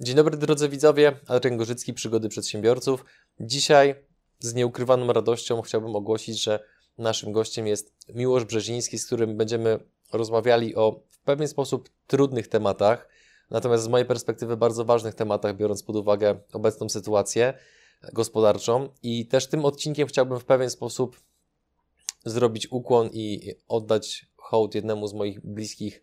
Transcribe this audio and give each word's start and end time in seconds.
Dzień 0.00 0.16
dobry 0.16 0.36
drodzy 0.36 0.68
widzowie, 0.68 1.16
Adrian 1.26 1.56
Gorzycki, 1.56 1.94
Przygody 1.94 2.28
Przedsiębiorców. 2.28 3.04
Dzisiaj 3.40 3.94
z 4.38 4.54
nieukrywaną 4.54 5.12
radością 5.12 5.62
chciałbym 5.62 5.96
ogłosić, 5.96 6.42
że 6.42 6.60
naszym 6.98 7.32
gościem 7.32 7.66
jest 7.66 7.94
Miłosz 8.14 8.44
Brzeziński, 8.44 8.98
z 8.98 9.06
którym 9.06 9.36
będziemy 9.36 9.78
rozmawiali 10.12 10.74
o 10.74 11.00
w 11.10 11.18
pewien 11.18 11.48
sposób 11.48 11.90
trudnych 12.06 12.48
tematach, 12.48 13.08
natomiast 13.50 13.84
z 13.84 13.88
mojej 13.88 14.06
perspektywy 14.06 14.56
bardzo 14.56 14.84
ważnych 14.84 15.14
tematach, 15.14 15.56
biorąc 15.56 15.82
pod 15.82 15.96
uwagę 15.96 16.40
obecną 16.52 16.88
sytuację 16.88 17.54
gospodarczą. 18.12 18.88
I 19.02 19.26
też 19.26 19.46
tym 19.46 19.64
odcinkiem 19.64 20.08
chciałbym 20.08 20.40
w 20.40 20.44
pewien 20.44 20.70
sposób 20.70 21.20
zrobić 22.24 22.72
ukłon 22.72 23.10
i 23.12 23.54
oddać 23.68 24.26
hołd 24.36 24.74
jednemu 24.74 25.06
z 25.06 25.14
moich 25.14 25.46
bliskich 25.46 26.02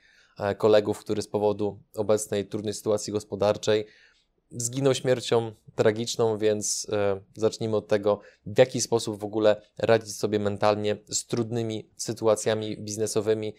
kolegów, 0.58 1.00
który 1.00 1.22
z 1.22 1.28
powodu 1.28 1.80
obecnej 1.96 2.46
trudnej 2.46 2.74
sytuacji 2.74 3.14
gospodarczej 3.14 3.86
zginął 4.54 4.94
śmiercią 4.96 5.52
tragiczną, 5.76 6.38
więc 6.38 6.88
e, 6.92 7.22
zacznijmy 7.34 7.76
od 7.76 7.88
tego, 7.88 8.20
w 8.46 8.58
jaki 8.58 8.82
sposób 8.82 9.20
w 9.20 9.24
ogóle 9.24 9.62
radzić 9.78 10.16
sobie 10.16 10.40
mentalnie 10.40 10.98
z 11.08 11.26
trudnymi 11.26 11.90
sytuacjami 11.96 12.78
biznesowymi, 12.78 13.54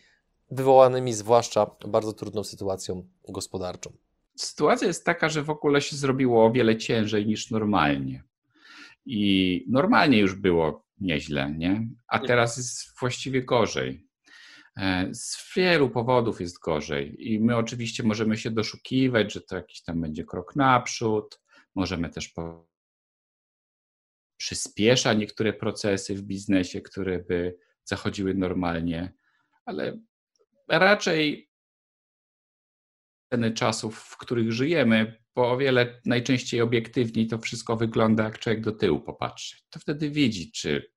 wywołanymi 0.51 1.13
zwłaszcza 1.13 1.71
bardzo 1.89 2.13
trudną 2.13 2.45
sytuacją 2.45 3.09
gospodarczą. 3.29 3.93
Sytuacja 4.37 4.87
jest 4.87 5.05
taka, 5.05 5.29
że 5.29 5.43
w 5.43 5.51
ogóle 5.51 5.81
się 5.81 5.97
zrobiło 5.97 6.47
o 6.47 6.53
wiele 6.53 6.77
ciężej 6.77 7.27
niż 7.27 7.51
normalnie. 7.51 8.23
I 9.07 9.65
normalnie 9.69 10.19
już 10.19 10.35
było 10.35 10.85
nieźle, 11.01 11.55
nie? 11.59 11.89
A 12.07 12.19
teraz 12.19 12.57
jest 12.57 12.99
właściwie 13.01 13.43
gorzej. 13.43 14.07
E, 14.77 15.15
z 15.15 15.53
wielu 15.57 15.91
powodów 15.91 16.41
jest 16.41 16.59
gorzej 16.59 17.33
i 17.33 17.41
my 17.41 17.57
oczywiście 17.57 18.03
możemy 18.03 18.37
się 18.37 18.51
doszukiwać, 18.51 19.33
że 19.33 19.41
to 19.41 19.57
jakiś 19.57 19.83
tam 19.83 20.01
będzie 20.01 20.25
krok 20.25 20.57
naprzód, 20.57 21.41
możemy 21.75 22.11
też 22.11 22.29
po... 22.29 22.69
przyspiesza 24.37 25.13
niektóre 25.13 25.53
procesy 25.53 26.15
w 26.15 26.23
biznesie, 26.23 26.81
które 26.81 27.19
by 27.19 27.59
zachodziły 27.85 28.35
normalnie, 28.35 29.13
ale 29.65 29.99
raczej 30.69 31.51
ceny 33.33 33.53
czasów, 33.53 33.99
w 33.99 34.17
których 34.17 34.53
żyjemy, 34.53 35.25
bo 35.35 35.53
o 35.53 35.57
wiele 35.57 36.01
najczęściej 36.05 36.61
obiektywniej 36.61 37.27
to 37.27 37.39
wszystko 37.39 37.77
wygląda, 37.77 38.25
jak 38.25 38.39
człowiek 38.39 38.61
do 38.61 38.73
tyłu 38.73 39.01
popatrzy. 39.01 39.57
To 39.71 39.81
wtedy 39.81 40.11
widzi, 40.11 40.53
czy 40.53 40.94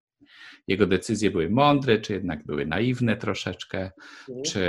jego 0.66 0.86
decyzje 0.86 1.30
były 1.30 1.50
mądre, 1.50 1.98
czy 1.98 2.12
jednak 2.12 2.46
były 2.46 2.66
naiwne 2.66 3.16
troszeczkę, 3.16 3.90
mhm. 4.28 4.44
czy 4.44 4.60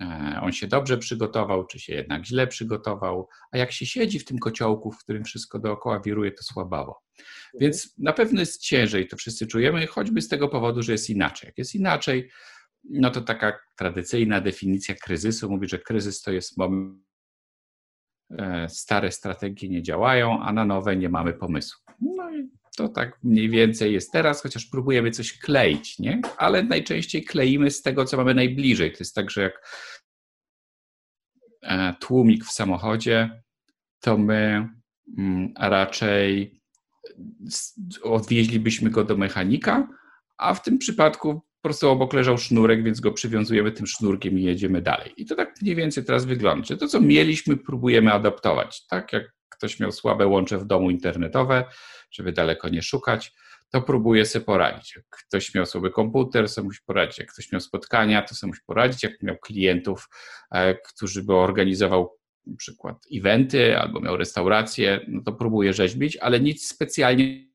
e, 0.00 0.40
on 0.42 0.52
się 0.52 0.66
dobrze 0.66 0.98
przygotował, 0.98 1.66
czy 1.66 1.78
się 1.78 1.94
jednak 1.94 2.26
źle 2.26 2.46
przygotował, 2.46 3.28
a 3.52 3.58
jak 3.58 3.72
się 3.72 3.86
siedzi 3.86 4.18
w 4.18 4.24
tym 4.24 4.38
kociołku, 4.38 4.92
w 4.92 4.98
którym 4.98 5.24
wszystko 5.24 5.58
dookoła 5.58 6.00
wiruje, 6.00 6.32
to 6.32 6.42
słabawo. 6.42 7.02
Mhm. 7.18 7.60
Więc 7.60 7.94
na 7.98 8.12
pewno 8.12 8.40
jest 8.40 8.62
ciężej, 8.62 9.08
to 9.08 9.16
wszyscy 9.16 9.46
czujemy, 9.46 9.86
choćby 9.86 10.22
z 10.22 10.28
tego 10.28 10.48
powodu, 10.48 10.82
że 10.82 10.92
jest 10.92 11.10
inaczej. 11.10 11.46
Jak 11.46 11.58
jest 11.58 11.74
inaczej, 11.74 12.30
no 12.90 13.10
to 13.10 13.20
taka 13.20 13.58
tradycyjna 13.76 14.40
definicja 14.40 14.94
kryzysu 14.94 15.50
mówi, 15.50 15.68
że 15.68 15.78
kryzys 15.78 16.22
to 16.22 16.32
jest 16.32 16.56
moment, 16.56 17.04
e, 18.38 18.68
stare 18.68 19.12
strategie 19.12 19.68
nie 19.68 19.82
działają, 19.82 20.42
a 20.42 20.52
na 20.52 20.64
nowe 20.64 20.96
nie 20.96 21.08
mamy 21.08 21.32
pomysłu. 21.32 21.83
To 22.76 22.88
tak 22.88 23.18
mniej 23.22 23.50
więcej 23.50 23.92
jest 23.92 24.12
teraz, 24.12 24.42
chociaż 24.42 24.66
próbujemy 24.66 25.10
coś 25.10 25.38
kleić, 25.38 25.98
nie? 25.98 26.20
Ale 26.36 26.62
najczęściej 26.62 27.24
kleimy 27.24 27.70
z 27.70 27.82
tego, 27.82 28.04
co 28.04 28.16
mamy 28.16 28.34
najbliżej. 28.34 28.92
To 28.92 28.96
jest 29.00 29.14
tak, 29.14 29.30
że 29.30 29.42
jak 29.42 29.68
e, 31.62 31.94
tłumik 32.00 32.44
w 32.44 32.52
samochodzie, 32.52 33.42
to 34.00 34.18
my 34.18 34.68
mm, 35.18 35.52
raczej 35.58 36.60
odwieźlibyśmy 38.02 38.90
go 38.90 39.04
do 39.04 39.16
mechanika, 39.16 39.88
a 40.38 40.54
w 40.54 40.62
tym 40.62 40.78
przypadku 40.78 41.34
po 41.34 41.68
prostu 41.68 41.90
obok 41.90 42.12
leżał 42.12 42.38
sznurek, 42.38 42.84
więc 42.84 43.00
go 43.00 43.12
przywiązujemy 43.12 43.72
tym 43.72 43.86
sznurkiem 43.86 44.38
i 44.38 44.42
jedziemy 44.42 44.82
dalej. 44.82 45.12
I 45.16 45.26
to 45.26 45.34
tak 45.34 45.62
mniej 45.62 45.74
więcej 45.74 46.04
teraz 46.04 46.24
wygląda. 46.24 46.64
Że 46.64 46.76
to, 46.76 46.88
co 46.88 47.00
mieliśmy, 47.00 47.56
próbujemy 47.56 48.12
adaptować. 48.12 48.86
Tak 48.86 49.12
jak 49.12 49.32
ktoś 49.48 49.80
miał 49.80 49.92
słabe 49.92 50.26
łącze 50.26 50.58
w 50.58 50.64
domu 50.64 50.90
internetowe, 50.90 51.64
żeby 52.14 52.32
daleko 52.32 52.68
nie 52.68 52.82
szukać, 52.82 53.32
to 53.70 53.82
próbuje 53.82 54.26
sobie 54.26 54.44
poradzić. 54.44 54.96
Jak 54.96 55.04
ktoś 55.26 55.54
miał 55.54 55.66
słaby 55.66 55.90
komputer, 55.90 56.54
to 56.54 56.62
musi 56.62 56.80
poradzić. 56.86 57.18
Jak 57.18 57.32
ktoś 57.32 57.52
miał 57.52 57.60
spotkania, 57.60 58.22
to 58.22 58.34
sobie 58.34 58.48
musi 58.48 58.62
poradzić. 58.66 59.02
Jak 59.02 59.22
miał 59.22 59.36
klientów, 59.38 60.08
e, 60.50 60.74
którzy 60.74 61.22
by 61.22 61.34
organizował 61.34 62.18
na 62.46 62.56
przykład 62.56 62.96
eventy 63.12 63.78
albo 63.78 64.00
miał 64.00 64.16
restaurację, 64.16 65.00
no 65.08 65.22
to 65.22 65.32
próbuje 65.32 65.72
rzeźbić, 65.72 66.16
ale 66.16 66.40
nic 66.40 66.68
specjalnie. 66.68 67.46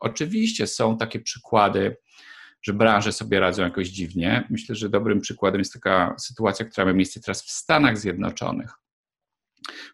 Oczywiście 0.00 0.66
są 0.66 0.98
takie 0.98 1.20
przykłady, 1.20 1.96
że 2.62 2.72
branże 2.72 3.12
sobie 3.12 3.40
radzą 3.40 3.62
jakoś 3.62 3.88
dziwnie. 3.88 4.46
Myślę, 4.50 4.74
że 4.74 4.88
dobrym 4.88 5.20
przykładem 5.20 5.58
jest 5.58 5.72
taka 5.72 6.14
sytuacja, 6.18 6.66
która 6.66 6.86
ma 6.86 6.92
miejsce 6.92 7.20
teraz 7.20 7.42
w 7.42 7.50
Stanach 7.50 7.98
Zjednoczonych 7.98 8.80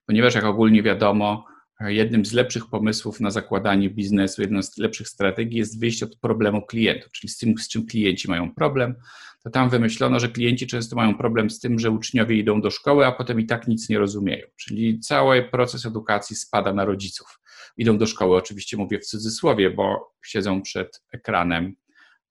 ponieważ 0.07 0.35
jak 0.35 0.45
ogólnie 0.45 0.83
wiadomo, 0.83 1.45
jednym 1.81 2.25
z 2.25 2.33
lepszych 2.33 2.67
pomysłów 2.67 3.21
na 3.21 3.31
zakładanie 3.31 3.91
biznesu, 3.91 4.43
jedną 4.43 4.63
z 4.63 4.79
lepszych 4.79 5.09
strategii 5.09 5.59
jest 5.59 5.81
wyjście 5.81 6.07
od 6.07 6.17
problemu 6.17 6.67
klientów, 6.67 7.13
czyli 7.13 7.31
z 7.31 7.39
tym, 7.39 7.59
z 7.59 7.69
czym 7.69 7.87
klienci 7.87 8.31
mają 8.31 8.55
problem. 8.55 8.95
To 9.43 9.51
tam 9.51 9.71
wymyślono, 9.71 10.21
że 10.21 10.29
klienci 10.29 10.67
często 10.67 10.97
mają 10.97 11.19
problem 11.19 11.51
z 11.51 11.61
tym, 11.61 11.79
że 11.79 11.91
uczniowie 11.91 12.37
idą 12.37 12.61
do 12.61 12.71
szkoły, 12.71 13.07
a 13.07 13.13
potem 13.13 13.41
i 13.41 13.47
tak 13.47 13.69
nic 13.69 13.89
nie 13.89 13.99
rozumieją. 13.99 14.47
Czyli 14.57 15.01
cały 15.01 15.43
proces 15.43 15.87
edukacji 15.87 16.37
spada 16.37 16.73
na 16.73 16.85
rodziców. 16.85 17.41
Idą 17.77 17.99
do 17.99 18.07
szkoły, 18.07 18.37
oczywiście 18.37 18.77
mówię 18.77 18.99
w 18.99 19.07
cudzysłowie, 19.07 19.71
bo 19.71 20.15
siedzą 20.25 20.63
przed 20.63 21.03
ekranem 21.13 21.75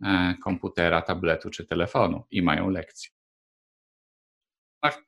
e, 0.04 0.36
komputera, 0.44 1.02
tabletu 1.02 1.50
czy 1.50 1.66
telefonu 1.66 2.24
i 2.32 2.42
mają 2.42 2.70
lekcje 2.70 3.16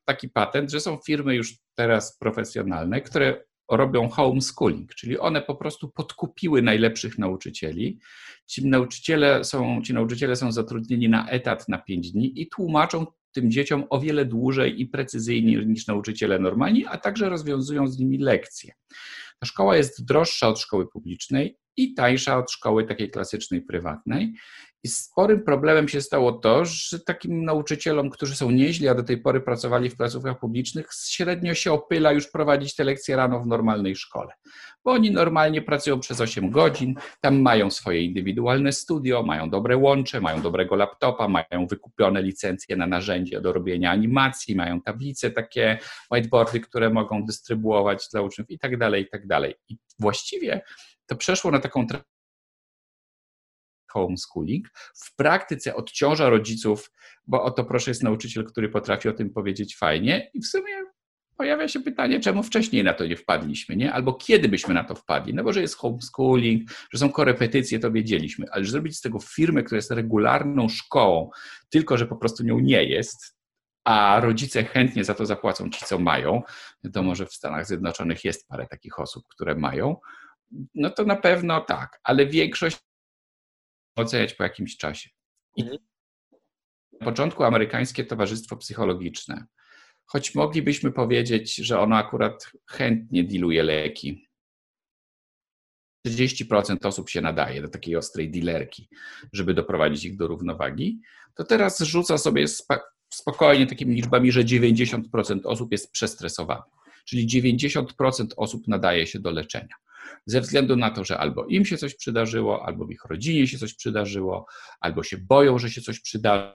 taki 0.05 0.29
patent, 0.29 0.71
że 0.71 0.79
są 0.79 0.97
firmy 0.97 1.35
już 1.35 1.53
teraz 1.75 2.17
profesjonalne, 2.17 3.01
które 3.01 3.43
robią 3.72 4.09
homeschooling, 4.09 4.95
czyli 4.95 5.19
one 5.19 5.41
po 5.41 5.55
prostu 5.55 5.89
podkupiły 5.89 6.61
najlepszych 6.61 7.17
nauczycieli. 7.17 8.00
Ci 8.45 8.67
nauczyciele 8.67 9.44
są, 9.44 9.81
ci 9.81 9.94
nauczyciele 9.94 10.35
są 10.35 10.51
zatrudnieni 10.51 11.09
na 11.09 11.29
etat 11.29 11.69
na 11.69 11.77
5 11.77 12.11
dni 12.11 12.41
i 12.41 12.50
tłumaczą 12.50 13.06
tym 13.31 13.51
dzieciom 13.51 13.83
o 13.89 14.00
wiele 14.00 14.25
dłużej 14.25 14.81
i 14.81 14.85
precyzyjniej 14.85 15.67
niż 15.67 15.88
nauczyciele 15.88 16.39
normalni, 16.39 16.85
a 16.85 16.97
także 16.97 17.29
rozwiązują 17.29 17.88
z 17.88 18.00
nimi 18.00 18.17
lekcje. 18.17 18.73
Ta 19.39 19.47
szkoła 19.47 19.77
jest 19.77 20.06
droższa 20.06 20.47
od 20.47 20.59
szkoły 20.59 20.88
publicznej 20.88 21.57
i 21.77 21.94
tańsza 21.94 22.38
od 22.38 22.51
szkoły 22.51 22.83
takiej 22.83 23.11
klasycznej, 23.11 23.61
prywatnej. 23.61 24.33
I 24.83 24.88
sporym 24.88 25.43
problemem 25.43 25.88
się 25.88 26.01
stało 26.01 26.31
to, 26.31 26.65
że 26.65 26.99
takim 26.99 27.45
nauczycielom, 27.45 28.09
którzy 28.09 28.35
są 28.35 28.51
nieźli, 28.51 28.88
a 28.88 28.95
do 28.95 29.03
tej 29.03 29.17
pory 29.17 29.41
pracowali 29.41 29.89
w 29.89 29.97
placówkach 29.97 30.39
publicznych, 30.39 30.89
średnio 31.07 31.53
się 31.53 31.73
opyla 31.73 32.11
już 32.11 32.31
prowadzić 32.31 32.75
te 32.75 32.83
lekcje 32.83 33.15
rano 33.15 33.39
w 33.39 33.47
normalnej 33.47 33.95
szkole. 33.95 34.33
Bo 34.85 34.91
oni 34.91 35.11
normalnie 35.11 35.61
pracują 35.61 35.99
przez 35.99 36.21
8 36.21 36.51
godzin, 36.51 36.95
tam 37.21 37.41
mają 37.41 37.71
swoje 37.71 38.01
indywidualne 38.01 38.71
studio, 38.71 39.23
mają 39.23 39.49
dobre 39.49 39.77
łącze, 39.77 40.21
mają 40.21 40.41
dobrego 40.41 40.75
laptopa, 40.75 41.27
mają 41.27 41.67
wykupione 41.67 42.21
licencje 42.21 42.75
na 42.75 42.88
narzędzia 42.88 43.41
do 43.41 43.53
robienia 43.53 43.91
animacji, 43.91 44.55
mają 44.55 44.81
tablice 44.81 45.31
takie, 45.31 45.79
whiteboardy, 46.11 46.59
które 46.59 46.89
mogą 46.89 47.25
dystrybuować 47.25 48.07
dla 48.11 48.21
uczniów 48.21 48.49
i 48.49 48.59
tak 48.59 48.77
dalej, 48.77 49.03
i 49.03 49.09
tak 49.09 49.27
dalej. 49.27 49.55
I 49.69 49.77
właściwie 49.99 50.61
to 51.05 51.15
przeszło 51.15 51.51
na 51.51 51.59
taką 51.59 51.88
homeschooling. 53.91 54.69
W 55.05 55.15
praktyce 55.15 55.75
odciąża 55.75 56.29
rodziców, 56.29 56.91
bo 57.27 57.43
oto 57.43 57.63
proszę 57.63 57.91
jest 57.91 58.03
nauczyciel, 58.03 58.45
który 58.45 58.69
potrafi 58.69 59.09
o 59.09 59.13
tym 59.13 59.29
powiedzieć 59.29 59.77
fajnie 59.77 60.31
i 60.33 60.41
w 60.41 60.47
sumie 60.47 60.73
pojawia 61.37 61.67
się 61.67 61.79
pytanie, 61.79 62.19
czemu 62.19 62.43
wcześniej 62.43 62.83
na 62.83 62.93
to 62.93 63.05
nie 63.05 63.15
wpadliśmy, 63.15 63.75
nie? 63.75 63.93
Albo 63.93 64.13
kiedy 64.13 64.50
byśmy 64.50 64.73
na 64.73 64.83
to 64.83 64.95
wpadli? 64.95 65.33
No 65.33 65.44
bo, 65.44 65.53
że 65.53 65.62
jest 65.62 65.75
homeschooling, 65.75 66.69
że 66.94 67.00
są 67.00 67.12
korepetycje, 67.12 67.79
to 67.79 67.91
wiedzieliśmy, 67.91 68.45
ale 68.51 68.65
że 68.65 68.71
zrobić 68.71 68.97
z 68.97 69.01
tego 69.01 69.19
firmę, 69.19 69.63
która 69.63 69.77
jest 69.77 69.91
regularną 69.91 70.69
szkołą, 70.69 71.29
tylko 71.69 71.97
że 71.97 72.06
po 72.06 72.15
prostu 72.15 72.44
nią 72.44 72.59
nie 72.59 72.83
jest, 72.83 73.38
a 73.85 74.19
rodzice 74.19 74.63
chętnie 74.63 75.03
za 75.03 75.13
to 75.13 75.25
zapłacą 75.25 75.69
ci, 75.69 75.85
co 75.85 76.00
mają, 76.00 76.41
wiadomo, 76.83 77.15
że 77.15 77.25
w 77.25 77.33
Stanach 77.33 77.67
Zjednoczonych 77.67 78.23
jest 78.23 78.47
parę 78.47 78.67
takich 78.67 79.00
osób, 79.00 79.23
które 79.27 79.56
mają, 79.56 79.95
no 80.75 80.89
to 80.89 81.03
na 81.03 81.15
pewno 81.15 81.62
tak, 81.62 82.00
ale 82.03 82.25
większość 82.25 82.77
oceniać 83.97 84.33
po 84.33 84.44
jakimś 84.44 84.77
czasie. 84.77 85.09
I 85.55 85.61
mhm. 85.61 85.79
na 87.01 87.05
początku 87.05 87.44
amerykańskie 87.44 88.05
towarzystwo 88.05 88.57
psychologiczne, 88.57 89.45
choć 90.05 90.35
moglibyśmy 90.35 90.91
powiedzieć, 90.91 91.55
że 91.55 91.79
ono 91.79 91.95
akurat 91.95 92.51
chętnie 92.65 93.23
diluje 93.23 93.63
leki. 93.63 94.27
30% 96.07 96.77
osób 96.83 97.09
się 97.09 97.21
nadaje 97.21 97.61
do 97.61 97.67
takiej 97.67 97.95
ostrej 97.95 98.31
dilerki, 98.31 98.89
żeby 99.33 99.53
doprowadzić 99.53 100.05
ich 100.05 100.17
do 100.17 100.27
równowagi, 100.27 101.01
to 101.35 101.43
teraz 101.43 101.79
rzuca 101.79 102.17
sobie 102.17 102.45
spokojnie 103.13 103.67
takimi 103.67 103.95
liczbami, 103.95 104.31
że 104.31 104.43
90% 104.43 105.39
osób 105.43 105.71
jest 105.71 105.91
przestresowanych. 105.91 106.65
czyli 107.05 107.27
90% 107.27 108.27
osób 108.38 108.67
nadaje 108.67 109.07
się 109.07 109.19
do 109.19 109.31
leczenia. 109.31 109.75
Ze 110.25 110.42
względu 110.42 110.75
na 110.75 110.92
to, 110.92 111.04
że 111.04 111.18
albo 111.18 111.45
im 111.45 111.65
się 111.65 111.77
coś 111.77 111.95
przydarzyło, 111.95 112.65
albo 112.65 112.86
w 112.86 112.92
ich 112.92 113.06
rodzinie 113.06 113.48
się 113.48 113.57
coś 113.57 113.74
przydarzyło, 113.74 114.45
albo 114.80 115.04
się 115.04 115.18
boją, 115.18 115.59
że 115.59 115.69
się 115.69 115.81
coś 115.81 116.00
przydarzy 116.00 116.54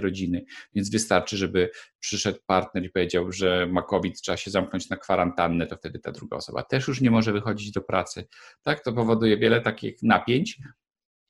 rodziny, 0.00 0.44
więc 0.74 0.90
wystarczy, 0.90 1.36
żeby 1.36 1.70
przyszedł 2.00 2.38
partner 2.46 2.84
i 2.84 2.90
powiedział, 2.90 3.32
że 3.32 3.66
ma 3.66 3.82
COVID, 3.82 4.20
trzeba 4.20 4.36
się 4.36 4.50
zamknąć 4.50 4.90
na 4.90 4.96
kwarantannę, 4.96 5.66
to 5.66 5.76
wtedy 5.76 5.98
ta 5.98 6.12
druga 6.12 6.36
osoba 6.36 6.62
też 6.62 6.88
już 6.88 7.00
nie 7.00 7.10
może 7.10 7.32
wychodzić 7.32 7.70
do 7.70 7.80
pracy. 7.80 8.28
Tak, 8.62 8.84
to 8.84 8.92
powoduje 8.92 9.36
wiele 9.36 9.60
takich 9.60 10.02
napięć 10.02 10.58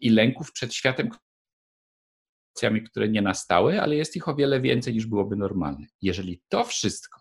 i 0.00 0.10
lęków 0.10 0.52
przed 0.52 0.75
światem, 0.75 1.10
które 2.90 3.08
nie 3.08 3.22
nastały, 3.22 3.82
ale 3.82 3.96
jest 3.96 4.16
ich 4.16 4.28
o 4.28 4.34
wiele 4.34 4.60
więcej 4.60 4.94
niż 4.94 5.06
byłoby 5.06 5.37
normalne. 5.37 5.87
Jeżeli 6.02 6.43
to 6.48 6.64
wszystko, 6.64 7.20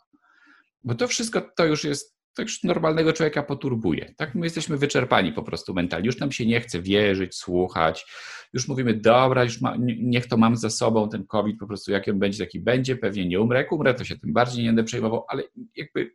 bo 0.84 0.96
to 0.96 1.08
wszystko 1.08 1.42
to 1.58 1.66
już 1.66 1.84
jest 1.84 2.21
to 2.34 2.42
już 2.42 2.64
normalnego 2.64 3.14
człowieka 3.14 3.44
poturbuje. 3.44 4.14
Tak? 4.18 4.36
My 4.36 4.46
jesteśmy 4.46 4.78
wyczerpani 4.78 5.34
po 5.34 5.44
prostu 5.44 5.74
mentalnie. 5.74 6.06
Już 6.06 6.20
nam 6.20 6.32
się 6.32 6.46
nie 6.46 6.62
chce 6.62 6.82
wierzyć, 6.82 7.36
słuchać. 7.36 8.06
Już 8.54 8.68
mówimy, 8.68 8.94
dobra, 8.94 9.44
już 9.44 9.62
ma, 9.62 9.76
niech 9.80 10.28
to 10.28 10.38
mam 10.38 10.56
za 10.56 10.70
sobą, 10.70 11.10
ten 11.10 11.26
COVID 11.26 11.60
po 11.60 11.68
prostu, 11.68 11.92
jaki 11.92 12.12
on 12.12 12.20
będzie, 12.20 12.46
taki 12.46 12.60
będzie, 12.60 12.96
pewnie 12.96 13.26
nie 13.26 13.42
umrę. 13.42 13.60
Jak 13.60 13.72
umrę, 13.72 13.94
to 13.94 14.04
się 14.04 14.18
tym 14.18 14.34
bardziej 14.34 14.64
nie 14.64 14.70
będę 14.70 14.84
przejmował, 14.84 15.26
ale 15.28 15.44
jakby 15.76 16.12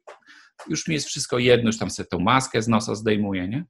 już 0.68 0.88
mi 0.88 0.94
jest 0.94 1.06
wszystko 1.06 1.38
jedno, 1.38 1.68
już 1.68 1.78
tam 1.78 1.90
sobie 1.90 2.06
tą 2.06 2.18
maskę 2.18 2.62
z 2.62 2.68
nosa 2.68 2.94
zdejmuję, 2.94 3.48
nie? 3.48 3.64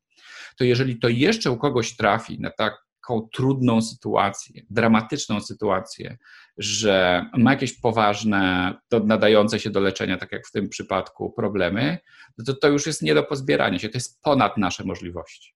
To 0.58 0.64
jeżeli 0.64 0.98
to 0.98 1.08
jeszcze 1.08 1.50
u 1.50 1.56
kogoś 1.56 1.96
trafi 1.96 2.40
na 2.40 2.50
tak 2.50 2.86
taką 3.06 3.28
trudną 3.32 3.82
sytuację, 3.82 4.62
dramatyczną 4.70 5.40
sytuację, 5.40 6.18
że 6.58 7.26
ma 7.38 7.50
jakieś 7.50 7.80
poważne, 7.80 8.74
nadające 9.04 9.60
się 9.60 9.70
do 9.70 9.80
leczenia, 9.80 10.16
tak 10.16 10.32
jak 10.32 10.46
w 10.46 10.52
tym 10.52 10.68
przypadku, 10.68 11.32
problemy, 11.32 11.98
no 12.38 12.44
to 12.44 12.54
to 12.54 12.68
już 12.68 12.86
jest 12.86 13.02
nie 13.02 13.14
do 13.14 13.22
pozbierania 13.22 13.78
się, 13.78 13.88
to 13.88 13.96
jest 13.96 14.22
ponad 14.22 14.56
nasze 14.56 14.84
możliwości. 14.84 15.54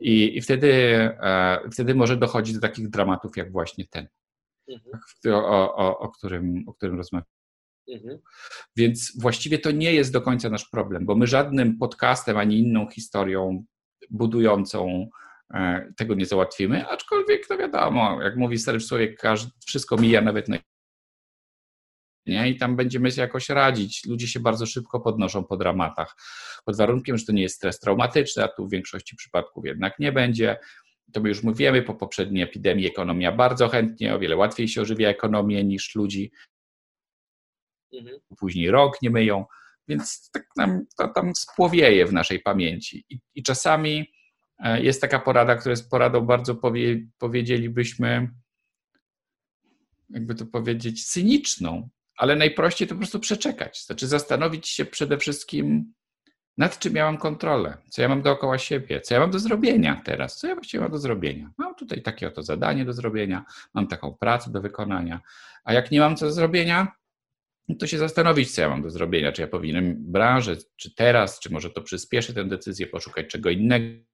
I, 0.00 0.36
i 0.36 0.42
wtedy, 0.42 0.72
e, 1.20 1.58
wtedy 1.72 1.94
może 1.94 2.16
dochodzić 2.16 2.54
do 2.54 2.60
takich 2.60 2.88
dramatów, 2.88 3.36
jak 3.36 3.52
właśnie 3.52 3.84
ten, 3.90 4.08
mhm. 4.68 5.00
o, 5.34 5.76
o, 5.76 5.98
o, 5.98 6.08
którym, 6.08 6.64
o 6.66 6.74
którym 6.74 6.96
rozmawiamy. 6.96 7.36
Mhm. 7.88 8.18
Więc 8.76 9.20
właściwie 9.20 9.58
to 9.58 9.70
nie 9.70 9.92
jest 9.92 10.12
do 10.12 10.20
końca 10.20 10.50
nasz 10.50 10.68
problem, 10.68 11.06
bo 11.06 11.14
my 11.14 11.26
żadnym 11.26 11.78
podcastem 11.78 12.36
ani 12.36 12.58
inną 12.58 12.90
historią 12.90 13.64
budującą 14.10 15.08
tego 15.96 16.14
nie 16.14 16.26
załatwimy, 16.26 16.88
aczkolwiek 16.88 17.46
to 17.46 17.58
wiadomo, 17.58 18.22
jak 18.22 18.36
mówi 18.36 18.58
stary 18.58 18.80
człowiek, 18.80 19.22
wszystko 19.66 19.96
mija 19.96 20.20
nawet 20.20 20.48
na 20.48 20.58
nie? 22.26 22.48
I 22.48 22.56
tam 22.56 22.76
będziemy 22.76 23.10
się 23.10 23.20
jakoś 23.20 23.48
radzić. 23.48 24.04
Ludzie 24.04 24.28
się 24.28 24.40
bardzo 24.40 24.66
szybko 24.66 25.00
podnoszą 25.00 25.44
po 25.44 25.56
dramatach, 25.56 26.16
pod 26.64 26.76
warunkiem, 26.76 27.18
że 27.18 27.26
to 27.26 27.32
nie 27.32 27.42
jest 27.42 27.56
stres 27.56 27.80
traumatyczny, 27.80 28.44
a 28.44 28.48
tu 28.48 28.66
w 28.66 28.70
większości 28.70 29.16
przypadków 29.16 29.64
jednak 29.64 29.98
nie 29.98 30.12
będzie. 30.12 30.56
To 31.12 31.20
my 31.20 31.28
już 31.28 31.42
mówimy, 31.42 31.82
po 31.82 31.94
poprzedniej 31.94 32.42
epidemii 32.42 32.86
ekonomia 32.86 33.32
bardzo 33.32 33.68
chętnie, 33.68 34.14
o 34.14 34.18
wiele 34.18 34.36
łatwiej 34.36 34.68
się 34.68 34.82
ożywia 34.82 35.08
ekonomię 35.08 35.64
niż 35.64 35.94
ludzi. 35.94 36.32
Mhm. 37.92 38.18
Później 38.38 38.70
rok 38.70 39.02
nie 39.02 39.10
myją, 39.10 39.44
więc 39.88 40.30
tak 40.32 40.46
nam, 40.56 40.86
to 40.98 41.08
tam 41.08 41.34
spłowieje 41.34 42.06
w 42.06 42.12
naszej 42.12 42.40
pamięci. 42.40 43.04
I, 43.08 43.20
i 43.34 43.42
czasami 43.42 44.06
E, 44.06 44.15
jest 44.78 45.00
taka 45.00 45.18
porada, 45.18 45.56
która 45.56 45.70
jest 45.70 45.90
poradą 45.90 46.20
bardzo 46.20 46.54
powie, 46.54 47.06
powiedzielibyśmy, 47.18 48.30
jakby 50.10 50.34
to 50.34 50.46
powiedzieć, 50.46 51.04
cyniczną, 51.04 51.88
ale 52.16 52.36
najprościej 52.36 52.88
to 52.88 52.94
po 52.94 52.98
prostu 52.98 53.20
przeczekać. 53.20 53.84
Znaczy 53.84 54.06
zastanowić 54.06 54.68
się 54.68 54.84
przede 54.84 55.18
wszystkim, 55.18 55.92
nad 56.58 56.78
czym 56.78 56.94
ja 56.94 57.04
mam 57.04 57.18
kontrolę, 57.18 57.76
co 57.90 58.02
ja 58.02 58.08
mam 58.08 58.22
dookoła 58.22 58.58
siebie, 58.58 59.00
co 59.00 59.14
ja 59.14 59.20
mam 59.20 59.30
do 59.30 59.38
zrobienia 59.38 60.02
teraz, 60.04 60.36
co 60.36 60.46
ja 60.46 60.54
właściwie 60.54 60.80
mam 60.80 60.90
do 60.90 60.98
zrobienia. 60.98 61.50
Mam 61.58 61.74
tutaj 61.74 62.02
takie 62.02 62.28
oto 62.28 62.42
zadanie 62.42 62.84
do 62.84 62.92
zrobienia, 62.92 63.44
mam 63.74 63.86
taką 63.86 64.14
pracę 64.14 64.50
do 64.50 64.60
wykonania, 64.60 65.20
a 65.64 65.72
jak 65.72 65.90
nie 65.90 66.00
mam 66.00 66.16
co 66.16 66.26
do 66.26 66.32
zrobienia, 66.32 66.92
to 67.78 67.86
się 67.86 67.98
zastanowić, 67.98 68.54
co 68.54 68.62
ja 68.62 68.68
mam 68.68 68.82
do 68.82 68.90
zrobienia, 68.90 69.32
czy 69.32 69.42
ja 69.42 69.48
powinienem 69.48 70.12
branżę, 70.12 70.56
czy 70.76 70.94
teraz, 70.94 71.40
czy 71.40 71.52
może 71.52 71.70
to 71.70 71.82
przyspieszy 71.82 72.34
tę 72.34 72.44
decyzję, 72.44 72.86
poszukać 72.86 73.26
czego 73.26 73.50
innego, 73.50 74.05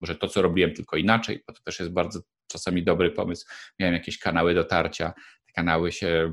może 0.00 0.16
to, 0.16 0.28
co 0.28 0.42
robiłem, 0.42 0.74
tylko 0.74 0.96
inaczej, 0.96 1.44
bo 1.46 1.54
to 1.54 1.62
też 1.62 1.78
jest 1.78 1.92
bardzo 1.92 2.20
czasami 2.46 2.84
dobry 2.84 3.10
pomysł. 3.10 3.46
Miałem 3.78 3.94
jakieś 3.94 4.18
kanały 4.18 4.54
dotarcia, 4.54 5.12
te 5.46 5.52
kanały 5.52 5.92
się 5.92 6.32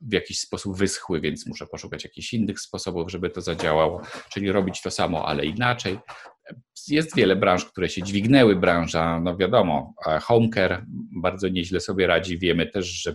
w 0.00 0.12
jakiś 0.12 0.40
sposób 0.40 0.78
wyschły, 0.78 1.20
więc 1.20 1.46
muszę 1.46 1.66
poszukać 1.66 2.04
jakichś 2.04 2.32
innych 2.32 2.60
sposobów, 2.60 3.10
żeby 3.10 3.30
to 3.30 3.40
zadziałało, 3.40 4.02
czyli 4.32 4.52
robić 4.52 4.82
to 4.82 4.90
samo, 4.90 5.28
ale 5.28 5.44
inaczej. 5.44 5.98
Jest 6.88 7.16
wiele 7.16 7.36
branż, 7.36 7.64
które 7.64 7.88
się 7.88 8.02
dźwignęły. 8.02 8.56
Branża, 8.56 9.20
no 9.20 9.36
wiadomo, 9.36 9.94
homecare 10.22 10.84
bardzo 11.22 11.48
nieźle 11.48 11.80
sobie 11.80 12.06
radzi. 12.06 12.38
Wiemy 12.38 12.66
też, 12.66 12.86
że 12.86 13.14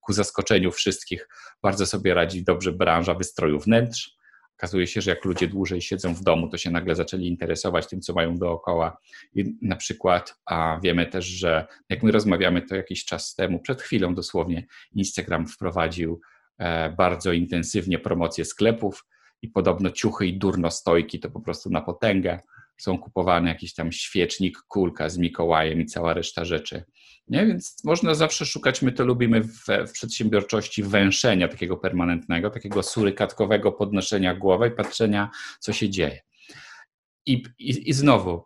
ku 0.00 0.12
zaskoczeniu 0.12 0.72
wszystkich 0.72 1.28
bardzo 1.62 1.86
sobie 1.86 2.14
radzi 2.14 2.44
dobrze 2.44 2.72
branża 2.72 3.14
wystroju 3.14 3.60
wnętrz. 3.60 4.17
Okazuje 4.58 4.86
się, 4.86 5.00
że 5.00 5.10
jak 5.10 5.24
ludzie 5.24 5.48
dłużej 5.48 5.80
siedzą 5.80 6.14
w 6.14 6.22
domu, 6.22 6.48
to 6.48 6.58
się 6.58 6.70
nagle 6.70 6.94
zaczęli 6.94 7.26
interesować 7.26 7.86
tym, 7.86 8.00
co 8.00 8.12
mają 8.12 8.36
dookoła. 8.36 8.98
I 9.34 9.56
na 9.62 9.76
przykład 9.76 10.38
a 10.46 10.80
wiemy 10.82 11.06
też, 11.06 11.24
że 11.24 11.66
jak 11.88 12.02
my 12.02 12.12
rozmawiamy, 12.12 12.62
to 12.62 12.76
jakiś 12.76 13.04
czas 13.04 13.34
temu, 13.34 13.60
przed 13.60 13.82
chwilą 13.82 14.14
dosłownie, 14.14 14.66
Instagram 14.94 15.46
wprowadził 15.46 16.20
e, 16.58 16.90
bardzo 16.90 17.32
intensywnie 17.32 17.98
promocję 17.98 18.44
sklepów 18.44 19.04
i 19.42 19.48
podobno 19.48 19.90
ciuchy 19.90 20.26
i 20.26 20.38
durnostojki 20.38 21.20
to 21.20 21.30
po 21.30 21.40
prostu 21.40 21.70
na 21.70 21.80
potęgę 21.80 22.40
są 22.78 22.98
kupowane 22.98 23.48
jakiś 23.48 23.74
tam 23.74 23.92
świecznik, 23.92 24.58
kulka 24.58 25.08
z 25.08 25.18
Mikołajem 25.18 25.80
i 25.80 25.86
cała 25.86 26.14
reszta 26.14 26.44
rzeczy. 26.44 26.84
Nie? 27.28 27.46
Więc 27.46 27.84
można 27.84 28.14
zawsze 28.14 28.46
szukać, 28.46 28.82
my 28.82 28.92
to 28.92 29.04
lubimy 29.04 29.42
w, 29.42 29.64
w 29.88 29.92
przedsiębiorczości 29.92 30.82
węszenia 30.82 31.48
takiego 31.48 31.76
permanentnego, 31.76 32.50
takiego 32.50 32.82
surykatkowego 32.82 33.72
podnoszenia 33.72 34.34
głowy 34.34 34.68
i 34.68 34.70
patrzenia, 34.70 35.30
co 35.60 35.72
się 35.72 35.90
dzieje. 35.90 36.20
I, 37.26 37.42
i, 37.58 37.90
I 37.90 37.92
znowu, 37.92 38.44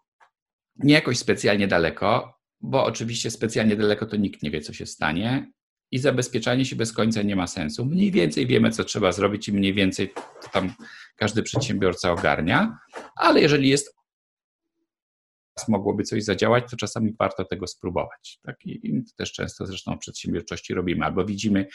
nie 0.77 0.95
jakoś 0.95 1.19
specjalnie 1.19 1.69
daleko, 1.69 2.39
bo 2.61 2.85
oczywiście 2.85 3.31
specjalnie 3.31 3.77
daleko 3.77 4.07
to 4.07 4.17
nikt 4.17 4.43
nie 4.43 4.51
wie, 4.51 4.61
co 4.61 4.73
się 4.73 4.87
stanie 4.87 5.53
i 5.91 5.99
zabezpieczanie 5.99 6.65
się 6.65 6.77
bez 6.77 6.93
końca 6.93 7.23
nie 7.23 7.37
ma 7.37 7.47
sensu. 7.47 7.85
Mniej 7.87 8.11
więcej 8.11 8.47
wiemy, 8.47 8.71
co 8.71 8.85
trzeba 8.85 9.13
zrobić 9.13 9.49
i 9.49 9.53
mniej 9.53 9.75
więcej 9.75 10.13
tam 10.53 10.73
każdy 11.17 11.43
przedsiębiorca 11.43 12.13
ogarnia, 12.13 12.79
ale 13.17 13.41
jeżeli 13.41 13.69
jest 13.69 14.02
mogłoby 15.69 16.03
coś 16.03 16.25
zadziałać, 16.25 16.71
to 16.71 16.77
czasami 16.77 17.13
warto 17.19 17.45
tego 17.45 17.67
spróbować. 17.67 18.39
Tak? 18.43 18.67
I 18.67 19.03
też 19.17 19.33
często 19.33 19.67
zresztą 19.67 19.97
w 19.97 19.99
przedsiębiorczości 19.99 20.75
robimy. 20.75 21.05
Albo 21.05 21.25
widzimy, 21.25 21.67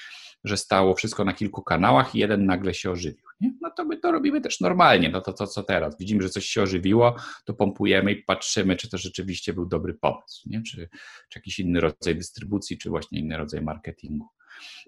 że 0.43 0.57
stało 0.57 0.96
wszystko 0.96 1.25
na 1.25 1.34
kilku 1.34 1.63
kanałach 1.63 2.15
i 2.15 2.19
jeden 2.19 2.46
nagle 2.46 2.74
się 2.74 2.91
ożywił. 2.91 3.25
Nie? 3.41 3.53
No 3.62 3.72
to 3.77 3.86
my 3.86 3.98
to 3.98 4.12
robimy 4.12 4.41
też 4.41 4.60
normalnie, 4.60 5.10
no 5.10 5.22
to 5.22 5.34
to 5.34 5.48
co 5.48 5.63
teraz. 5.63 5.98
Widzimy, 6.00 6.22
że 6.22 6.29
coś 6.29 6.46
się 6.46 6.62
ożywiło, 6.62 7.15
to 7.46 7.53
pompujemy 7.53 8.12
i 8.12 8.24
patrzymy, 8.24 8.75
czy 8.75 8.89
to 8.89 8.98
rzeczywiście 8.98 9.53
był 9.53 9.65
dobry 9.65 9.93
pomysł, 9.93 10.50
nie? 10.50 10.62
Czy, 10.62 10.89
czy 11.29 11.39
jakiś 11.39 11.60
inny 11.60 11.79
rodzaj 11.79 12.15
dystrybucji, 12.15 12.77
czy 12.77 12.89
właśnie 12.89 13.19
inny 13.19 13.38
rodzaj 13.38 13.62
marketingu. 13.62 14.27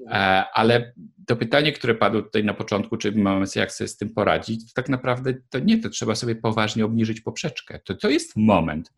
E, 0.08 0.46
ale 0.54 0.94
to 1.28 1.36
pytanie, 1.36 1.72
które 1.72 1.96
padło 1.96 2.22
tutaj 2.22 2.44
na 2.44 2.54
początku, 2.54 2.98
czy 2.98 3.12
mamy 3.12 3.46
jak 3.56 3.72
sobie 3.72 3.88
z 3.88 3.98
tym 3.98 4.14
poradzić, 4.14 4.66
to 4.66 4.82
tak 4.82 4.90
naprawdę 4.90 5.34
to 5.50 5.60
nie, 5.60 5.78
to 5.78 5.90
trzeba 5.90 6.16
sobie 6.16 6.36
poważnie 6.36 6.86
obniżyć 6.86 7.22
poprzeczkę. 7.22 7.80
To, 7.80 7.96
to 7.96 8.10
jest 8.10 8.36
moment. 8.36 8.94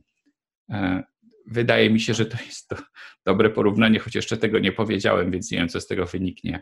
E, 0.69 1.03
wydaje 1.47 1.89
mi 1.89 1.99
się, 1.99 2.13
że 2.13 2.25
to 2.25 2.37
jest 2.45 2.67
to 2.67 2.75
dobre 3.25 3.49
porównanie, 3.49 3.99
choć 3.99 4.15
jeszcze 4.15 4.37
tego 4.37 4.59
nie 4.59 4.71
powiedziałem, 4.71 5.31
więc 5.31 5.51
nie 5.51 5.57
wiem, 5.57 5.69
co 5.69 5.81
z 5.81 5.87
tego 5.87 6.05
wyniknie. 6.05 6.61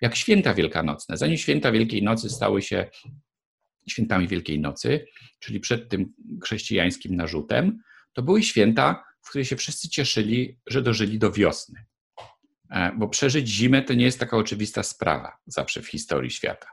Jak 0.00 0.16
święta 0.16 0.54
wielkanocne. 0.54 1.16
Zanim 1.16 1.36
święta 1.36 1.72
Wielkiej 1.72 2.02
Nocy 2.02 2.30
stały 2.30 2.62
się 2.62 2.86
świętami 3.88 4.28
Wielkiej 4.28 4.60
Nocy, 4.60 5.06
czyli 5.38 5.60
przed 5.60 5.88
tym 5.88 6.12
chrześcijańskim 6.44 7.16
narzutem, 7.16 7.82
to 8.12 8.22
były 8.22 8.42
święta, 8.42 9.04
w 9.22 9.30
których 9.30 9.48
się 9.48 9.56
wszyscy 9.56 9.88
cieszyli, 9.88 10.58
że 10.66 10.82
dożyli 10.82 11.18
do 11.18 11.32
wiosny. 11.32 11.84
E, 12.70 12.92
bo 12.96 13.08
przeżyć 13.08 13.48
zimę 13.48 13.82
to 13.82 13.94
nie 13.94 14.04
jest 14.04 14.20
taka 14.20 14.36
oczywista 14.36 14.82
sprawa 14.82 15.36
zawsze 15.46 15.82
w 15.82 15.88
historii 15.88 16.30
świata. 16.30 16.66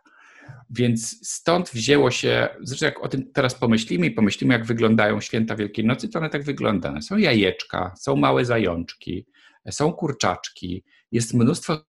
Więc 0.70 1.28
stąd 1.30 1.70
wzięło 1.70 2.12
się, 2.12 2.50
zresztą 2.62 2.86
jak 2.86 3.04
o 3.04 3.08
tym 3.08 3.32
teraz 3.32 3.56
pomyślimy 3.56 4.06
i 4.06 4.12
pomyślimy, 4.12 4.54
jak 4.54 4.66
wyglądają 4.66 5.22
święta 5.22 5.56
Wielkiej 5.56 5.86
Nocy, 5.86 6.10
to 6.10 6.20
one 6.20 6.30
tak 6.30 6.44
wyglądają. 6.44 7.02
Są 7.02 7.18
jajeczka, 7.18 7.94
są 8.00 8.16
małe 8.16 8.46
zajączki, 8.46 9.26
są 9.72 9.94
kurczaczki, 9.94 10.84
jest 11.12 11.34
mnóstwo. 11.34 11.86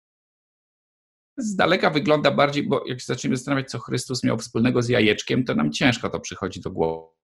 Z 1.37 1.57
daleka 1.57 1.91
wygląda 1.91 2.31
bardziej, 2.31 2.63
bo 2.63 2.85
jak 2.87 3.01
się 3.01 3.07
zaczniemy 3.07 3.37
zastanawiać, 3.37 3.71
co 3.71 3.79
Chrystus 3.79 4.25
miał 4.25 4.39
wspólnego 4.39 4.83
z 4.83 4.89
jajeczkiem, 4.89 5.45
to 5.45 5.55
nam 5.55 5.73
ciężko 5.73 6.11
to 6.11 6.21
przychodzi 6.21 6.61
do 6.61 6.71
głowy. 6.71 7.15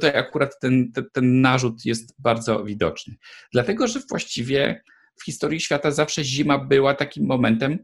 Tutaj 0.00 0.20
akurat 0.20 0.60
ten, 0.60 0.92
ten, 0.92 1.04
ten 1.12 1.40
narzut 1.40 1.84
jest 1.84 2.14
bardzo 2.18 2.64
widoczny. 2.64 3.14
Dlatego, 3.52 3.86
że 3.86 4.00
właściwie 4.08 4.82
w 5.20 5.24
historii 5.24 5.60
świata 5.60 5.90
zawsze 5.90 6.24
zima 6.24 6.58
była 6.58 6.94
takim 6.94 7.26
momentem 7.26 7.78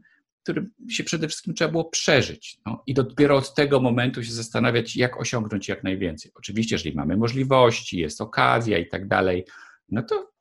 którym 0.47 0.71
się 0.89 1.03
przede 1.03 1.27
wszystkim 1.27 1.53
trzeba 1.53 1.71
było 1.71 1.85
przeżyć. 1.85 2.57
No. 2.65 2.83
I 2.87 2.93
dopiero 2.93 3.35
od 3.37 3.55
tego 3.55 3.79
momentu 3.79 4.23
się 4.23 4.31
zastanawiać, 4.31 4.95
jak 4.95 5.21
osiągnąć 5.21 5.67
jak 5.67 5.83
najwięcej. 5.83 6.31
Oczywiście, 6.35 6.75
jeżeli 6.75 6.95
mamy 6.95 7.17
możliwości, 7.17 7.99
jest 7.99 8.21
okazja 8.21 8.77
i 8.77 8.87
tak 8.87 9.07
dalej, 9.07 9.45
no 9.89 10.03
to 10.03 10.31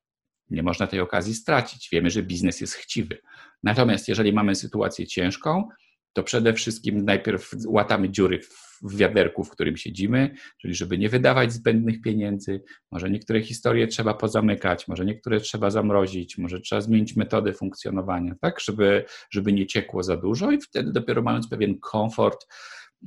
nie 0.51 0.63
można 0.63 0.87
tej 0.87 1.01
okazji 1.01 1.35
stracić. 1.35 1.89
Wiemy, 1.93 2.11
że 2.11 2.23
biznes 2.23 2.61
jest 2.61 2.75
chciwy. 2.75 3.19
Natomiast 3.63 4.09
jeżeli 4.09 4.33
mamy 4.33 4.55
sytuację 4.55 5.07
ciężką, 5.07 5.69
to 6.17 6.23
przede 6.23 6.53
wszystkim 6.53 7.05
najpierw 7.05 7.51
łatamy 7.67 8.11
dziury 8.11 8.41
w 8.83 8.97
wiaderku, 8.97 9.45
w 9.45 9.51
którym 9.51 9.77
siedzimy, 9.77 10.35
czyli 10.61 10.75
żeby 10.75 10.99
nie 10.99 11.09
wydawać 11.09 11.53
zbędnych 11.53 12.01
pieniędzy. 12.01 12.63
Może 12.93 13.11
niektóre 13.11 13.43
historie 13.43 13.87
trzeba 13.87 14.15
pozamykać, 14.15 14.89
może 14.89 15.05
niektóre 15.05 15.41
trzeba 15.41 15.71
zamrozić, 15.71 16.39
może 16.39 16.61
trzeba 16.61 16.81
zmienić 16.81 17.17
metody 17.17 17.53
funkcjonowania, 17.53 18.35
tak, 18.41 18.61
żeby, 18.61 19.05
żeby 19.31 19.53
nie 19.53 19.67
ciekło 19.67 20.03
za 20.03 20.17
dużo 20.17 20.51
i 20.51 20.61
wtedy 20.61 20.93
dopiero 20.93 21.23
mając 21.23 21.49
pewien 21.49 21.79
komfort, 21.81 22.47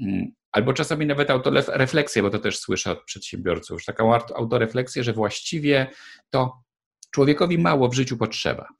mm, 0.01 0.31
albo 0.51 0.73
czasami 0.73 1.05
nawet 1.05 1.29
autorefleksję, 1.29 2.21
bo 2.21 2.29
to 2.29 2.39
też 2.39 2.59
słyszę 2.59 2.91
od 2.91 3.03
przedsiębiorców, 3.03 3.85
taką 3.85 4.13
autorefleksję, 4.15 5.03
że 5.03 5.13
właściwie 5.13 5.87
to 6.29 6.63
człowiekowi 7.11 7.57
mało 7.57 7.89
w 7.89 7.93
życiu 7.93 8.17
potrzeba 8.17 8.78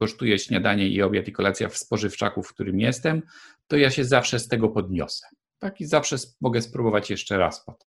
kosztuje 0.00 0.38
śniadanie 0.38 0.88
i 0.88 1.02
obiad 1.02 1.28
i 1.28 1.32
kolacja 1.32 1.68
w 1.68 1.76
spożywczaku, 1.76 2.42
w 2.42 2.48
którym 2.48 2.80
jestem, 2.80 3.22
to 3.66 3.76
ja 3.76 3.90
się 3.90 4.04
zawsze 4.04 4.38
z 4.38 4.48
tego 4.48 4.68
podniosę. 4.68 5.26
Tak 5.58 5.80
i 5.80 5.86
zawsze 5.86 6.16
mogę 6.40 6.62
spróbować 6.62 7.10
jeszcze 7.10 7.38
raz 7.38 7.64
potem. 7.64 7.88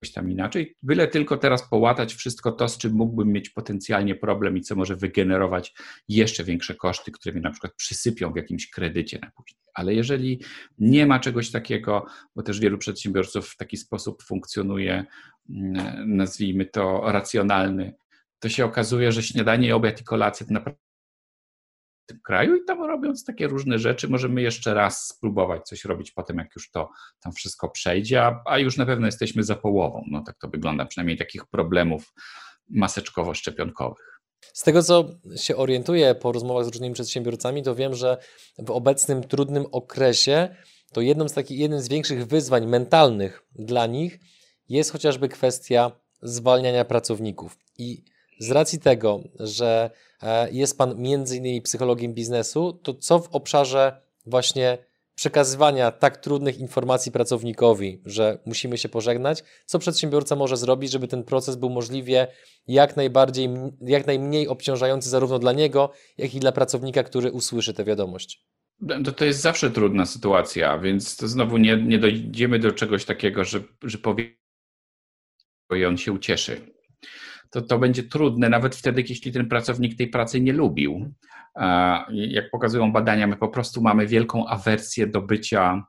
Coś 0.00 0.12
tam 0.12 0.30
inaczej. 0.30 0.76
Byle 0.82 1.08
tylko 1.08 1.36
teraz 1.36 1.68
połatać 1.68 2.14
wszystko 2.14 2.52
to, 2.52 2.68
z 2.68 2.78
czym 2.78 2.92
mógłbym 2.92 3.32
mieć 3.32 3.50
potencjalnie 3.50 4.14
problem 4.14 4.56
i 4.56 4.60
co 4.60 4.76
może 4.76 4.96
wygenerować 4.96 5.74
jeszcze 6.08 6.44
większe 6.44 6.74
koszty, 6.74 7.12
które 7.12 7.32
mnie 7.32 7.42
na 7.42 7.50
przykład 7.50 7.74
przysypią 7.76 8.32
w 8.32 8.36
jakimś 8.36 8.70
kredycie 8.70 9.18
na 9.22 9.30
później. 9.30 9.60
Ale 9.74 9.94
jeżeli 9.94 10.40
nie 10.78 11.06
ma 11.06 11.20
czegoś 11.20 11.50
takiego, 11.50 12.06
bo 12.36 12.42
też 12.42 12.60
wielu 12.60 12.78
przedsiębiorców 12.78 13.48
w 13.48 13.56
taki 13.56 13.76
sposób 13.76 14.22
funkcjonuje, 14.22 15.04
mm, 15.50 16.16
nazwijmy 16.16 16.66
to 16.66 17.02
racjonalny, 17.04 17.94
to 18.38 18.48
się 18.48 18.64
okazuje, 18.64 19.12
że 19.12 19.22
śniadanie, 19.22 19.76
obiad 19.76 20.00
i 20.00 20.04
kolacja 20.04 20.46
to 20.46 20.52
naprawdę 20.52 20.91
tym 22.06 22.20
kraju 22.24 22.56
i 22.56 22.64
tam 22.64 22.84
robiąc 22.84 23.24
takie 23.24 23.48
różne 23.48 23.78
rzeczy, 23.78 24.08
możemy 24.08 24.42
jeszcze 24.42 24.74
raz 24.74 25.06
spróbować 25.06 25.66
coś 25.66 25.84
robić 25.84 26.10
potem, 26.10 26.38
jak 26.38 26.48
już 26.56 26.70
to 26.70 26.90
tam 27.20 27.32
wszystko 27.32 27.68
przejdzie, 27.68 28.36
a, 28.46 28.58
już 28.58 28.76
na 28.76 28.86
pewno 28.86 29.06
jesteśmy 29.06 29.42
za 29.42 29.56
połową. 29.56 30.04
No 30.10 30.22
tak 30.26 30.38
to 30.38 30.48
wygląda, 30.48 30.86
przynajmniej 30.86 31.18
takich 31.18 31.46
problemów 31.46 32.12
maseczkowo-szczepionkowych. 32.70 34.12
Z 34.52 34.62
tego, 34.62 34.82
co 34.82 35.04
się 35.36 35.56
orientuję 35.56 36.14
po 36.14 36.32
rozmowach 36.32 36.64
z 36.64 36.68
różnymi 36.68 36.94
przedsiębiorcami, 36.94 37.62
to 37.62 37.74
wiem, 37.74 37.94
że 37.94 38.16
w 38.58 38.70
obecnym 38.70 39.22
trudnym 39.22 39.66
okresie 39.72 40.56
to 40.92 41.00
jedną 41.00 41.28
z 41.28 41.32
takich, 41.32 41.58
jednym 41.58 41.80
z 41.80 41.88
większych 41.88 42.26
wyzwań 42.26 42.66
mentalnych 42.66 43.42
dla 43.52 43.86
nich 43.86 44.20
jest 44.68 44.92
chociażby 44.92 45.28
kwestia 45.28 45.92
zwalniania 46.22 46.84
pracowników. 46.84 47.58
I 47.78 48.04
z 48.38 48.50
racji 48.50 48.78
tego, 48.78 49.20
że 49.40 49.90
e, 50.22 50.50
jest 50.50 50.78
Pan 50.78 50.98
między 50.98 51.36
innymi 51.36 51.62
psychologiem 51.62 52.14
biznesu, 52.14 52.72
to 52.72 52.94
co 52.94 53.18
w 53.18 53.28
obszarze 53.28 54.00
właśnie 54.26 54.78
przekazywania 55.14 55.90
tak 55.90 56.16
trudnych 56.16 56.58
informacji 56.58 57.12
pracownikowi, 57.12 58.00
że 58.06 58.38
musimy 58.46 58.78
się 58.78 58.88
pożegnać, 58.88 59.44
co 59.66 59.78
przedsiębiorca 59.78 60.36
może 60.36 60.56
zrobić, 60.56 60.92
żeby 60.92 61.08
ten 61.08 61.24
proces 61.24 61.56
był 61.56 61.70
możliwie 61.70 62.26
jak 62.66 62.96
najbardziej, 62.96 63.48
jak 63.80 64.06
najmniej 64.06 64.48
obciążający 64.48 65.08
zarówno 65.08 65.38
dla 65.38 65.52
niego, 65.52 65.90
jak 66.18 66.34
i 66.34 66.40
dla 66.40 66.52
pracownika, 66.52 67.02
który 67.02 67.32
usłyszy 67.32 67.74
tę 67.74 67.84
wiadomość? 67.84 68.44
To, 69.04 69.12
to 69.12 69.24
jest 69.24 69.40
zawsze 69.40 69.70
trudna 69.70 70.06
sytuacja, 70.06 70.78
więc 70.78 71.16
to 71.16 71.28
znowu 71.28 71.56
nie, 71.56 71.76
nie 71.76 71.98
dojdziemy 71.98 72.58
do 72.58 72.72
czegoś 72.72 73.04
takiego, 73.04 73.44
że, 73.44 73.60
że 73.82 73.98
powie 73.98 74.36
i 75.76 75.84
on 75.84 75.96
się 75.96 76.12
ucieszy 76.12 76.72
to 77.52 77.62
to 77.62 77.78
będzie 77.78 78.02
trudne, 78.02 78.48
nawet 78.48 78.76
wtedy, 78.76 79.04
jeśli 79.08 79.32
ten 79.32 79.48
pracownik 79.48 79.96
tej 79.96 80.08
pracy 80.08 80.40
nie 80.40 80.52
lubił. 80.52 81.14
Jak 82.10 82.50
pokazują 82.50 82.92
badania, 82.92 83.26
my 83.26 83.36
po 83.36 83.48
prostu 83.48 83.82
mamy 83.82 84.06
wielką 84.06 84.46
awersję 84.46 85.06
do 85.06 85.22
bycia 85.22 85.84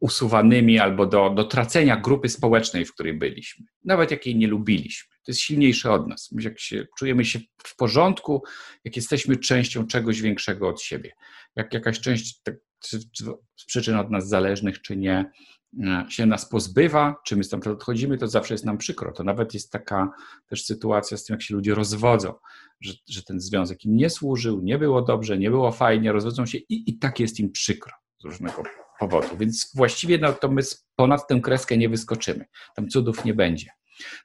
usuwanymi 0.00 0.78
albo 0.78 1.06
do, 1.06 1.30
do 1.30 1.44
tracenia 1.44 1.96
grupy 1.96 2.28
społecznej, 2.28 2.84
w 2.84 2.94
której 2.94 3.14
byliśmy, 3.14 3.66
nawet 3.84 4.10
jak 4.10 4.26
jej 4.26 4.36
nie 4.36 4.46
lubiliśmy. 4.46 5.14
To 5.24 5.32
jest 5.32 5.40
silniejsze 5.40 5.92
od 5.92 6.08
nas. 6.08 6.32
My 6.32 6.42
jak 6.42 6.60
się, 6.60 6.86
czujemy 6.98 7.24
się 7.24 7.40
w 7.64 7.76
porządku, 7.76 8.42
jak 8.84 8.96
jesteśmy 8.96 9.36
częścią 9.36 9.86
czegoś 9.86 10.20
większego 10.20 10.68
od 10.68 10.82
siebie. 10.82 11.12
Jak 11.56 11.74
jakaś 11.74 12.00
część, 12.00 12.42
tak, 12.42 12.54
z 13.56 13.64
przyczyn 13.66 13.96
od 13.96 14.10
nas 14.10 14.28
zależnych 14.28 14.82
czy 14.82 14.96
nie, 14.96 15.30
się 16.08 16.26
nas 16.26 16.48
pozbywa, 16.48 17.16
czy 17.24 17.36
my 17.36 17.44
stamtąd 17.44 17.76
odchodzimy, 17.76 18.18
to 18.18 18.28
zawsze 18.28 18.54
jest 18.54 18.64
nam 18.64 18.78
przykro. 18.78 19.12
To 19.12 19.24
nawet 19.24 19.54
jest 19.54 19.72
taka 19.72 20.10
też 20.46 20.64
sytuacja 20.64 21.16
z 21.16 21.24
tym, 21.24 21.34
jak 21.34 21.42
się 21.42 21.54
ludzie 21.54 21.74
rozwodzą, 21.74 22.34
że, 22.80 22.92
że 23.08 23.22
ten 23.22 23.40
związek 23.40 23.84
im 23.84 23.96
nie 23.96 24.10
służył, 24.10 24.60
nie 24.62 24.78
było 24.78 25.02
dobrze, 25.02 25.38
nie 25.38 25.50
było 25.50 25.72
fajnie, 25.72 26.12
rozwodzą 26.12 26.46
się 26.46 26.58
i, 26.58 26.90
i 26.90 26.98
tak 26.98 27.20
jest 27.20 27.40
im 27.40 27.52
przykro 27.52 27.92
z 28.18 28.24
różnego 28.24 28.62
powodu. 29.00 29.36
Więc 29.38 29.72
właściwie 29.74 30.18
no, 30.18 30.32
to 30.32 30.48
my 30.48 30.62
ponad 30.96 31.28
tę 31.28 31.40
kreskę 31.40 31.76
nie 31.76 31.88
wyskoczymy. 31.88 32.44
Tam 32.76 32.88
cudów 32.88 33.24
nie 33.24 33.34
będzie. 33.34 33.70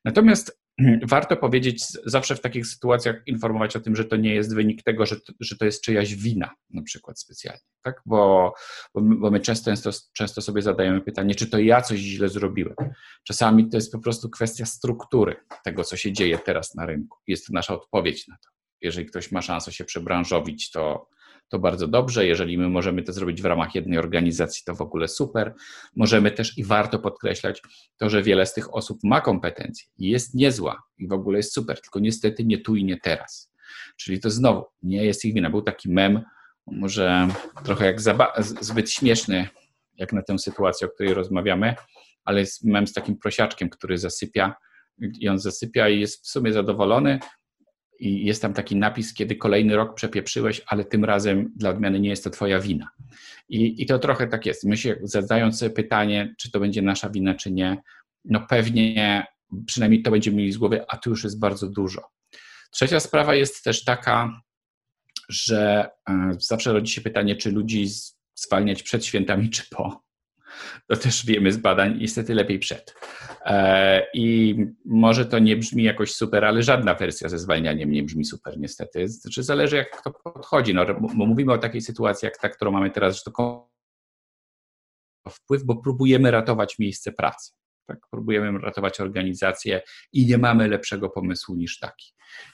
Natomiast 0.06 0.61
warto 1.08 1.38
powiedzieć, 1.38 1.84
zawsze 2.06 2.36
w 2.36 2.42
takich 2.42 2.68
sytuacjach 2.68 3.16
informować 3.26 3.76
o 3.76 3.80
tym, 3.80 3.96
że 3.96 4.06
to 4.06 4.16
nie 4.16 4.36
jest 4.36 4.56
wynik 4.56 4.84
tego, 4.84 5.06
że 5.06 5.16
to, 5.16 5.34
że 5.40 5.58
to 5.58 5.66
jest 5.66 5.84
czyjaś 5.84 6.16
wina, 6.16 6.50
na 6.70 6.82
przykład 6.82 7.20
specjalnie, 7.20 7.62
tak? 7.84 8.02
Bo, 8.06 8.54
bo, 8.94 9.32
my, 9.32 9.40
często, 9.40 9.92
często 10.14 10.42
sobie 10.42 10.62
zadajemy 10.62 11.02
pytanie, 11.02 11.36
czy 11.36 11.50
to 11.50 11.60
ja 11.60 11.82
coś 11.82 12.00
źle 12.00 12.30
zrobiłem. 12.30 12.76
Czasami 13.24 13.70
to 13.70 13.78
jest 13.78 13.92
po 13.92 14.00
prostu 14.00 14.30
kwestia 14.30 14.66
struktury 14.66 15.36
tego, 15.64 15.84
co 15.84 15.98
się 15.98 16.12
dzieje 16.12 16.40
teraz 16.40 16.76
na 16.76 16.86
rynku. 16.86 17.18
Jest 17.28 17.48
to 17.48 17.54
nasza 17.54 17.74
odpowiedź 17.74 18.28
na 18.28 18.36
to. 18.36 18.50
Jeżeli 18.82 19.06
ktoś 19.06 19.32
ma 19.32 19.42
szansę 19.42 19.72
się 19.72 19.86
przebranżowić, 19.86 20.72
to 20.72 21.10
to 21.52 21.60
bardzo 21.60 21.88
dobrze. 21.88 22.26
Jeżeli 22.26 22.58
my 22.58 22.70
możemy 22.70 23.04
to 23.04 23.14
zrobić 23.14 23.42
w 23.42 23.46
ramach 23.46 23.76
jednej 23.76 24.00
organizacji, 24.00 24.64
to 24.66 24.76
w 24.76 24.82
ogóle 24.82 25.08
super. 25.08 25.54
Możemy 25.96 26.32
też 26.32 26.58
i 26.58 26.64
warto 26.64 27.00
podkreślać 27.00 27.62
to, 27.98 28.10
że 28.10 28.24
wiele 28.24 28.46
z 28.46 28.54
tych 28.54 28.76
osób 28.76 29.00
ma 29.04 29.22
kompetencje 29.22 29.88
i 29.98 30.10
jest 30.10 30.36
niezła 30.36 30.84
i 30.98 31.08
w 31.08 31.14
ogóle 31.14 31.38
jest 31.38 31.54
super, 31.54 31.82
tylko 31.82 32.00
niestety 32.00 32.46
nie 32.46 32.58
tu 32.58 32.76
i 32.76 32.84
nie 32.84 32.98
teraz. 32.98 33.54
Czyli 33.98 34.20
to 34.20 34.30
znowu 34.30 34.66
nie 34.84 35.06
jest 35.06 35.26
ich 35.26 35.34
wina. 35.34 35.50
Był 35.50 35.62
taki 35.62 35.90
mem, 35.90 36.22
może 36.68 37.28
trochę 37.64 37.86
jak 37.86 38.02
zbyt 38.62 38.92
śmieszny, 38.92 39.48
jak 39.98 40.14
na 40.14 40.22
tę 40.22 40.40
sytuację, 40.40 40.88
o 40.88 40.90
której 40.90 41.14
rozmawiamy, 41.14 41.76
ale 42.24 42.40
jest 42.40 42.64
mem 42.64 42.88
z 42.88 42.94
takim 42.94 43.18
prosiaczkiem, 43.18 43.70
który 43.70 43.98
zasypia 43.98 44.56
i 45.20 45.30
on 45.30 45.40
zasypia 45.40 45.90
i 45.90 46.00
jest 46.00 46.26
w 46.26 46.30
sumie 46.30 46.54
zadowolony, 46.54 47.20
i 48.02 48.26
jest 48.26 48.42
tam 48.42 48.54
taki 48.54 48.76
napis, 48.76 49.14
kiedy 49.14 49.36
kolejny 49.36 49.76
rok 49.76 49.96
przepieprzyłeś, 49.96 50.62
ale 50.68 50.86
tym 50.86 51.06
razem 51.06 51.52
dla 51.56 51.70
odmiany 51.70 52.00
nie 52.00 52.10
jest 52.10 52.24
to 52.24 52.30
twoja 52.30 52.60
wina. 52.60 52.90
I, 53.50 53.84
i 53.84 53.86
to 53.86 54.00
trochę 54.00 54.28
tak 54.28 54.46
jest. 54.46 54.64
My 54.64 54.78
się 54.78 54.96
zadając 55.04 55.60
sobie 55.60 55.72
pytanie, 55.72 56.36
czy 56.38 56.52
to 56.52 56.60
będzie 56.60 56.82
nasza 56.82 57.10
wina, 57.10 57.36
czy 57.36 57.52
nie, 57.52 57.78
no 58.26 58.46
pewnie 58.50 59.26
przynajmniej 59.66 60.02
to 60.02 60.12
będziemy 60.12 60.38
mieli 60.38 60.52
z 60.52 60.58
głowy, 60.58 60.86
a 60.88 60.98
tu 60.98 61.10
już 61.10 61.24
jest 61.24 61.40
bardzo 61.40 61.70
dużo. 61.70 62.02
Trzecia 62.72 63.00
sprawa 63.00 63.36
jest 63.36 63.64
też 63.64 63.84
taka, 63.84 64.42
że 65.30 65.90
e, 66.10 66.32
zawsze 66.40 66.74
rodzi 66.74 66.94
się 66.94 67.02
pytanie, 67.02 67.36
czy 67.36 67.52
ludzi 67.52 67.88
zwalniać 68.36 68.84
przed 68.84 69.06
świętami, 69.06 69.50
czy 69.50 69.64
po. 69.70 70.11
To 70.92 70.98
też 70.98 71.26
wiemy 71.26 71.52
z 71.52 71.58
badań, 71.58 71.98
niestety 72.00 72.34
lepiej 72.34 72.60
przed. 72.60 72.96
E, 73.46 74.08
I 74.14 74.56
może 74.86 75.26
to 75.26 75.40
nie 75.40 75.58
brzmi 75.58 75.84
jakoś 75.84 76.14
super, 76.14 76.46
ale 76.46 76.64
żadna 76.64 76.96
wersja 76.96 77.30
ze 77.30 77.40
zwalnianiem 77.40 77.92
nie 77.92 78.04
brzmi 78.04 78.26
super, 78.26 78.60
niestety. 78.60 79.08
Znaczy, 79.08 79.44
zależy, 79.44 79.76
jak 79.76 79.98
kto 79.98 80.12
podchodzi. 80.12 80.74
No, 80.74 80.86
mówimy 81.14 81.54
o 81.54 81.58
takiej 81.58 81.82
sytuacji, 81.82 82.26
jak 82.26 82.38
ta, 82.38 82.50
którą 82.50 82.72
mamy 82.72 82.92
teraz, 82.92 83.16
że 83.16 83.22
to 83.32 83.70
wpływ, 85.30 85.64
bo 85.64 85.76
próbujemy 85.76 86.32
ratować 86.32 86.80
miejsce 86.80 87.12
pracy. 87.12 87.52
Tak, 87.88 88.00
próbujemy 88.10 88.60
ratować 88.60 89.00
organizację 89.00 89.82
i 90.14 90.26
nie 90.26 90.38
mamy 90.38 90.68
lepszego 90.68 91.10
pomysłu 91.10 91.56
niż 91.56 91.80
taki. 91.80 92.14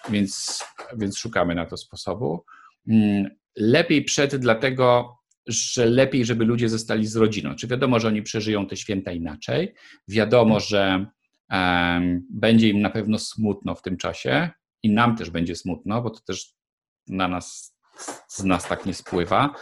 Więc, 0.10 0.64
więc 0.98 1.18
szukamy 1.18 1.56
na 1.56 1.66
to 1.66 1.78
sposobu. 1.78 2.46
Mm, 2.88 3.30
lepiej 3.56 4.04
przed, 4.04 4.36
dlatego 4.36 5.17
że 5.48 5.86
lepiej, 5.86 6.26
żeby 6.26 6.46
ludzie 6.46 6.70
zostali 6.70 7.08
z 7.08 7.16
rodziną. 7.16 7.56
Czy 7.56 7.68
wiadomo, 7.68 8.00
że 8.00 8.08
oni 8.08 8.22
przeżyją 8.22 8.68
te 8.68 8.78
święta 8.78 9.12
inaczej? 9.12 9.74
Wiadomo, 10.08 10.60
że 10.60 11.06
um, 11.52 12.28
będzie 12.30 12.70
im 12.70 12.82
na 12.82 12.90
pewno 12.90 13.20
smutno 13.20 13.76
w 13.76 13.82
tym 13.82 13.98
czasie 13.98 14.50
i 14.84 14.90
nam 14.90 15.16
też 15.16 15.30
będzie 15.30 15.56
smutno, 15.56 16.02
bo 16.02 16.10
to 16.10 16.20
też 16.20 16.54
na 17.08 17.28
nas, 17.28 17.76
z 18.28 18.44
nas 18.44 18.68
tak 18.68 18.86
nie 18.86 18.94
spływa, 18.94 19.54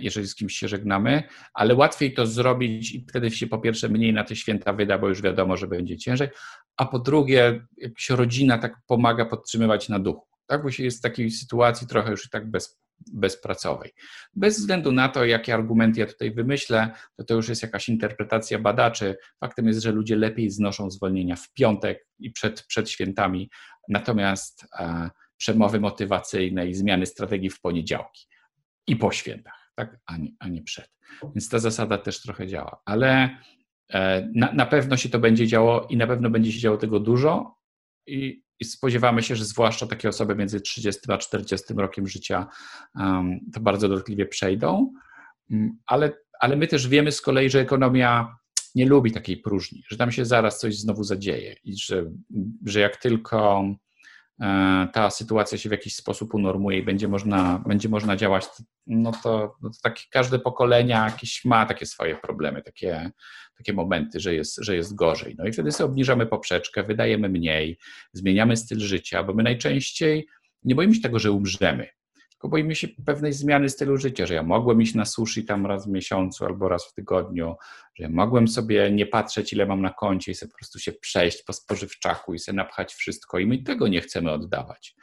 jeżeli 0.00 0.28
z 0.28 0.34
kimś 0.34 0.54
się 0.54 0.68
żegnamy, 0.68 1.22
ale 1.54 1.74
łatwiej 1.74 2.14
to 2.14 2.26
zrobić 2.26 2.94
i 2.94 3.06
wtedy 3.08 3.30
się 3.30 3.46
po 3.46 3.58
pierwsze 3.58 3.88
mniej 3.88 4.12
na 4.12 4.24
te 4.24 4.36
święta 4.36 4.72
wyda, 4.72 4.98
bo 4.98 5.08
już 5.08 5.22
wiadomo, 5.22 5.56
że 5.56 5.66
będzie 5.66 5.96
ciężej, 5.96 6.28
a 6.76 6.86
po 6.86 6.98
drugie, 6.98 7.66
jak 7.76 8.00
się 8.00 8.16
rodzina 8.16 8.58
tak 8.58 8.76
pomaga 8.86 9.24
podtrzymywać 9.24 9.88
na 9.88 9.98
duchu 9.98 10.30
tak? 10.50 10.62
bo 10.62 10.70
się 10.70 10.84
jest 10.84 10.98
w 10.98 11.02
takiej 11.02 11.30
sytuacji 11.30 11.86
trochę 11.86 12.10
już 12.10 12.26
i 12.26 12.30
tak 12.30 12.50
bez, 12.50 12.79
bezpracowej. 13.12 13.92
Bez 14.34 14.58
względu 14.58 14.92
na 14.92 15.08
to, 15.08 15.24
jakie 15.24 15.54
argumenty 15.54 16.00
ja 16.00 16.06
tutaj 16.06 16.34
wymyślę, 16.34 16.90
to 17.16 17.24
to 17.24 17.34
już 17.34 17.48
jest 17.48 17.62
jakaś 17.62 17.88
interpretacja 17.88 18.58
badaczy. 18.58 19.16
Faktem 19.40 19.66
jest, 19.66 19.80
że 19.80 19.92
ludzie 19.92 20.16
lepiej 20.16 20.50
znoszą 20.50 20.90
zwolnienia 20.90 21.36
w 21.36 21.52
piątek 21.52 22.06
i 22.18 22.30
przed, 22.30 22.62
przed 22.62 22.90
świętami, 22.90 23.50
natomiast 23.88 24.66
e, 24.78 25.10
przemowy 25.36 25.80
motywacyjne 25.80 26.68
i 26.68 26.74
zmiany 26.74 27.06
strategii 27.06 27.50
w 27.50 27.60
poniedziałki 27.60 28.26
i 28.86 28.96
po 28.96 29.12
świętach, 29.12 29.72
tak? 29.74 29.98
a, 30.06 30.16
nie, 30.16 30.30
a 30.38 30.48
nie 30.48 30.62
przed. 30.62 30.90
Więc 31.22 31.48
ta 31.48 31.58
zasada 31.58 31.98
też 31.98 32.22
trochę 32.22 32.46
działa, 32.46 32.80
ale 32.84 33.38
e, 33.92 34.30
na, 34.34 34.52
na 34.52 34.66
pewno 34.66 34.96
się 34.96 35.08
to 35.08 35.18
będzie 35.18 35.46
działo 35.46 35.86
i 35.90 35.96
na 35.96 36.06
pewno 36.06 36.30
będzie 36.30 36.52
się 36.52 36.60
działo 36.60 36.76
tego 36.76 37.00
dużo 37.00 37.56
i, 38.06 38.42
i 38.60 38.64
spodziewamy 38.64 39.22
się, 39.22 39.36
że 39.36 39.44
zwłaszcza 39.44 39.86
takie 39.86 40.08
osoby 40.08 40.34
między 40.34 40.60
30 40.60 41.00
a 41.08 41.18
40 41.18 41.74
rokiem 41.76 42.06
życia 42.06 42.46
to 43.54 43.60
bardzo 43.60 43.88
dotkliwie 43.88 44.26
przejdą, 44.26 44.92
um, 45.50 45.78
ale, 45.86 46.12
ale 46.40 46.56
my 46.56 46.66
też 46.66 46.88
wiemy 46.88 47.12
z 47.12 47.20
kolei, 47.20 47.50
że 47.50 47.60
ekonomia 47.60 48.36
nie 48.74 48.86
lubi 48.86 49.12
takiej 49.12 49.36
próżni, 49.36 49.82
że 49.88 49.96
tam 49.96 50.12
się 50.12 50.24
zaraz 50.24 50.58
coś 50.58 50.76
znowu 50.78 51.02
zadzieje 51.04 51.56
i 51.64 51.76
że, 51.76 52.10
że 52.66 52.80
jak 52.80 52.96
tylko 52.96 53.64
ta 54.92 55.10
sytuacja 55.10 55.58
się 55.58 55.68
w 55.68 55.72
jakiś 55.72 55.94
sposób 55.94 56.34
unormuje 56.34 56.78
i 56.78 56.82
będzie 56.82 57.08
można, 57.08 57.62
będzie 57.66 57.88
można 57.88 58.16
działać, 58.16 58.44
no 58.86 59.12
to, 59.22 59.56
no 59.62 59.70
to 59.82 59.90
każde 60.10 60.38
pokolenia 60.38 61.04
jakieś 61.04 61.44
ma 61.44 61.66
takie 61.66 61.86
swoje 61.86 62.16
problemy, 62.16 62.62
takie, 62.62 63.10
takie 63.56 63.72
momenty, 63.72 64.20
że 64.20 64.34
jest, 64.34 64.58
że 64.64 64.76
jest 64.76 64.94
gorzej. 64.94 65.34
No 65.38 65.46
i 65.46 65.52
wtedy 65.52 65.72
sobie 65.72 65.90
obniżamy 65.90 66.26
poprzeczkę, 66.26 66.82
wydajemy 66.82 67.28
mniej, 67.28 67.78
zmieniamy 68.12 68.56
styl 68.56 68.80
życia, 68.80 69.24
bo 69.24 69.34
my 69.34 69.42
najczęściej 69.42 70.26
nie 70.62 70.74
boimy 70.74 70.94
się 70.94 71.00
tego, 71.00 71.18
że 71.18 71.32
umrzemy 71.32 71.99
tylko 72.40 72.48
boimy 72.48 72.74
się 72.74 72.88
pewnej 73.06 73.32
zmiany 73.32 73.68
stylu 73.68 73.96
życia, 73.96 74.26
że 74.26 74.34
ja 74.34 74.42
mogłem 74.42 74.82
iść 74.82 74.94
na 74.94 75.04
sushi 75.04 75.44
tam 75.44 75.66
raz 75.66 75.86
w 75.86 75.90
miesiącu 75.90 76.44
albo 76.44 76.68
raz 76.68 76.86
w 76.86 76.94
tygodniu, 76.94 77.54
że 77.94 78.04
ja 78.04 78.10
mogłem 78.10 78.48
sobie 78.48 78.90
nie 78.90 79.06
patrzeć, 79.06 79.52
ile 79.52 79.66
mam 79.66 79.82
na 79.82 79.90
koncie 79.90 80.32
i 80.32 80.34
sobie 80.34 80.50
po 80.50 80.58
prostu 80.58 80.78
się 80.78 80.92
przejść 80.92 81.42
po 81.42 81.52
spożywczaku 81.52 82.34
i 82.34 82.38
sobie 82.38 82.56
napchać 82.56 82.94
wszystko 82.94 83.38
i 83.38 83.46
my 83.46 83.62
tego 83.62 83.88
nie 83.88 84.00
chcemy 84.00 84.30
oddawać. 84.30 84.94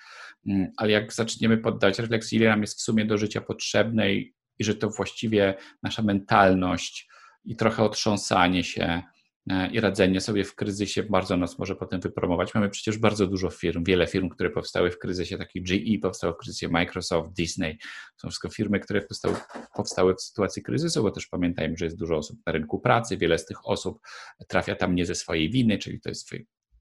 Mm, 0.47 0.71
ale 0.77 0.91
jak 0.91 1.13
zaczniemy 1.13 1.57
poddać 1.57 1.99
refleksji, 1.99 2.37
ile 2.37 2.49
nam 2.49 2.61
jest 2.61 2.79
w 2.79 2.81
sumie 2.81 3.05
do 3.05 3.17
życia 3.17 3.41
potrzebne 3.41 4.13
i, 4.13 4.33
że 4.59 4.75
to 4.75 4.89
właściwie 4.89 5.55
nasza 5.83 6.01
mentalność 6.01 7.09
i 7.45 7.55
trochę 7.55 7.83
otrząsanie 7.83 8.63
się, 8.63 9.01
i 9.71 9.79
radzenie 9.79 10.21
sobie 10.21 10.43
w 10.43 10.55
kryzysie 10.55 11.03
bardzo 11.03 11.37
nas 11.37 11.59
może 11.59 11.75
potem 11.75 12.01
wypromować. 12.01 12.53
Mamy 12.53 12.69
przecież 12.69 12.97
bardzo 12.97 13.27
dużo 13.27 13.49
firm, 13.49 13.83
wiele 13.83 14.07
firm, 14.07 14.29
które 14.29 14.49
powstały 14.49 14.91
w 14.91 14.99
kryzysie, 14.99 15.37
takich 15.37 15.63
GE 15.63 15.99
powstało 16.01 16.33
w 16.33 16.37
kryzysie, 16.37 16.69
Microsoft, 16.69 17.33
Disney. 17.33 17.77
Są 18.17 18.27
wszystko 18.27 18.49
firmy, 18.49 18.79
które 18.79 19.01
powstały, 19.01 19.35
powstały 19.75 20.15
w 20.15 20.21
sytuacji 20.21 20.63
kryzysu, 20.63 21.03
bo 21.03 21.11
też 21.11 21.27
pamiętajmy, 21.27 21.77
że 21.77 21.85
jest 21.85 21.97
dużo 21.97 22.15
osób 22.17 22.39
na 22.45 22.51
rynku 22.51 22.79
pracy, 22.79 23.17
wiele 23.17 23.37
z 23.37 23.45
tych 23.45 23.67
osób 23.67 23.99
trafia 24.47 24.75
tam 24.75 24.95
nie 24.95 25.05
ze 25.05 25.15
swojej 25.15 25.49
winy, 25.49 25.77
czyli 25.77 25.99
to 25.99 26.09
jest 26.09 26.29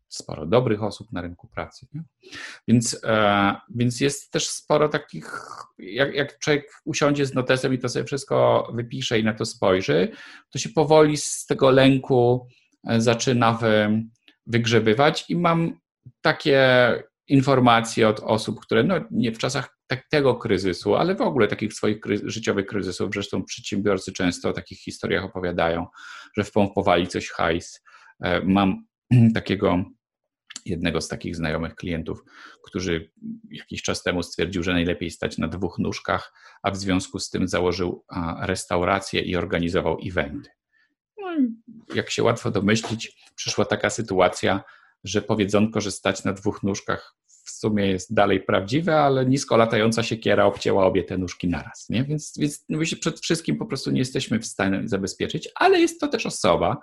sporo 0.08 0.46
dobrych 0.46 0.82
osób 0.82 1.12
na 1.12 1.20
rynku 1.20 1.48
pracy. 1.48 1.86
Nie? 1.94 2.02
Więc, 2.68 3.00
e, 3.04 3.56
więc 3.74 4.00
jest 4.00 4.30
też 4.30 4.48
sporo 4.48 4.88
takich, 4.88 5.40
jak, 5.78 6.14
jak 6.14 6.38
człowiek 6.38 6.72
usiądzie 6.84 7.26
z 7.26 7.34
notesem 7.34 7.74
i 7.74 7.78
to 7.78 7.88
sobie 7.88 8.04
wszystko 8.04 8.68
wypisze 8.74 9.18
i 9.18 9.24
na 9.24 9.34
to 9.34 9.44
spojrzy, 9.44 10.08
to 10.50 10.58
się 10.58 10.68
powoli 10.68 11.16
z 11.16 11.46
tego 11.46 11.70
lęku 11.70 12.48
e, 12.88 13.00
zaczyna 13.00 13.52
wy, 13.52 14.02
wygrzebywać 14.46 15.24
i 15.28 15.36
mam 15.36 15.78
takie 16.20 16.62
informacje 17.28 18.08
od 18.08 18.20
osób, 18.20 18.60
które 18.60 18.84
no, 18.84 18.94
nie 19.10 19.32
w 19.32 19.38
czasach 19.38 19.76
tak, 19.86 20.08
tego 20.08 20.34
kryzysu, 20.34 20.96
ale 20.96 21.14
w 21.14 21.20
ogóle 21.20 21.48
takich 21.48 21.74
swoich 21.74 22.00
życiowych 22.24 22.66
kryzysów, 22.66 23.10
zresztą 23.12 23.44
przedsiębiorcy 23.44 24.12
często 24.12 24.48
o 24.48 24.52
takich 24.52 24.78
historiach 24.78 25.24
opowiadają, 25.24 25.86
że 26.36 26.44
wpompowali 26.44 27.08
coś 27.08 27.30
hajs. 27.30 27.82
E, 28.22 28.40
mam 28.40 28.86
takiego 29.34 29.84
jednego 30.68 31.00
z 31.00 31.08
takich 31.08 31.36
znajomych 31.36 31.74
klientów, 31.74 32.24
który 32.62 33.10
jakiś 33.50 33.82
czas 33.82 34.02
temu 34.02 34.22
stwierdził, 34.22 34.62
że 34.62 34.72
najlepiej 34.72 35.10
stać 35.10 35.38
na 35.38 35.48
dwóch 35.48 35.78
nóżkach, 35.78 36.32
a 36.62 36.70
w 36.70 36.76
związku 36.76 37.18
z 37.18 37.30
tym 37.30 37.48
założył 37.48 38.04
restaurację 38.40 39.20
i 39.20 39.36
organizował 39.36 39.98
eventy. 40.06 40.50
No 41.18 41.34
i 41.38 41.48
jak 41.94 42.10
się 42.10 42.22
łatwo 42.22 42.50
domyślić, 42.50 43.16
przyszła 43.34 43.64
taka 43.64 43.90
sytuacja, 43.90 44.64
że 45.04 45.22
powiedzonko, 45.22 45.80
że 45.80 45.90
stać 45.90 46.24
na 46.24 46.32
dwóch 46.32 46.62
nóżkach 46.62 47.16
w 47.46 47.50
sumie 47.50 47.86
jest 47.86 48.14
dalej 48.14 48.40
prawdziwe, 48.40 49.00
ale 49.00 49.26
nisko 49.26 49.56
latająca 49.56 50.02
siekiera 50.02 50.44
obcięła 50.44 50.86
obie 50.86 51.04
te 51.04 51.18
nóżki 51.18 51.48
naraz. 51.48 51.88
Nie? 51.88 52.04
Więc, 52.04 52.32
więc 52.38 52.64
my 52.68 52.86
się 52.86 52.96
przed 52.96 53.20
wszystkim 53.20 53.56
po 53.56 53.66
prostu 53.66 53.90
nie 53.90 53.98
jesteśmy 53.98 54.38
w 54.38 54.46
stanie 54.46 54.82
zabezpieczyć, 54.84 55.48
ale 55.54 55.80
jest 55.80 56.00
to 56.00 56.08
też 56.08 56.26
osoba, 56.26 56.76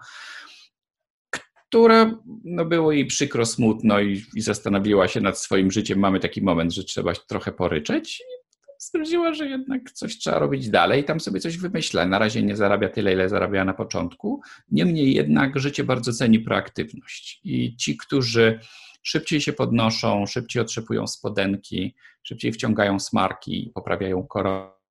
która 1.74 2.12
no 2.44 2.66
było 2.66 2.92
jej 2.92 3.06
przykro, 3.06 3.46
smutno 3.46 4.00
i, 4.00 4.24
i, 4.36 4.42
zastanowiła 4.42 5.08
się 5.08 5.22
nad 5.22 5.40
swoim 5.40 5.72
życiem. 5.72 6.00
Mamy 6.00 6.20
taki 6.20 6.42
moment, 6.42 6.74
że 6.74 6.84
trzeba 6.84 7.14
trochę 7.14 7.52
poryczeć. 7.52 8.24
Stwierdziła, 8.78 9.34
że 9.34 9.48
jednak 9.48 9.92
coś 9.92 10.18
trzeba 10.18 10.40
robić 10.40 10.70
dalej 10.70 11.04
tam 11.04 11.20
sobie 11.20 11.40
coś 11.40 11.58
wymyśla. 11.58 12.06
Na 12.06 12.20
razie 12.20 12.44
nie 12.44 12.56
zarabia 12.56 12.90
tyle, 12.90 13.14
ile 13.14 13.30
zarabiała 13.30 13.66
na 13.66 13.74
początku. 13.74 14.42
Niemniej 14.72 15.14
jednak 15.14 15.60
życie 15.60 15.84
bardzo 15.84 16.14
ceni 16.14 16.40
proaktywność. 16.40 17.42
I 17.44 17.76
ci, 17.76 17.98
którzy 17.98 18.60
szybciej 19.04 19.42
się 19.42 19.54
podnoszą, 19.54 20.26
szybciej 20.26 20.62
otrzepują 20.62 21.08
spodenki, 21.08 21.96
szybciej 22.24 22.52
wciągają 22.52 23.00
smarki, 23.00 23.72
poprawiają 23.76 24.28
koronę, 24.28 24.83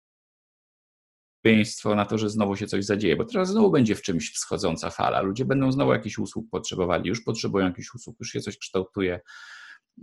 na 1.96 2.06
to, 2.06 2.18
że 2.18 2.30
znowu 2.30 2.56
się 2.56 2.66
coś 2.66 2.84
zadzieje, 2.84 3.16
bo 3.16 3.24
teraz 3.24 3.50
znowu 3.50 3.70
będzie 3.70 3.94
w 3.94 4.02
czymś 4.02 4.32
wschodząca 4.32 4.90
fala. 4.90 5.20
Ludzie 5.20 5.44
będą 5.44 5.72
znowu 5.72 5.92
jakichś 5.92 6.18
usług 6.18 6.50
potrzebowali, 6.50 7.08
już 7.08 7.20
potrzebują 7.20 7.66
jakichś 7.66 7.94
usług, 7.94 8.16
już 8.20 8.30
się 8.30 8.40
coś 8.40 8.58
kształtuje. 8.58 9.20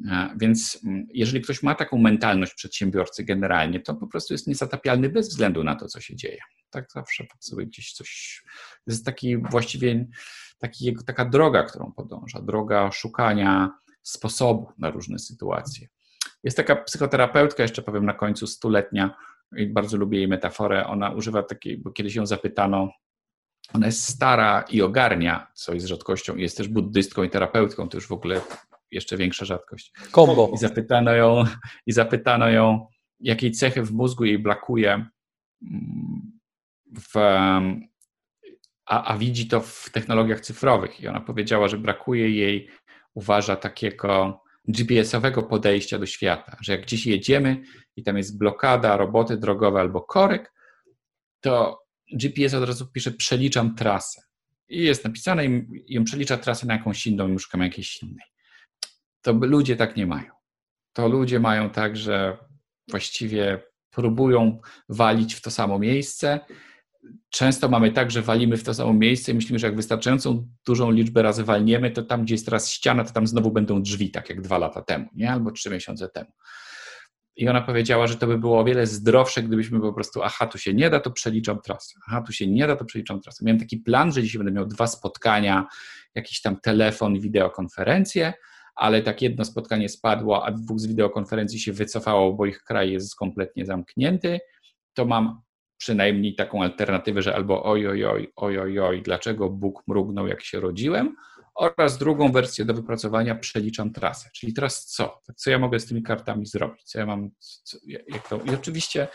E, 0.07 0.35
więc 0.41 0.79
mm, 0.85 1.07
jeżeli 1.13 1.41
ktoś 1.41 1.63
ma 1.63 1.75
taką 1.75 1.97
mentalność 1.97 2.53
przedsiębiorcy 2.53 3.23
generalnie, 3.23 3.79
to 3.79 3.95
po 3.95 4.07
prostu 4.07 4.33
jest 4.33 4.47
niezatapialny 4.47 5.09
bez 5.09 5.29
względu 5.29 5.63
na 5.63 5.75
to, 5.75 5.87
co 5.87 6.01
się 6.01 6.15
dzieje. 6.15 6.39
Tak 6.69 6.91
zawsze 6.91 7.25
sobie 7.39 7.65
gdzieś 7.65 7.93
coś. 7.93 8.41
To 8.85 8.91
jest 8.91 9.05
taki 9.05 9.37
właściwie 9.37 10.07
taki, 10.59 10.95
taka 11.05 11.25
droga, 11.25 11.63
którą 11.63 11.91
podąża, 11.91 12.41
droga 12.41 12.91
szukania 12.91 13.71
sposobu 14.01 14.71
na 14.77 14.91
różne 14.91 15.19
sytuacje. 15.19 15.87
Jest 16.43 16.57
taka 16.57 16.75
psychoterapeutka, 16.75 17.63
jeszcze 17.63 17.81
powiem 17.81 18.05
na 18.05 18.13
końcu, 18.13 18.47
stuletnia, 18.47 19.15
i 19.57 19.67
bardzo 19.67 19.97
lubię 19.97 20.17
jej 20.17 20.27
metaforę. 20.27 20.87
Ona 20.87 21.11
używa 21.11 21.43
takiej, 21.43 21.77
bo 21.77 21.91
kiedyś 21.91 22.15
ją 22.15 22.25
zapytano, 22.25 22.91
ona 23.73 23.85
jest 23.85 24.03
stara 24.03 24.65
i 24.69 24.81
ogarnia, 24.81 25.47
co 25.53 25.73
jest 25.73 25.87
rzadkością, 25.87 26.35
i 26.35 26.41
jest 26.41 26.57
też 26.57 26.67
buddystką 26.67 27.23
i 27.23 27.29
terapeutką, 27.29 27.89
to 27.89 27.97
już 27.97 28.07
w 28.07 28.11
ogóle 28.11 28.41
jeszcze 28.91 29.17
większa 29.17 29.45
rzadkość. 29.45 29.93
Kombo. 30.11 30.51
I 30.53 30.57
zapytano 30.57 31.13
ją, 31.13 31.43
i 31.85 31.91
zapytano 31.91 32.49
ją 32.49 32.87
jakiej 33.19 33.51
cechy 33.51 33.83
w 33.83 33.91
mózgu 33.91 34.25
jej 34.25 34.39
brakuje, 34.39 35.05
w, 36.99 37.17
a, 38.85 39.03
a 39.13 39.17
widzi 39.17 39.47
to 39.47 39.61
w 39.61 39.89
technologiach 39.91 40.41
cyfrowych. 40.41 41.01
I 41.01 41.07
ona 41.07 41.21
powiedziała, 41.21 41.67
że 41.67 41.77
brakuje 41.77 42.29
jej, 42.29 42.69
uważa 43.13 43.55
takiego 43.55 44.41
GPS-owego 44.67 45.43
podejścia 45.43 45.99
do 45.99 46.05
świata, 46.05 46.57
że 46.61 46.71
jak 46.71 46.81
gdzieś 46.81 47.05
jedziemy 47.05 47.63
i 47.95 48.03
tam 48.03 48.17
jest 48.17 48.37
blokada, 48.37 48.97
roboty 48.97 49.37
drogowe 49.37 49.79
albo 49.79 50.01
korek, 50.01 50.53
to 51.41 51.83
GPS 52.13 52.53
od 52.53 52.63
razu 52.63 52.87
pisze 52.87 53.11
przeliczam 53.11 53.75
trasę. 53.75 54.21
I 54.69 54.83
jest 54.83 55.03
napisane 55.03 55.45
i 55.45 55.65
ją 55.87 56.03
przelicza 56.03 56.37
trasę 56.37 56.67
na 56.67 56.73
jakąś 56.73 57.07
inną 57.07 57.33
i 57.33 57.39
szukam 57.39 57.61
jakiejś 57.61 58.03
innej. 58.03 58.25
To 59.21 59.33
ludzie 59.33 59.75
tak 59.75 59.95
nie 59.95 60.07
mają. 60.07 60.31
To 60.93 61.07
ludzie 61.07 61.39
mają 61.39 61.69
tak, 61.69 61.97
że 61.97 62.37
właściwie 62.89 63.63
próbują 63.89 64.59
walić 64.89 65.35
w 65.35 65.41
to 65.41 65.51
samo 65.51 65.79
miejsce 65.79 66.39
często 67.29 67.69
mamy 67.69 67.91
tak, 67.91 68.11
że 68.11 68.21
walimy 68.21 68.57
w 68.57 68.63
to 68.63 68.73
samo 68.73 68.93
miejsce 68.93 69.31
i 69.31 69.35
myślimy, 69.35 69.59
że 69.59 69.67
jak 69.67 69.75
wystarczającą 69.75 70.47
dużą 70.65 70.91
liczbę 70.91 71.21
razy 71.21 71.43
walniemy, 71.43 71.91
to 71.91 72.03
tam, 72.03 72.23
gdzie 72.23 72.33
jest 72.33 72.45
teraz 72.45 72.71
ściana, 72.71 73.03
to 73.03 73.13
tam 73.13 73.27
znowu 73.27 73.51
będą 73.51 73.81
drzwi, 73.81 74.11
tak 74.11 74.29
jak 74.29 74.41
dwa 74.41 74.57
lata 74.57 74.81
temu, 74.81 75.05
nie? 75.15 75.31
albo 75.31 75.51
trzy 75.51 75.69
miesiące 75.69 76.09
temu. 76.09 76.31
I 77.35 77.47
ona 77.49 77.61
powiedziała, 77.61 78.07
że 78.07 78.15
to 78.15 78.27
by 78.27 78.37
było 78.37 78.59
o 78.59 78.63
wiele 78.63 78.87
zdrowsze, 78.87 79.43
gdybyśmy 79.43 79.79
po 79.79 79.93
prostu, 79.93 80.23
aha, 80.23 80.47
tu 80.47 80.57
się 80.57 80.73
nie 80.73 80.89
da, 80.89 80.99
to 80.99 81.11
przeliczam 81.11 81.61
trasę. 81.61 81.99
Aha, 82.07 82.21
tu 82.21 82.33
się 82.33 82.47
nie 82.47 82.67
da, 82.67 82.75
to 82.75 82.85
przeliczam 82.85 83.21
trasę. 83.21 83.45
Miałem 83.45 83.59
taki 83.59 83.77
plan, 83.77 84.11
że 84.11 84.23
dzisiaj 84.23 84.39
będę 84.39 84.51
miał 84.51 84.65
dwa 84.65 84.87
spotkania, 84.87 85.67
jakiś 86.15 86.41
tam 86.41 86.59
telefon 86.61 87.19
wideokonferencję, 87.19 88.33
ale 88.75 89.01
tak 89.01 89.21
jedno 89.21 89.45
spotkanie 89.45 89.89
spadło, 89.89 90.45
a 90.45 90.51
dwóch 90.51 90.79
z 90.79 90.87
wideokonferencji 90.87 91.59
się 91.59 91.73
wycofało, 91.73 92.33
bo 92.33 92.45
ich 92.45 92.63
kraj 92.63 92.91
jest 92.91 93.15
kompletnie 93.15 93.65
zamknięty. 93.65 94.39
To 94.93 95.05
mam 95.05 95.41
przynajmniej 95.79 96.35
taką 96.35 96.63
alternatywę, 96.63 97.21
że 97.21 97.35
albo 97.35 97.63
oj, 97.63 97.87
oj, 97.87 98.05
oj, 98.05 98.59
oj, 98.59 98.79
oj, 98.79 99.01
dlaczego 99.01 99.49
Bóg 99.49 99.83
mrugnął, 99.87 100.27
jak 100.27 100.43
się 100.43 100.59
rodziłem, 100.59 101.15
oraz 101.55 101.97
drugą 101.97 102.31
wersję 102.31 102.65
do 102.65 102.73
wypracowania 102.73 103.35
przeliczam 103.35 103.93
trasę. 103.93 104.29
Czyli 104.33 104.53
teraz 104.53 104.85
co? 104.85 105.21
Co 105.35 105.49
ja 105.49 105.59
mogę 105.59 105.79
z 105.79 105.85
tymi 105.85 106.03
kartami 106.03 106.45
zrobić? 106.45 106.83
Co 106.83 106.99
ja 106.99 107.05
mam, 107.05 107.29
co, 107.39 107.77
jak 108.07 108.27
to? 108.27 108.39
I 108.45 108.49
oczywiście 108.49 109.07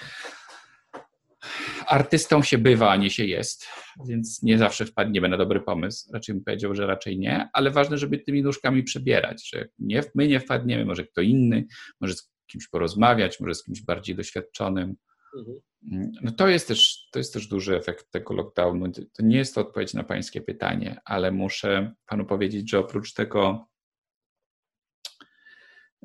artystą 1.87 2.43
się 2.43 2.59
bywa, 2.59 2.91
a 2.91 2.97
nie 2.97 3.11
się 3.11 3.25
jest, 3.25 3.67
więc 4.07 4.43
nie 4.43 4.59
zawsze 4.59 4.87
wpadniemy 4.87 5.29
na 5.29 5.37
dobry 5.37 5.61
pomysł. 5.61 6.13
Raczej 6.13 6.35
bym 6.35 6.45
powiedział, 6.45 6.75
że 6.75 6.87
raczej 6.87 7.19
nie, 7.19 7.49
ale 7.53 7.71
ważne, 7.71 7.99
żeby 7.99 8.19
tymi 8.19 8.43
nóżkami 8.43 8.83
przebierać, 8.83 9.49
że 9.49 9.69
nie, 9.79 10.03
my 10.15 10.29
nie 10.29 10.41
wpadniemy, 10.41 10.85
może 10.85 11.05
kto 11.05 11.21
inny, 11.21 11.67
może 12.01 12.15
z 12.15 12.33
kimś 12.47 12.69
porozmawiać, 12.69 13.41
może 13.41 13.55
z 13.55 13.65
kimś 13.65 13.83
bardziej 13.83 14.17
doświadczonym. 14.17 14.95
Mhm. 15.35 16.13
No 16.23 16.33
to 16.33 16.49
jest, 16.49 16.69
też, 16.69 17.09
to 17.11 17.19
jest 17.19 17.33
też 17.33 17.47
duży 17.47 17.77
efekt 17.77 18.11
tego 18.11 18.35
lockdownu. 18.35 18.93
To 18.93 19.23
nie 19.23 19.37
jest 19.37 19.55
to 19.55 19.61
odpowiedź 19.61 19.95
na 19.95 20.05
Pańskie 20.05 20.41
pytanie, 20.41 21.01
ale 21.05 21.33
muszę 21.33 21.95
Panu 22.07 22.25
powiedzieć, 22.25 22.71
że 22.71 22.79
oprócz 22.79 23.13
tego, 23.13 23.69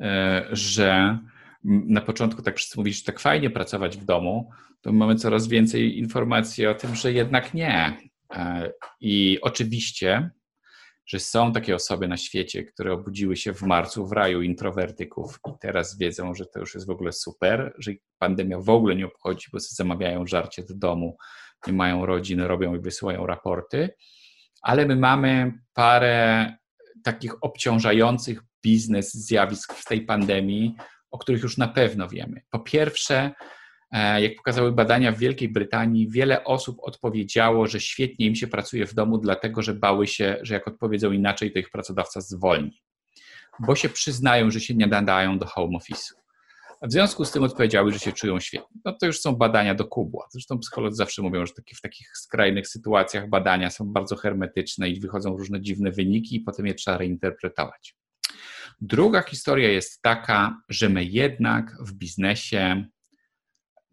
e, 0.01 0.47
że 0.51 1.19
na 1.63 2.01
początku 2.01 2.41
tak 2.41 2.57
wszyscy 2.57 2.77
mówili, 2.77 2.95
że 2.95 3.03
tak 3.03 3.19
fajnie 3.19 3.49
pracować 3.49 3.97
w 3.97 4.05
domu, 4.05 4.49
to 4.81 4.93
mamy 4.93 5.15
coraz 5.15 5.47
więcej 5.47 5.97
informacji 5.97 6.67
o 6.67 6.75
tym, 6.75 6.95
że 6.95 7.13
jednak 7.13 7.53
nie. 7.53 7.97
E, 8.33 8.71
I 9.01 9.37
oczywiście, 9.41 10.29
że 11.09 11.19
są 11.19 11.53
takie 11.53 11.75
osoby 11.75 12.07
na 12.07 12.17
świecie, 12.17 12.63
które 12.63 12.93
obudziły 12.93 13.35
się 13.35 13.53
w 13.53 13.61
marcu 13.61 14.07
w 14.07 14.11
raju 14.11 14.41
introwertyków 14.41 15.39
i 15.47 15.51
teraz 15.61 15.97
wiedzą, 15.97 16.35
że 16.35 16.45
to 16.45 16.59
już 16.59 16.73
jest 16.73 16.87
w 16.87 16.89
ogóle 16.89 17.11
super, 17.11 17.73
że 17.77 17.91
pandemia 18.17 18.59
w 18.59 18.69
ogóle 18.69 18.95
nie 18.95 19.05
obchodzi, 19.05 19.47
bo 19.53 19.59
sobie 19.59 19.75
zamawiają 19.75 20.27
żarcie 20.27 20.63
do 20.63 20.75
domu, 20.75 21.17
nie 21.67 21.73
mają 21.73 22.05
rodzin, 22.05 22.41
robią 22.41 22.75
i 22.75 22.79
wysyłają 22.79 23.25
raporty. 23.25 23.89
Ale 24.61 24.85
my 24.85 24.95
mamy 24.95 25.53
parę 25.73 26.45
takich 27.03 27.43
obciążających 27.43 28.41
biznes 28.63 29.13
zjawisk 29.13 29.73
w 29.73 29.85
tej 29.85 30.05
pandemii, 30.05 30.75
o 31.11 31.17
których 31.17 31.43
już 31.43 31.57
na 31.57 31.67
pewno 31.67 32.09
wiemy. 32.09 32.41
Po 32.49 32.59
pierwsze, 32.59 33.31
jak 33.91 34.35
pokazały 34.35 34.71
badania 34.71 35.11
w 35.11 35.19
Wielkiej 35.19 35.49
Brytanii, 35.49 36.09
wiele 36.09 36.43
osób 36.43 36.77
odpowiedziało, 36.81 37.67
że 37.67 37.79
świetnie 37.79 38.25
im 38.25 38.35
się 38.35 38.47
pracuje 38.47 38.85
w 38.85 38.93
domu, 38.93 39.17
dlatego 39.17 39.61
że 39.61 39.73
bały 39.73 40.07
się, 40.07 40.37
że 40.41 40.53
jak 40.53 40.67
odpowiedzą 40.67 41.11
inaczej, 41.11 41.51
to 41.51 41.59
ich 41.59 41.69
pracodawca 41.69 42.21
zwolni, 42.21 42.81
bo 43.59 43.75
się 43.75 43.89
przyznają, 43.89 44.51
że 44.51 44.59
się 44.59 44.75
nie 44.75 44.87
nadają 44.87 45.39
do 45.39 45.45
home 45.45 45.77
office'u. 45.77 46.19
W 46.81 46.91
związku 46.91 47.25
z 47.25 47.31
tym 47.31 47.43
odpowiedziały, 47.43 47.93
że 47.93 47.99
się 47.99 48.13
czują 48.13 48.39
świetnie. 48.39 48.79
No 48.85 48.93
to 48.93 49.05
już 49.05 49.19
są 49.19 49.35
badania 49.35 49.75
do 49.75 49.85
kubła. 49.85 50.27
Zresztą 50.31 50.59
psycholodzy 50.59 50.95
zawsze 50.95 51.21
mówią, 51.21 51.45
że 51.45 51.53
w 51.75 51.81
takich 51.81 52.17
skrajnych 52.17 52.67
sytuacjach 52.67 53.29
badania 53.29 53.69
są 53.69 53.85
bardzo 53.85 54.15
hermetyczne 54.15 54.89
i 54.89 54.99
wychodzą 54.99 55.37
różne 55.37 55.61
dziwne 55.61 55.91
wyniki 55.91 56.35
i 56.35 56.39
potem 56.39 56.67
je 56.67 56.73
trzeba 56.73 56.97
reinterpretować. 56.97 57.95
Druga 58.81 59.21
historia 59.21 59.69
jest 59.69 60.01
taka, 60.01 60.61
że 60.69 60.89
my 60.89 61.03
jednak 61.03 61.75
w 61.81 61.93
biznesie 61.93 62.85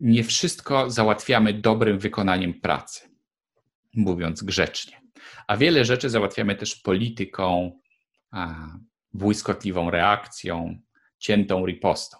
nie 0.00 0.24
wszystko 0.24 0.90
załatwiamy 0.90 1.54
dobrym 1.54 1.98
wykonaniem 1.98 2.60
pracy, 2.60 3.08
mówiąc 3.94 4.42
grzecznie. 4.42 5.00
A 5.46 5.56
wiele 5.56 5.84
rzeczy 5.84 6.10
załatwiamy 6.10 6.56
też 6.56 6.76
polityką, 6.76 7.80
błyskotliwą 9.12 9.90
reakcją, 9.90 10.78
ciętą 11.18 11.66
ripostą. 11.66 12.16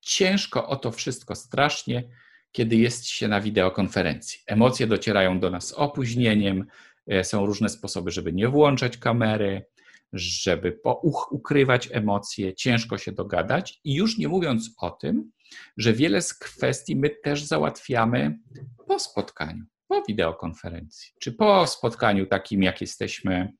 Ciężko 0.00 0.68
o 0.68 0.76
to 0.76 0.92
wszystko 0.92 1.34
strasznie, 1.34 2.08
kiedy 2.52 2.76
jest 2.76 3.06
się 3.06 3.28
na 3.28 3.40
wideokonferencji. 3.40 4.40
Emocje 4.46 4.86
docierają 4.86 5.40
do 5.40 5.50
nas 5.50 5.72
opóźnieniem, 5.72 6.66
e, 7.06 7.24
są 7.24 7.46
różne 7.46 7.68
sposoby, 7.68 8.10
żeby 8.10 8.32
nie 8.32 8.48
włączać 8.48 8.98
kamery, 8.98 9.66
żeby 10.12 10.80
ukrywać 11.30 11.88
emocje, 11.92 12.54
ciężko 12.54 12.98
się 12.98 13.12
dogadać. 13.12 13.80
I 13.84 13.94
już 13.94 14.18
nie 14.18 14.28
mówiąc 14.28 14.70
o 14.78 14.90
tym, 14.90 15.32
że 15.76 15.92
wiele 15.92 16.22
z 16.22 16.34
kwestii 16.34 16.96
my 16.96 17.10
też 17.10 17.44
załatwiamy 17.44 18.38
po 18.88 18.98
spotkaniu, 18.98 19.64
po 19.88 20.02
wideokonferencji, 20.02 21.12
czy 21.20 21.32
po 21.32 21.66
spotkaniu 21.66 22.26
takim, 22.26 22.62
jak 22.62 22.80
jesteśmy 22.80 23.52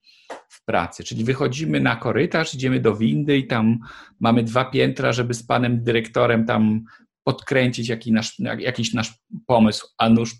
w 0.49 0.64
pracy. 0.64 1.05
Czyli 1.05 1.25
wychodzimy 1.25 1.81
na 1.81 1.96
korytarz, 1.96 2.55
idziemy 2.55 2.81
do 2.81 2.96
windy 2.96 3.38
i 3.38 3.46
tam 3.46 3.79
mamy 4.20 4.42
dwa 4.42 4.64
piętra, 4.64 5.12
żeby 5.12 5.35
z 5.35 5.46
panem 5.46 5.85
dyrektorem 5.85 6.46
tam 6.46 6.85
podkręcić 7.25 7.88
jakiś 7.88 8.12
nasz, 8.12 8.38
jakiś 8.59 8.94
nasz 8.94 9.14
pomysł, 9.46 9.88
a 9.99 10.09
nuż 10.09 10.35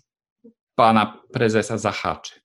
pana 0.75 1.21
prezesa 1.33 1.77
zahaczy. 1.77 2.41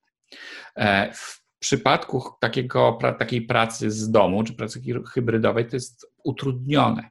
E, 0.76 1.12
w 1.14 1.42
przypadku 1.58 2.24
takiego, 2.40 2.98
takiej 3.18 3.42
pracy 3.42 3.90
z 3.90 4.10
domu, 4.10 4.44
czy 4.44 4.52
pracy 4.52 4.82
hybrydowej, 5.14 5.66
to 5.66 5.76
jest 5.76 6.06
utrudnione. 6.24 7.10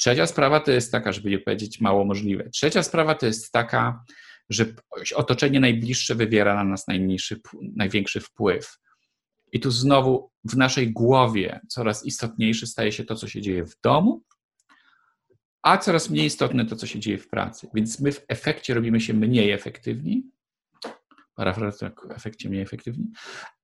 Trzecia 0.00 0.26
sprawa 0.26 0.60
to 0.60 0.70
jest 0.70 0.92
taka, 0.92 1.12
żeby 1.12 1.30
nie 1.30 1.38
powiedzieć 1.38 1.80
mało 1.80 2.04
możliwe. 2.04 2.50
Trzecia 2.50 2.82
sprawa 2.82 3.14
to 3.14 3.26
jest 3.26 3.52
taka, 3.52 4.04
że 4.50 4.66
otoczenie 5.14 5.60
najbliższe 5.60 6.14
wywiera 6.14 6.54
na 6.54 6.64
nas 6.64 6.88
najmniejszy, 6.88 7.40
największy 7.76 8.20
wpływ. 8.20 8.78
I 9.52 9.60
tu 9.60 9.70
znowu 9.70 10.30
w 10.44 10.56
naszej 10.56 10.92
głowie 10.92 11.60
coraz 11.68 12.06
istotniejsze 12.06 12.66
staje 12.66 12.92
się 12.92 13.04
to, 13.04 13.14
co 13.14 13.28
się 13.28 13.40
dzieje 13.40 13.66
w 13.66 13.80
domu, 13.80 14.22
a 15.62 15.78
coraz 15.78 16.10
mniej 16.10 16.26
istotne 16.26 16.66
to, 16.66 16.76
co 16.76 16.86
się 16.86 16.98
dzieje 16.98 17.18
w 17.18 17.28
pracy. 17.28 17.68
Więc 17.74 18.00
my 18.00 18.12
w 18.12 18.24
efekcie 18.28 18.74
robimy 18.74 19.00
się 19.00 19.14
mniej 19.14 19.50
efektywni, 19.50 20.30
parafrazując 21.34 22.00
w 22.08 22.10
efekcie 22.10 22.48
mniej 22.48 22.62
efektywni, 22.62 23.06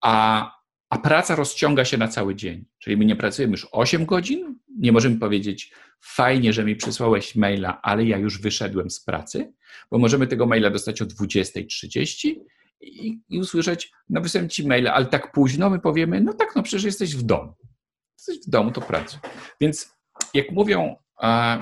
a, 0.00 0.50
a 0.90 0.98
praca 0.98 1.36
rozciąga 1.36 1.84
się 1.84 1.96
na 1.98 2.08
cały 2.08 2.34
dzień. 2.34 2.64
Czyli 2.78 2.96
my 2.96 3.04
nie 3.04 3.16
pracujemy 3.16 3.52
już 3.52 3.68
8 3.72 4.06
godzin, 4.06 4.58
nie 4.78 4.92
możemy 4.92 5.18
powiedzieć 5.18 5.72
fajnie, 6.00 6.52
że 6.52 6.64
mi 6.64 6.76
przysłałeś 6.76 7.36
maila, 7.36 7.80
ale 7.82 8.04
ja 8.04 8.18
już 8.18 8.40
wyszedłem 8.40 8.90
z 8.90 9.00
pracy, 9.00 9.52
bo 9.90 9.98
możemy 9.98 10.26
tego 10.26 10.46
maila 10.46 10.70
dostać 10.70 11.02
o 11.02 11.04
20.30 11.04 12.34
i, 12.80 13.20
i 13.28 13.38
usłyszeć, 13.38 13.92
no 14.08 14.20
wysłałem 14.20 14.48
ci 14.48 14.66
maila, 14.66 14.94
ale 14.94 15.06
tak 15.06 15.32
późno 15.32 15.70
my 15.70 15.78
powiemy, 15.78 16.20
no 16.20 16.34
tak, 16.34 16.56
no 16.56 16.62
przecież 16.62 16.84
jesteś 16.84 17.16
w 17.16 17.22
domu. 17.22 17.54
Jesteś 18.18 18.46
w 18.46 18.50
domu, 18.50 18.70
to 18.70 18.80
pracuj. 18.80 19.20
Więc 19.60 19.96
jak 20.34 20.50
mówią 20.50 20.96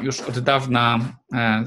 już 0.03 0.20
od 0.20 0.38
dawna 0.38 1.18
e, 1.35 1.64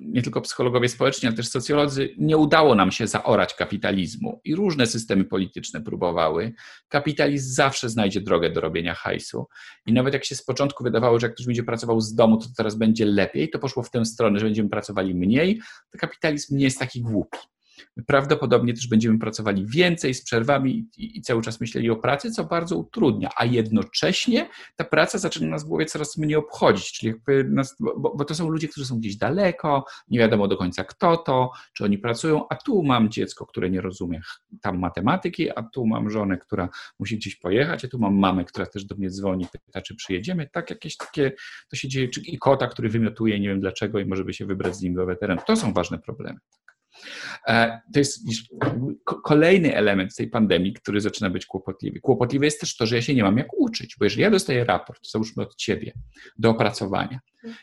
nie 0.00 0.22
tylko 0.22 0.40
psychologowie 0.40 0.88
społeczni, 0.88 1.26
ale 1.26 1.36
też 1.36 1.48
socjolodzy, 1.48 2.14
nie 2.18 2.36
udało 2.36 2.74
nam 2.74 2.92
się 2.92 3.06
zaorać 3.06 3.54
kapitalizmu 3.54 4.40
i 4.44 4.54
różne 4.54 4.86
systemy 4.86 5.24
polityczne 5.24 5.80
próbowały. 5.80 6.52
Kapitalizm 6.88 7.54
zawsze 7.54 7.88
znajdzie 7.88 8.20
drogę 8.20 8.50
do 8.50 8.60
robienia 8.60 8.94
hajsu. 8.94 9.46
I 9.86 9.92
nawet 9.92 10.14
jak 10.14 10.24
się 10.24 10.34
z 10.34 10.44
początku 10.44 10.84
wydawało, 10.84 11.20
że 11.20 11.26
jak 11.26 11.34
ktoś 11.34 11.46
będzie 11.46 11.62
pracował 11.62 12.00
z 12.00 12.14
domu, 12.14 12.38
to 12.38 12.46
teraz 12.56 12.74
będzie 12.74 13.06
lepiej, 13.06 13.50
to 13.50 13.58
poszło 13.58 13.82
w 13.82 13.90
tę 13.90 14.04
stronę, 14.04 14.38
że 14.38 14.46
będziemy 14.46 14.68
pracowali 14.68 15.14
mniej, 15.14 15.60
to 15.90 15.98
kapitalizm 15.98 16.56
nie 16.56 16.64
jest 16.64 16.78
taki 16.78 17.02
głupi. 17.02 17.38
Prawdopodobnie 18.06 18.74
też 18.74 18.88
będziemy 18.88 19.18
pracowali 19.18 19.66
więcej 19.66 20.14
z 20.14 20.24
przerwami 20.24 20.88
i, 20.96 21.18
i, 21.18 21.22
cały 21.22 21.42
czas 21.42 21.60
myśleli 21.60 21.90
o 21.90 21.96
pracy, 21.96 22.30
co 22.30 22.44
bardzo 22.44 22.76
utrudnia, 22.76 23.30
a 23.36 23.44
jednocześnie 23.44 24.48
ta 24.76 24.84
praca 24.84 25.18
zaczyna 25.18 25.48
nas 25.48 25.64
w 25.64 25.68
głowie 25.68 25.86
coraz 25.86 26.16
mniej 26.16 26.36
obchodzić, 26.36 26.92
czyli 26.92 27.12
jakby 27.12 27.44
nas, 27.44 27.76
bo, 27.80 28.14
bo 28.16 28.24
to 28.24 28.34
są 28.34 28.50
ludzie, 28.50 28.68
którzy 28.68 28.86
są 28.86 28.98
gdzieś 28.98 29.16
daleko, 29.16 29.84
nie 30.08 30.18
wiadomo 30.18 30.48
do 30.48 30.56
końca 30.56 30.84
kto 30.84 31.16
to, 31.16 31.50
czy 31.72 31.84
oni 31.84 31.98
pracują, 31.98 32.48
a 32.48 32.56
tu 32.56 32.82
mam 32.82 33.08
dziecko, 33.08 33.46
które 33.46 33.70
nie 33.70 33.80
rozumie 33.80 34.20
tam 34.60 34.78
matematyki, 34.78 35.50
a 35.50 35.62
tu 35.62 35.86
mam 35.86 36.10
żonę, 36.10 36.38
która 36.38 36.68
musi 36.98 37.16
gdzieś 37.16 37.36
pojechać, 37.36 37.84
a 37.84 37.88
tu 37.88 37.98
mam 37.98 38.14
mamę, 38.14 38.44
która 38.44 38.66
też 38.66 38.84
do 38.84 38.96
mnie 38.96 39.10
dzwoni, 39.10 39.46
pyta, 39.66 39.82
czy 39.82 39.96
przyjedziemy. 39.96 40.48
Tak, 40.52 40.70
jakieś 40.70 40.96
takie, 40.96 41.32
to 41.70 41.76
się 41.76 41.88
dzieje, 41.88 42.08
czy 42.08 42.20
i 42.20 42.38
kota, 42.38 42.66
który 42.66 42.88
wymiotuje, 42.88 43.40
nie 43.40 43.48
wiem 43.48 43.60
dlaczego 43.60 43.98
i 43.98 44.04
może 44.04 44.24
by 44.24 44.34
się 44.34 44.46
wybrać 44.46 44.76
z 44.76 44.82
nim 44.82 44.94
do 44.94 45.06
weteranu. 45.06 45.40
To 45.46 45.56
są 45.56 45.72
ważne 45.72 45.98
problemy. 45.98 46.38
E, 46.38 46.79
to 47.92 47.98
jest 47.98 48.28
kolejny 49.24 49.76
element 49.76 50.16
tej 50.16 50.28
pandemii, 50.28 50.72
który 50.72 51.00
zaczyna 51.00 51.30
być 51.30 51.46
kłopotliwy. 51.46 52.00
Kłopotliwe 52.00 52.44
jest 52.44 52.60
też 52.60 52.76
to, 52.76 52.86
że 52.86 52.96
ja 52.96 53.02
się 53.02 53.14
nie 53.14 53.22
mam 53.22 53.38
jak 53.38 53.48
uczyć, 53.58 53.96
bo 53.98 54.04
jeżeli 54.04 54.22
ja 54.22 54.30
dostaję 54.30 54.64
raport, 54.64 55.10
załóżmy 55.10 55.42
od 55.42 55.56
ciebie, 55.56 55.92
do 56.38 56.50
opracowania 56.50 57.20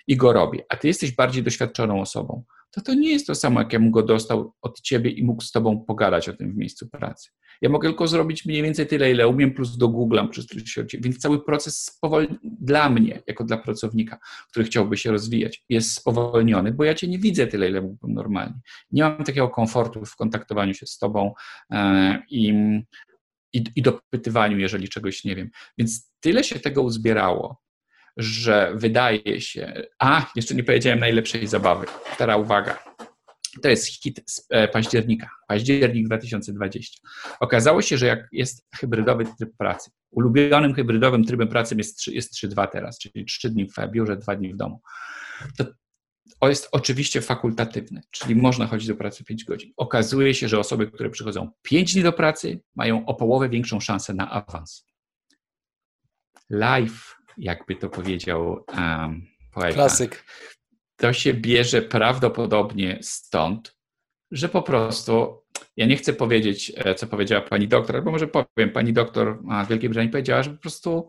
i 0.07 0.17
go 0.17 0.33
robię, 0.33 0.65
a 0.69 0.75
ty 0.75 0.87
jesteś 0.87 1.11
bardziej 1.11 1.43
doświadczoną 1.43 2.01
osobą, 2.01 2.43
to 2.71 2.81
to 2.81 2.93
nie 2.93 3.09
jest 3.09 3.27
to 3.27 3.35
samo, 3.35 3.59
jak 3.59 3.73
ja 3.73 3.79
bym 3.79 3.91
go 3.91 4.03
dostał 4.03 4.53
od 4.61 4.81
ciebie 4.81 5.09
i 5.09 5.23
mógł 5.23 5.43
z 5.43 5.51
tobą 5.51 5.85
pogadać 5.87 6.29
o 6.29 6.33
tym 6.33 6.53
w 6.53 6.55
miejscu 6.55 6.89
pracy. 6.89 7.29
Ja 7.61 7.69
mogę 7.69 7.89
tylko 7.89 8.07
zrobić 8.07 8.45
mniej 8.45 8.63
więcej 8.63 8.87
tyle, 8.87 9.11
ile 9.11 9.27
umiem, 9.27 9.53
plus 9.53 9.77
dogooglam, 9.77 10.29
przez 10.29 10.47
więc 10.93 11.17
cały 11.17 11.45
proces 11.45 11.83
spowolni, 11.83 12.37
dla 12.43 12.89
mnie, 12.89 13.21
jako 13.27 13.43
dla 13.43 13.57
pracownika, 13.57 14.19
który 14.49 14.65
chciałby 14.65 14.97
się 14.97 15.11
rozwijać, 15.11 15.63
jest 15.69 15.91
spowolniony, 15.91 16.71
bo 16.71 16.83
ja 16.83 16.93
cię 16.93 17.07
nie 17.07 17.19
widzę 17.19 17.47
tyle, 17.47 17.69
ile 17.69 17.81
mógłbym 17.81 18.13
normalnie. 18.13 18.59
Nie 18.91 19.03
mam 19.03 19.23
takiego 19.23 19.49
komfortu 19.49 20.05
w 20.05 20.15
kontaktowaniu 20.15 20.73
się 20.73 20.85
z 20.85 20.97
tobą 20.97 21.33
e, 21.71 22.23
i, 22.29 22.53
i, 23.53 23.63
i 23.75 23.81
dopytywaniu, 23.81 24.57
jeżeli 24.57 24.89
czegoś 24.89 25.23
nie 25.23 25.35
wiem. 25.35 25.49
Więc 25.77 26.11
tyle 26.19 26.43
się 26.43 26.59
tego 26.59 26.81
uzbierało, 26.81 27.61
że 28.17 28.71
wydaje 28.75 29.41
się, 29.41 29.83
a 29.99 30.31
jeszcze 30.35 30.55
nie 30.55 30.63
powiedziałem 30.63 30.99
najlepszej 30.99 31.47
zabawy. 31.47 31.87
Teraz 32.17 32.39
uwaga. 32.39 32.86
To 33.61 33.69
jest 33.69 33.87
hit 33.87 34.23
z 34.25 34.47
e, 34.49 34.67
października, 34.67 35.29
październik 35.47 36.05
2020. 36.05 37.01
Okazało 37.39 37.81
się, 37.81 37.97
że 37.97 38.05
jak 38.05 38.27
jest 38.31 38.67
hybrydowy 38.75 39.25
tryb 39.37 39.57
pracy, 39.57 39.91
ulubionym 40.11 40.73
hybrydowym 40.73 41.23
trybem 41.23 41.47
pracy 41.47 41.75
jest, 41.77 42.07
jest 42.07 42.33
3-2 42.33 42.67
teraz, 42.67 42.99
czyli 42.99 43.25
3 43.25 43.49
dni 43.49 43.67
w 43.69 43.91
biurze, 43.91 44.17
2 44.17 44.35
dni 44.35 44.53
w 44.53 44.57
domu. 44.57 44.81
To, 45.57 45.65
jest 46.49 46.69
oczywiście 46.71 47.21
fakultatywne, 47.21 48.01
czyli 48.11 48.35
można 48.35 48.67
chodzić 48.67 48.87
do 48.87 48.95
pracy 48.95 49.23
5 49.23 49.43
godzin. 49.43 49.73
Okazuje 49.77 50.33
się, 50.33 50.47
że 50.47 50.59
osoby, 50.59 50.91
które 50.91 51.09
przychodzą 51.09 51.51
5 51.61 51.93
dni 51.93 52.03
do 52.03 52.13
pracy, 52.13 52.61
mają 52.75 53.05
o 53.05 53.13
połowę 53.13 53.49
większą 53.49 53.79
szansę 53.79 54.13
na 54.13 54.31
awans. 54.31 54.85
Life, 56.49 57.15
jakby 57.37 57.75
to 57.75 57.89
powiedział 57.89 58.65
um, 58.77 59.27
poeta. 59.53 59.73
Klasyk. 59.73 60.25
To 60.97 61.13
się 61.13 61.33
bierze 61.33 61.81
prawdopodobnie 61.81 62.99
stąd, 63.01 63.77
że 64.31 64.49
po 64.49 64.61
prostu 64.61 65.43
ja 65.77 65.85
nie 65.85 65.97
chcę 65.97 66.13
powiedzieć, 66.13 66.71
e, 66.75 66.95
co 66.95 67.07
powiedziała 67.07 67.41
pani 67.41 67.67
doktor, 67.67 67.95
albo 67.95 68.11
może 68.11 68.27
powiem, 68.27 68.71
pani 68.73 68.93
doktor 68.93 69.39
z 69.65 69.69
Wielkiej 69.69 69.89
Brytanii 69.89 70.11
powiedziała, 70.11 70.43
że 70.43 70.49
po 70.49 70.61
prostu 70.61 71.07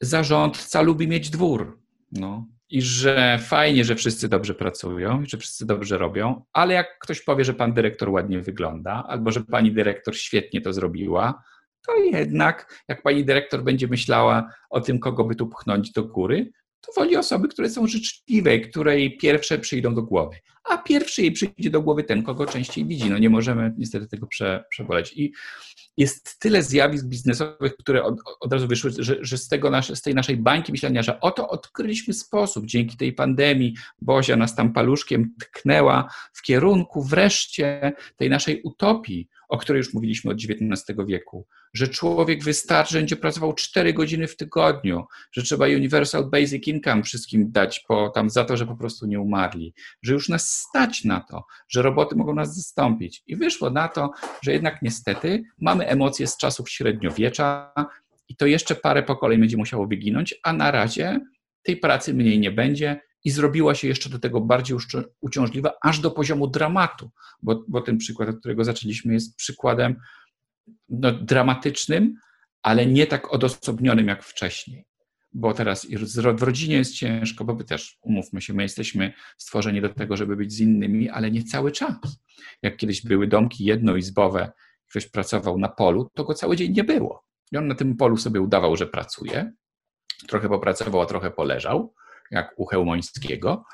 zarządca 0.00 0.82
lubi 0.82 1.08
mieć 1.08 1.30
dwór. 1.30 1.78
No. 2.12 2.46
I 2.70 2.82
że 2.82 3.38
fajnie, 3.42 3.84
że 3.84 3.94
wszyscy 3.94 4.28
dobrze 4.28 4.54
pracują, 4.54 5.22
że 5.26 5.38
wszyscy 5.38 5.66
dobrze 5.66 5.98
robią, 5.98 6.44
ale 6.52 6.74
jak 6.74 6.98
ktoś 6.98 7.20
powie, 7.20 7.44
że 7.44 7.54
pan 7.54 7.74
dyrektor 7.74 8.10
ładnie 8.10 8.40
wygląda, 8.40 9.04
albo 9.08 9.30
że 9.30 9.40
pani 9.40 9.72
dyrektor 9.72 10.16
świetnie 10.16 10.60
to 10.60 10.72
zrobiła, 10.72 11.42
to 11.86 11.96
jednak 11.96 12.84
jak 12.88 13.02
pani 13.02 13.24
dyrektor 13.24 13.62
będzie 13.62 13.88
myślała 13.88 14.50
o 14.70 14.80
tym, 14.80 14.98
kogo 14.98 15.24
by 15.24 15.34
tu 15.34 15.46
pchnąć 15.46 15.92
do 15.92 16.04
góry, 16.04 16.52
to 16.86 16.92
woli 17.00 17.16
osoby, 17.16 17.48
które 17.48 17.70
są 17.70 17.86
życzliwe, 17.86 18.58
które 18.58 18.98
jej 18.98 19.16
pierwsze 19.16 19.58
przyjdą 19.58 19.94
do 19.94 20.02
głowy. 20.02 20.36
A 20.70 20.78
pierwszy 20.78 21.22
jej 21.22 21.32
przyjdzie 21.32 21.70
do 21.70 21.82
głowy 21.82 22.04
ten, 22.04 22.22
kogo 22.22 22.46
częściej 22.46 22.86
widzi. 22.86 23.10
No 23.10 23.18
nie 23.18 23.30
możemy 23.30 23.74
niestety 23.78 24.08
tego 24.08 24.26
prze. 24.26 24.64
I 25.16 25.32
jest 25.96 26.38
tyle 26.38 26.62
zjawisk 26.62 27.06
biznesowych, 27.06 27.76
które 27.76 28.04
od, 28.04 28.14
od 28.40 28.52
razu 28.52 28.68
wyszły, 28.68 28.90
że, 28.98 29.16
że 29.20 29.38
z, 29.38 29.48
tego 29.48 29.70
nasze, 29.70 29.96
z 29.96 30.02
tej 30.02 30.14
naszej 30.14 30.36
bańki 30.36 30.72
myślenia, 30.72 31.02
że 31.02 31.20
oto 31.20 31.48
odkryliśmy 31.48 32.14
sposób, 32.14 32.66
dzięki 32.66 32.96
tej 32.96 33.12
pandemii 33.12 33.74
Bozia 34.02 34.36
nas 34.36 34.54
tam 34.54 34.72
paluszkiem 34.72 35.34
tknęła 35.40 36.12
w 36.32 36.42
kierunku 36.42 37.02
wreszcie 37.02 37.92
tej 38.16 38.30
naszej 38.30 38.62
utopii, 38.62 39.28
o 39.48 39.58
której 39.58 39.78
już 39.78 39.94
mówiliśmy 39.94 40.30
od 40.30 40.36
XIX 40.36 40.98
wieku, 41.06 41.46
że 41.74 41.88
człowiek 41.88 42.44
wystarczy, 42.44 42.92
że 42.92 42.98
będzie 42.98 43.16
pracował 43.16 43.52
4 43.52 43.92
godziny 43.92 44.28
w 44.28 44.36
tygodniu, 44.36 45.04
że 45.32 45.42
trzeba 45.42 45.66
Universal 45.66 46.30
Basic 46.30 46.66
Income 46.66 47.02
wszystkim 47.02 47.52
dać 47.52 47.84
po, 47.88 48.08
tam 48.08 48.30
za 48.30 48.44
to, 48.44 48.56
że 48.56 48.66
po 48.66 48.76
prostu 48.76 49.06
nie 49.06 49.20
umarli, 49.20 49.74
że 50.02 50.12
już 50.12 50.28
nas 50.28 50.55
stać 50.56 51.04
na 51.04 51.20
to, 51.20 51.44
że 51.68 51.82
roboty 51.82 52.16
mogą 52.16 52.34
nas 52.34 52.56
zastąpić. 52.56 53.22
I 53.26 53.36
wyszło 53.36 53.70
na 53.70 53.88
to, 53.88 54.10
że 54.42 54.52
jednak 54.52 54.82
niestety 54.82 55.42
mamy 55.60 55.86
emocje 55.86 56.26
z 56.26 56.36
czasów 56.36 56.70
średniowiecza 56.70 57.72
i 58.28 58.36
to 58.36 58.46
jeszcze 58.46 58.74
parę 58.74 59.02
pokoleń 59.02 59.40
będzie 59.40 59.56
musiało 59.56 59.86
wyginąć, 59.86 60.34
a 60.42 60.52
na 60.52 60.70
razie 60.70 61.20
tej 61.62 61.76
pracy 61.76 62.14
mniej 62.14 62.40
nie 62.40 62.50
będzie 62.50 63.00
i 63.24 63.30
zrobiła 63.30 63.74
się 63.74 63.88
jeszcze 63.88 64.10
do 64.10 64.18
tego 64.18 64.40
bardziej 64.40 64.76
uciążliwa, 65.20 65.72
aż 65.82 65.98
do 65.98 66.10
poziomu 66.10 66.46
dramatu, 66.46 67.10
bo, 67.42 67.64
bo 67.68 67.80
ten 67.80 67.98
przykład, 67.98 68.28
od 68.28 68.38
którego 68.38 68.64
zaczęliśmy, 68.64 69.12
jest 69.12 69.36
przykładem 69.36 69.96
no, 70.88 71.12
dramatycznym, 71.12 72.14
ale 72.62 72.86
nie 72.86 73.06
tak 73.06 73.32
odosobnionym 73.32 74.08
jak 74.08 74.24
wcześniej. 74.24 74.84
Bo 75.38 75.54
teraz 75.54 75.86
w 76.36 76.42
rodzinie 76.42 76.76
jest 76.76 76.94
ciężko, 76.94 77.44
bo 77.44 77.54
my 77.54 77.64
też, 77.64 77.98
umówmy 78.02 78.42
się, 78.42 78.54
my 78.54 78.62
jesteśmy 78.62 79.12
stworzeni 79.38 79.80
do 79.80 79.88
tego, 79.88 80.16
żeby 80.16 80.36
być 80.36 80.52
z 80.52 80.60
innymi, 80.60 81.08
ale 81.08 81.30
nie 81.30 81.44
cały 81.44 81.72
czas. 81.72 81.96
Jak 82.62 82.76
kiedyś 82.76 83.02
były 83.02 83.26
domki 83.26 83.64
jednoizbowe, 83.64 84.52
ktoś 84.90 85.06
pracował 85.08 85.58
na 85.58 85.68
polu, 85.68 86.10
to 86.14 86.24
go 86.24 86.34
cały 86.34 86.56
dzień 86.56 86.72
nie 86.72 86.84
było. 86.84 87.24
I 87.52 87.56
on 87.56 87.68
na 87.68 87.74
tym 87.74 87.96
polu 87.96 88.16
sobie 88.16 88.40
udawał, 88.40 88.76
że 88.76 88.86
pracuje, 88.86 89.52
trochę 90.28 90.48
popracował, 90.48 91.00
a 91.00 91.06
trochę 91.06 91.30
poleżał, 91.30 91.94
jak 92.30 92.54
u 92.56 92.66
Chełmońskiego, 92.66 93.64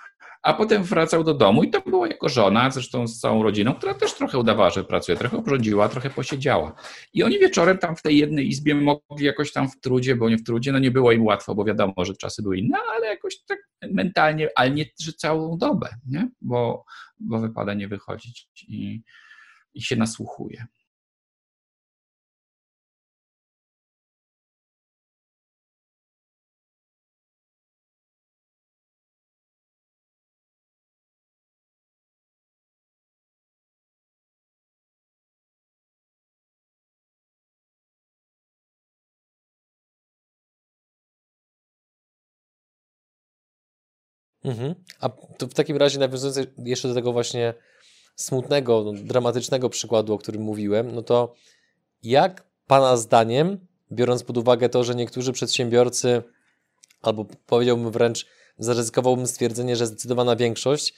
a 0.42 0.54
potem 0.54 0.82
wracał 0.84 1.24
do 1.24 1.34
domu 1.34 1.62
i 1.62 1.70
to 1.70 1.80
była 1.80 2.08
jego 2.08 2.28
żona, 2.28 2.70
zresztą 2.70 3.06
z 3.06 3.20
całą 3.20 3.42
rodziną, 3.42 3.74
która 3.74 3.94
też 3.94 4.14
trochę 4.14 4.38
udawała, 4.38 4.70
że 4.70 4.84
pracuje, 4.84 5.18
trochę 5.18 5.36
obrządziła, 5.36 5.88
trochę 5.88 6.10
posiedziała. 6.10 6.74
I 7.14 7.22
oni 7.22 7.38
wieczorem 7.38 7.78
tam 7.78 7.96
w 7.96 8.02
tej 8.02 8.18
jednej 8.18 8.48
izbie 8.48 8.74
mogli 8.74 9.26
jakoś 9.26 9.52
tam 9.52 9.68
w 9.68 9.80
trudzie, 9.80 10.16
bo 10.16 10.30
nie 10.30 10.38
w 10.38 10.44
trudzie, 10.44 10.72
no 10.72 10.78
nie 10.78 10.90
było 10.90 11.12
im 11.12 11.24
łatwo, 11.24 11.54
bo 11.54 11.64
wiadomo, 11.64 11.94
że 12.04 12.14
czasy 12.14 12.42
były 12.42 12.58
inne, 12.58 12.78
ale 12.96 13.06
jakoś 13.06 13.42
tak 13.42 13.58
mentalnie, 13.90 14.48
ale 14.56 14.70
nie 14.70 14.84
że 15.00 15.12
całą 15.12 15.58
dobę, 15.58 15.88
nie? 16.06 16.30
Bo, 16.40 16.84
bo 17.20 17.38
wypada 17.38 17.74
nie 17.74 17.88
wychodzić 17.88 18.48
i, 18.68 19.02
i 19.74 19.82
się 19.82 19.96
nasłuchuje. 19.96 20.66
Mhm. 44.44 44.74
A 45.00 45.08
to 45.08 45.46
w 45.46 45.54
takim 45.54 45.76
razie 45.76 45.98
nawiązując 45.98 46.40
jeszcze 46.58 46.88
do 46.88 46.94
tego 46.94 47.12
właśnie 47.12 47.54
smutnego, 48.16 48.82
no, 48.84 48.92
dramatycznego 48.92 49.68
przykładu, 49.68 50.14
o 50.14 50.18
którym 50.18 50.42
mówiłem, 50.42 50.94
no 50.94 51.02
to 51.02 51.34
jak 52.02 52.44
Pana 52.66 52.96
zdaniem, 52.96 53.66
biorąc 53.92 54.22
pod 54.22 54.38
uwagę 54.38 54.68
to, 54.68 54.84
że 54.84 54.94
niektórzy 54.94 55.32
przedsiębiorcy, 55.32 56.22
albo 57.02 57.26
powiedziałbym 57.46 57.90
wręcz, 57.90 58.26
zaryzykowałbym 58.58 59.26
stwierdzenie, 59.26 59.76
że 59.76 59.86
zdecydowana 59.86 60.36
większość, 60.36 60.94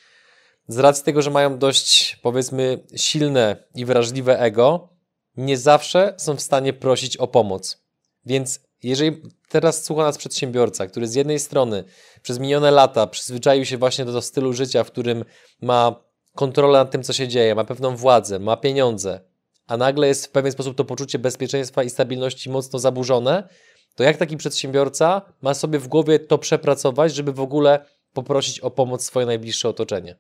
z 0.69 0.79
racji 0.79 1.05
tego, 1.05 1.23
że 1.23 1.31
mają 1.31 1.59
dość, 1.59 2.17
powiedzmy, 2.23 2.85
silne 2.97 3.57
i 3.75 3.85
wrażliwe 3.85 4.41
ego, 4.41 4.89
nie 5.37 5.59
zawsze 5.59 6.15
są 6.17 6.37
w 6.37 6.41
stanie 6.41 6.73
prosić 6.73 7.17
o 7.17 7.29
pomoc. 7.29 7.85
Więc 8.27 8.61
jeżeli 8.89 9.23
teraz 9.49 9.85
słucha 9.85 10.03
nas 10.03 10.19
przedsiębiorca, 10.19 10.87
który 10.87 11.07
z 11.07 11.15
jednej 11.15 11.39
strony 11.39 11.85
przez 12.23 12.39
minione 12.39 12.71
lata 12.71 13.07
przyzwyczaił 13.07 13.65
się 13.65 13.79
właśnie 13.79 14.05
do 14.05 14.11
tego 14.11 14.23
stylu 14.23 14.53
życia, 14.53 14.85
w 14.85 14.91
którym 14.91 15.25
ma 15.63 16.05
kontrolę 16.35 16.79
nad 16.79 16.91
tym, 16.91 17.03
co 17.03 17.13
się 17.13 17.29
dzieje, 17.29 17.55
ma 17.55 17.65
pewną 17.65 17.97
władzę, 17.97 18.39
ma 18.39 18.57
pieniądze, 18.57 19.21
a 19.67 19.77
nagle 19.77 20.09
jest 20.09 20.27
w 20.27 20.31
pewien 20.31 20.53
sposób 20.53 20.77
to 20.77 20.85
poczucie 20.85 21.19
bezpieczeństwa 21.19 21.83
i 21.83 21.91
stabilności 21.91 22.51
mocno 22.51 22.79
zaburzone, 22.79 23.49
to 23.95 24.03
jak 24.03 24.17
taki 24.17 24.37
przedsiębiorca 24.37 25.23
ma 25.43 25.55
sobie 25.55 25.79
w 25.79 25.89
głowie 25.89 26.19
to 26.19 26.39
przepracować, 26.39 27.15
żeby 27.15 27.33
w 27.33 27.41
ogóle 27.41 27.85
poprosić 28.13 28.61
o 28.61 28.71
pomoc 28.71 29.05
swoje 29.05 29.27
najbliższe 29.27 29.69
otoczenie? 29.69 30.17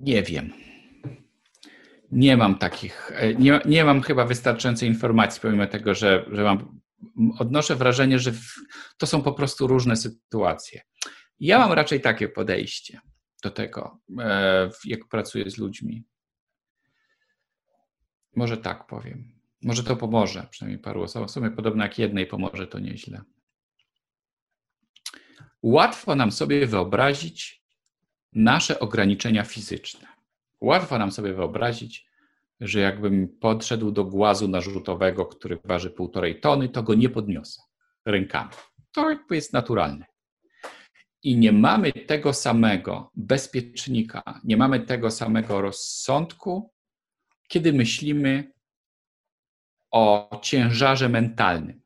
Nie 0.00 0.22
wiem. 0.22 0.52
Nie 2.12 2.36
mam 2.36 2.58
takich, 2.58 3.12
e, 3.14 3.34
nie, 3.34 3.60
nie 3.64 3.84
mam 3.84 4.02
chyba 4.02 4.24
wystarczającej 4.24 4.88
informacji, 4.88 5.40
pomimo 5.40 5.66
tego, 5.66 5.94
że, 5.94 6.24
że 6.32 6.42
mam 6.42 6.80
odnoszę 7.38 7.76
wrażenie, 7.76 8.18
że 8.18 8.32
to 8.98 9.06
są 9.06 9.22
po 9.22 9.32
prostu 9.32 9.66
różne 9.66 9.96
sytuacje. 9.96 10.82
Ja 11.40 11.58
mam 11.58 11.72
raczej 11.72 12.00
takie 12.00 12.28
podejście 12.28 13.00
do 13.42 13.50
tego, 13.50 13.98
e, 14.18 14.70
jak 14.84 15.08
pracuję 15.08 15.50
z 15.50 15.58
ludźmi. 15.58 16.04
Może 18.36 18.56
tak 18.56 18.86
powiem. 18.86 19.32
Może 19.62 19.84
to 19.84 19.96
pomoże, 19.96 20.46
przynajmniej 20.50 20.82
paru 20.82 21.02
osobom. 21.02 21.28
W 21.28 21.30
sumie 21.30 21.50
podobno 21.50 21.82
jak 21.82 21.98
jednej 21.98 22.26
pomoże, 22.26 22.66
to 22.66 22.78
nieźle. 22.78 23.22
Łatwo 25.62 26.14
nam 26.14 26.32
sobie 26.32 26.66
wyobrazić 26.66 27.64
nasze 28.32 28.80
ograniczenia 28.80 29.44
fizyczne. 29.44 30.08
Łatwo 30.60 30.98
nam 30.98 31.12
sobie 31.12 31.34
wyobrazić, 31.34 32.06
że 32.60 32.80
jakbym 32.80 33.28
podszedł 33.28 33.90
do 33.90 34.04
głazu 34.04 34.48
narzutowego, 34.48 35.26
który 35.26 35.58
waży 35.64 35.90
półtorej 35.90 36.40
tony, 36.40 36.68
to 36.68 36.82
go 36.82 36.94
nie 36.94 37.08
podniosę 37.08 37.62
rękami. 38.04 38.50
To 38.92 39.16
jest 39.30 39.52
naturalne. 39.52 40.06
I 41.22 41.36
nie 41.36 41.52
mamy 41.52 41.92
tego 41.92 42.32
samego 42.32 43.10
bezpiecznika, 43.14 44.40
nie 44.44 44.56
mamy 44.56 44.80
tego 44.80 45.10
samego 45.10 45.60
rozsądku, 45.60 46.72
kiedy 47.48 47.72
myślimy 47.72 48.52
o 49.90 50.40
ciężarze 50.42 51.08
mentalnym. 51.08 51.82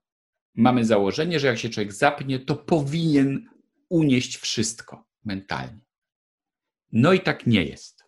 Mamy 0.54 0.84
założenie, 0.84 1.40
że 1.40 1.46
jak 1.46 1.58
się 1.58 1.68
człowiek 1.68 1.92
zapnie, 1.92 2.38
to 2.38 2.56
powinien 2.56 3.48
unieść 3.88 4.36
wszystko 4.36 5.04
mentalnie. 5.24 5.80
No 6.92 7.12
i 7.12 7.20
tak 7.20 7.46
nie 7.46 7.64
jest. 7.64 7.99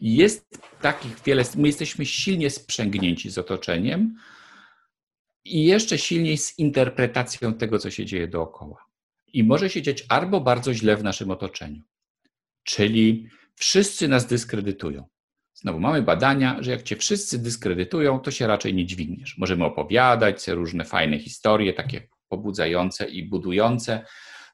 Jest 0.00 0.62
takich 0.80 1.20
wiele, 1.26 1.44
my 1.56 1.68
jesteśmy 1.68 2.06
silnie 2.06 2.50
sprzęgnięci 2.50 3.30
z 3.30 3.38
otoczeniem 3.38 4.16
i 5.44 5.64
jeszcze 5.64 5.98
silniej 5.98 6.38
z 6.38 6.58
interpretacją 6.58 7.54
tego, 7.54 7.78
co 7.78 7.90
się 7.90 8.06
dzieje 8.06 8.28
dookoła. 8.28 8.86
I 9.32 9.44
może 9.44 9.70
się 9.70 9.82
dziać 9.82 10.04
albo 10.08 10.40
bardzo 10.40 10.74
źle 10.74 10.96
w 10.96 11.04
naszym 11.04 11.30
otoczeniu, 11.30 11.82
czyli 12.64 13.28
wszyscy 13.54 14.08
nas 14.08 14.26
dyskredytują. 14.26 15.08
Znowu 15.54 15.80
mamy 15.80 16.02
badania, 16.02 16.56
że 16.60 16.70
jak 16.70 16.82
cię 16.82 16.96
wszyscy 16.96 17.38
dyskredytują, 17.38 18.20
to 18.20 18.30
się 18.30 18.46
raczej 18.46 18.74
nie 18.74 18.86
dźwigniesz. 18.86 19.38
Możemy 19.38 19.64
opowiadać 19.64 20.48
różne 20.48 20.84
fajne 20.84 21.18
historie, 21.18 21.72
takie 21.72 22.08
pobudzające 22.28 23.08
i 23.08 23.28
budujące, 23.28 24.04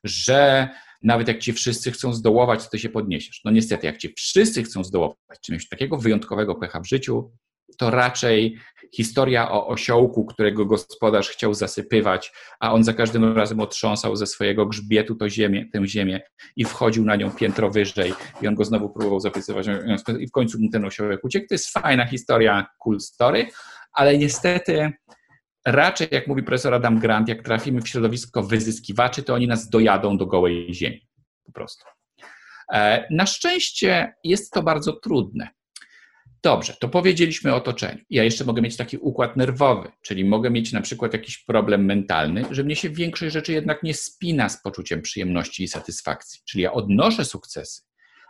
że 0.04 0.68
nawet 1.02 1.28
jak 1.28 1.38
ci 1.38 1.52
wszyscy 1.52 1.90
chcą 1.90 2.12
zdołować, 2.12 2.68
to 2.68 2.78
się 2.78 2.88
podniesiesz. 2.88 3.40
No 3.44 3.50
niestety, 3.50 3.87
jak 3.87 3.98
ci 3.98 4.14
wszyscy 4.16 4.62
chcą 4.62 4.85
zdołować, 4.85 5.40
czymś 5.42 5.68
takiego 5.68 5.96
wyjątkowego 5.96 6.54
pecha 6.54 6.80
w 6.80 6.87
życiu, 6.87 7.30
to 7.78 7.90
raczej 7.90 8.56
historia 8.94 9.50
o 9.50 9.66
osiołku, 9.66 10.24
którego 10.24 10.66
gospodarz 10.66 11.28
chciał 11.28 11.54
zasypywać, 11.54 12.32
a 12.61 12.72
on 12.72 12.85
za 12.85 12.92
każdym 12.92 13.37
razem 13.37 13.61
otrząsał 13.61 14.16
ze 14.16 14.26
swojego 14.26 14.66
grzbietu 14.66 15.14
to 15.14 15.28
ziemię, 15.28 15.66
tę 15.72 15.87
ziemię 15.87 16.20
i 16.56 16.64
wchodził 16.64 17.04
na 17.04 17.16
nią 17.16 17.30
piętro 17.30 17.70
wyżej 17.70 18.12
i 18.42 18.48
on 18.48 18.54
go 18.54 18.64
znowu 18.64 18.90
próbował 18.90 19.20
zapisywać 19.20 19.66
i 20.20 20.26
w 20.26 20.30
końcu 20.30 20.59
mu 20.61 20.70
ten 20.70 20.85
osiołek 20.85 21.24
uciekł. 21.24 21.46
To 21.48 21.54
jest 21.54 21.68
fajna 21.68 22.06
historia, 22.06 22.66
cool 22.78 23.00
story, 23.00 23.46
ale 23.92 24.18
niestety 24.18 24.92
raczej, 25.66 26.09
jak 26.11 26.26
mówi 26.26 26.42
profesor 26.42 26.74
Adam 26.74 26.98
Grant, 26.98 27.29
jak 27.29 27.42
trafimy 27.42 27.83
w 27.83 27.88
środowisko 27.88 28.42
wyzyskiwaczy, 28.42 29.22
to 29.22 29.35
oni 29.35 29.46
nas 29.46 29.68
dojadą 29.68 30.18
do 30.18 30.26
gołej 30.26 30.74
ziemi. 30.74 31.09
Po 31.44 31.52
prostu. 31.52 31.85
E, 32.72 33.07
na 33.11 33.26
szczęście 33.26 34.14
jest 34.24 34.52
to 34.52 34.62
bardzo 34.62 34.92
trudne. 34.92 35.48
Dobrze, 36.42 36.74
to 36.81 36.88
powiedzieliśmy 36.88 37.52
o 37.52 37.57
otoczeniu. 37.57 37.98
Ja 38.11 38.24
jeszcze 38.24 38.44
mogę 38.44 38.62
mieć 38.62 38.76
taki 38.76 38.96
układ 38.96 39.37
nerwowy, 39.37 39.92
czyli 40.02 40.24
mogę 40.24 40.50
mieć 40.50 40.72
na 40.72 40.81
przykład 40.81 41.12
jakiś 41.12 41.38
problem 41.44 41.85
mentalny, 41.85 42.44
że 42.50 42.64
mnie 42.64 42.76
się 42.76 42.90
większość 42.90 43.33
rzeczy 43.33 43.52
jednak 43.52 43.83
nie 43.83 43.94
spina 43.94 44.48
z 44.48 44.62
poczuciem 44.62 45.02
przyjemności 45.02 45.62
i 45.62 45.68
satysfakcji. 45.68 46.40
Czyli 46.44 46.64
ja 46.64 46.72
odnoszę 46.72 47.24
sukcesy, 47.24 47.83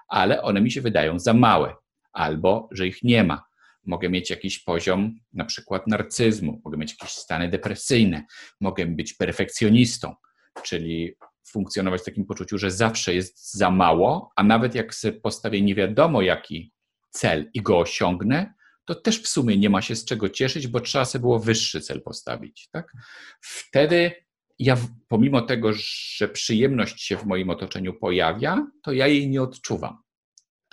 ale 0.09 0.42
one 0.42 0.61
mi 0.61 0.70
się 0.70 0.81
wydają 0.81 1.18
za 1.18 1.35
małe, 1.35 1.75
albo 2.12 2.68
że 2.72 2.87
ich 2.87 3.03
nie 3.03 3.25
ma. 3.25 3.44
Mogę 3.87 4.09
mieć 4.09 4.31
jakiś 4.31 4.59
poziom 4.59 5.14
na 5.33 5.44
przykład 5.44 5.87
narcyzmu, 5.87 6.61
mogę 6.64 6.79
mieć 6.79 6.90
jakieś 6.90 7.16
stany 7.16 7.49
depresyjne, 7.49 8.25
mogę 8.61 8.87
być 8.87 9.14
perfekcjonistą, 9.14 10.14
czyli 10.62 11.16
funkcjonować 11.49 12.01
w 12.01 12.05
takim 12.05 12.27
poczuciu, 12.27 12.59
że 12.59 12.70
zawsze 12.70 13.14
jest 13.14 13.55
za 13.55 13.70
mało, 13.70 14.31
a 14.37 14.42
nawet 14.42 14.75
jak 14.75 14.94
sobie 14.94 15.20
postawię 15.20 15.62
nie 15.62 15.75
wiadomo 15.75 16.22
jaki 16.22 16.72
cel 17.11 17.51
i 17.55 17.62
go 17.62 17.79
osiągnę, 17.79 18.55
to 18.85 18.94
też 18.94 19.22
w 19.22 19.29
sumie 19.29 19.57
nie 19.57 19.70
ma 19.70 19.83
się 19.83 19.96
z 19.96 20.05
czego 20.05 20.29
cieszyć, 20.29 20.66
bo 20.66 20.81
trzeba 20.81 21.05
sobie 21.05 21.20
było 21.20 21.38
wyższy 21.38 21.81
cel 21.81 22.03
postawić. 22.03 22.68
Tak? 22.72 22.92
Wtedy 23.40 24.12
ja, 24.59 24.77
pomimo 25.09 25.42
tego, 25.42 25.72
że 26.16 26.29
przyjemność 26.29 27.03
się 27.03 27.16
w 27.16 27.27
moim 27.27 27.51
otoczeniu 27.51 27.94
pojawia, 27.94 28.66
to 28.83 28.92
ja 28.92 29.07
jej 29.07 29.29
nie 29.29 29.42
odczuwam. 29.42 29.99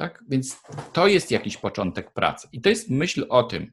Tak? 0.04 0.24
Więc 0.30 0.62
to 0.94 1.08
jest 1.08 1.32
jakiś 1.32 1.58
początek 1.58 2.14
pracy. 2.14 2.48
I 2.52 2.62
to 2.62 2.70
jest 2.70 2.90
myśl 2.90 3.26
o 3.30 3.44
tym, 3.44 3.72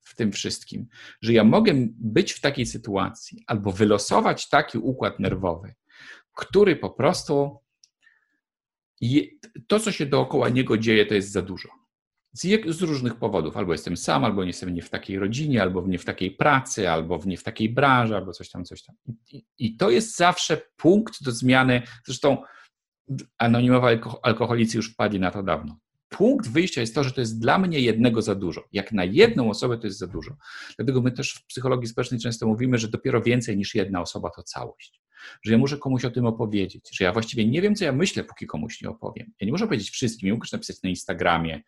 w 0.00 0.14
tym 0.14 0.32
wszystkim, 0.32 0.86
że 1.22 1.32
ja 1.32 1.44
mogę 1.44 1.72
być 1.98 2.32
w 2.32 2.40
takiej 2.40 2.66
sytuacji 2.66 3.44
albo 3.46 3.72
wylosować 3.72 4.48
taki 4.48 4.78
układ 4.78 5.20
nerwowy, 5.20 5.74
który 6.36 6.76
po 6.76 6.90
prostu 6.90 7.58
je, 9.00 9.22
to, 9.66 9.80
co 9.80 9.92
się 9.92 10.06
dookoła 10.06 10.48
niego 10.48 10.78
dzieje, 10.78 11.06
to 11.06 11.14
jest 11.14 11.32
za 11.32 11.42
dużo. 11.42 11.68
Z, 12.32 12.42
z, 12.66 12.82
różnych 12.82 13.14
powodów. 13.14 13.56
Albo 13.56 13.72
jestem 13.72 13.96
sam, 13.96 14.24
albo 14.24 14.42
nie 14.42 14.50
jestem 14.50 14.74
nie 14.74 14.82
w 14.82 14.90
takiej 14.90 15.18
rodzinie, 15.18 15.62
albo 15.62 15.86
nie 15.86 15.98
w 15.98 16.04
takiej 16.04 16.30
pracy, 16.30 16.90
albo 16.90 17.20
nie 17.24 17.36
w 17.36 17.42
takiej 17.42 17.68
branży, 17.68 18.16
albo 18.16 18.32
coś 18.32 18.50
tam, 18.50 18.64
coś 18.64 18.82
tam. 18.82 18.96
I, 19.32 19.44
I, 19.58 19.76
to 19.76 19.90
jest 19.90 20.16
zawsze 20.16 20.62
punkt 20.76 21.24
do 21.24 21.32
zmiany. 21.32 21.82
Zresztą 22.06 22.42
anonimowi 23.38 23.86
alkoholicy 24.22 24.76
już 24.76 24.94
padli 24.94 25.20
na 25.20 25.30
to 25.30 25.42
dawno. 25.42 25.78
Punkt 26.08 26.48
wyjścia 26.48 26.80
jest 26.80 26.94
to, 26.94 27.04
że 27.04 27.12
to 27.12 27.20
jest 27.20 27.40
dla 27.40 27.58
mnie 27.58 27.80
jednego 27.80 28.22
za 28.22 28.34
dużo. 28.34 28.64
Jak 28.72 28.92
na 28.92 29.04
jedną 29.04 29.50
osobę 29.50 29.78
to 29.78 29.86
jest 29.86 29.98
za 29.98 30.06
dużo. 30.06 30.36
Dlatego 30.76 31.02
my 31.02 31.12
też 31.12 31.32
w 31.34 31.46
psychologii 31.46 31.88
społecznej 31.88 32.20
często 32.20 32.46
mówimy, 32.46 32.78
że 32.78 32.88
dopiero 32.88 33.22
więcej 33.22 33.56
niż 33.56 33.74
jedna 33.74 34.00
osoba 34.00 34.30
to 34.30 34.42
całość. 34.42 35.02
Że 35.42 35.52
ja 35.52 35.58
muszę 35.58 35.78
komuś 35.78 36.04
o 36.04 36.10
tym 36.10 36.26
opowiedzieć, 36.26 36.88
że 36.92 37.04
ja 37.04 37.12
właściwie 37.12 37.46
nie 37.46 37.62
wiem, 37.62 37.74
co 37.74 37.84
ja 37.84 37.92
myślę, 37.92 38.24
póki 38.24 38.46
komuś 38.46 38.82
nie 38.82 38.88
opowiem. 38.88 39.32
Ja 39.40 39.44
nie 39.46 39.52
muszę 39.52 39.66
powiedzieć 39.66 39.90
wszystkim, 39.90 40.26
nie 40.26 40.32
mogę 40.32 40.48
napisać 40.52 40.82
na 40.82 40.90
Instagramie, 40.90 41.62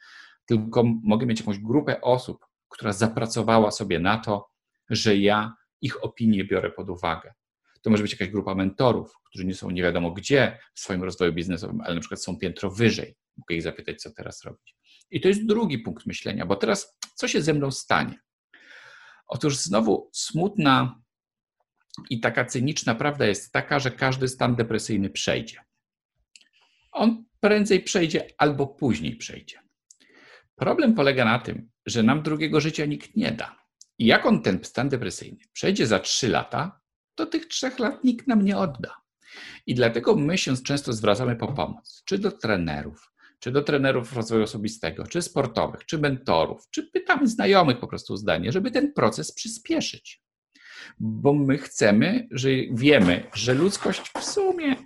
tylko 0.46 0.84
mogę 1.02 1.26
mieć 1.26 1.40
jakąś 1.40 1.58
grupę 1.58 2.00
osób, 2.00 2.46
która 2.68 2.92
zapracowała 2.92 3.70
sobie 3.70 3.98
na 3.98 4.18
to, 4.18 4.48
że 4.90 5.16
ja 5.16 5.54
ich 5.80 6.04
opinię 6.04 6.44
biorę 6.44 6.70
pod 6.70 6.90
uwagę. 6.90 7.34
To 7.84 7.90
może 7.90 8.02
być 8.02 8.12
jakaś 8.12 8.28
grupa 8.28 8.54
mentorów, 8.54 9.14
którzy 9.24 9.44
nie 9.44 9.54
są 9.54 9.70
nie 9.70 9.82
wiadomo 9.82 10.10
gdzie 10.10 10.58
w 10.74 10.80
swoim 10.80 11.02
rozwoju 11.02 11.32
biznesowym, 11.32 11.80
ale 11.80 11.94
na 11.94 12.00
przykład 12.00 12.22
są 12.22 12.38
piętro 12.38 12.70
wyżej. 12.70 13.16
Mogę 13.36 13.54
ich 13.54 13.62
zapytać, 13.62 14.02
co 14.02 14.10
teraz 14.10 14.44
robić. 14.44 14.76
I 15.10 15.20
to 15.20 15.28
jest 15.28 15.46
drugi 15.46 15.78
punkt 15.78 16.06
myślenia, 16.06 16.46
bo 16.46 16.56
teraz 16.56 16.98
co 17.14 17.28
się 17.28 17.42
ze 17.42 17.54
mną 17.54 17.70
stanie? 17.70 18.20
Otóż 19.26 19.56
znowu 19.56 20.10
smutna 20.12 21.02
i 22.10 22.20
taka 22.20 22.44
cyniczna 22.44 22.94
prawda 22.94 23.26
jest 23.26 23.52
taka, 23.52 23.78
że 23.78 23.90
każdy 23.90 24.28
stan 24.28 24.56
depresyjny 24.56 25.10
przejdzie. 25.10 25.60
On 26.92 27.24
prędzej 27.40 27.82
przejdzie 27.82 28.26
albo 28.38 28.66
później 28.66 29.16
przejdzie. 29.16 29.58
Problem 30.54 30.94
polega 30.94 31.24
na 31.24 31.38
tym, 31.38 31.70
że 31.86 32.02
nam 32.02 32.22
drugiego 32.22 32.60
życia 32.60 32.86
nikt 32.86 33.16
nie 33.16 33.32
da. 33.32 33.56
I 33.98 34.06
jak 34.06 34.26
on 34.26 34.42
ten 34.42 34.64
stan 34.64 34.88
depresyjny 34.88 35.38
przejdzie 35.52 35.86
za 35.86 35.98
3 35.98 36.28
lata, 36.28 36.80
to 37.14 37.26
tych 37.26 37.46
trzech 37.46 37.78
lat 37.78 38.04
nikt 38.04 38.26
nam 38.26 38.44
nie 38.44 38.56
odda. 38.58 38.96
I 39.66 39.74
dlatego 39.74 40.16
my 40.16 40.38
się 40.38 40.56
często 40.56 40.92
zwracamy 40.92 41.36
po 41.36 41.52
pomoc, 41.52 42.02
czy 42.04 42.18
do 42.18 42.30
trenerów, 42.30 43.12
czy 43.38 43.52
do 43.52 43.62
trenerów 43.62 44.16
rozwoju 44.16 44.42
osobistego, 44.42 45.06
czy 45.06 45.22
sportowych, 45.22 45.84
czy 45.84 45.98
mentorów, 45.98 46.70
czy 46.70 46.82
pytamy 46.82 47.26
znajomych 47.26 47.80
po 47.80 47.86
prostu 47.86 48.16
zdanie, 48.16 48.52
żeby 48.52 48.70
ten 48.70 48.92
proces 48.92 49.32
przyspieszyć. 49.32 50.22
Bo 50.98 51.34
my 51.34 51.58
chcemy, 51.58 52.28
że 52.30 52.48
wiemy, 52.72 53.26
że 53.34 53.54
ludzkość 53.54 54.10
w 54.18 54.24
sumie 54.24 54.76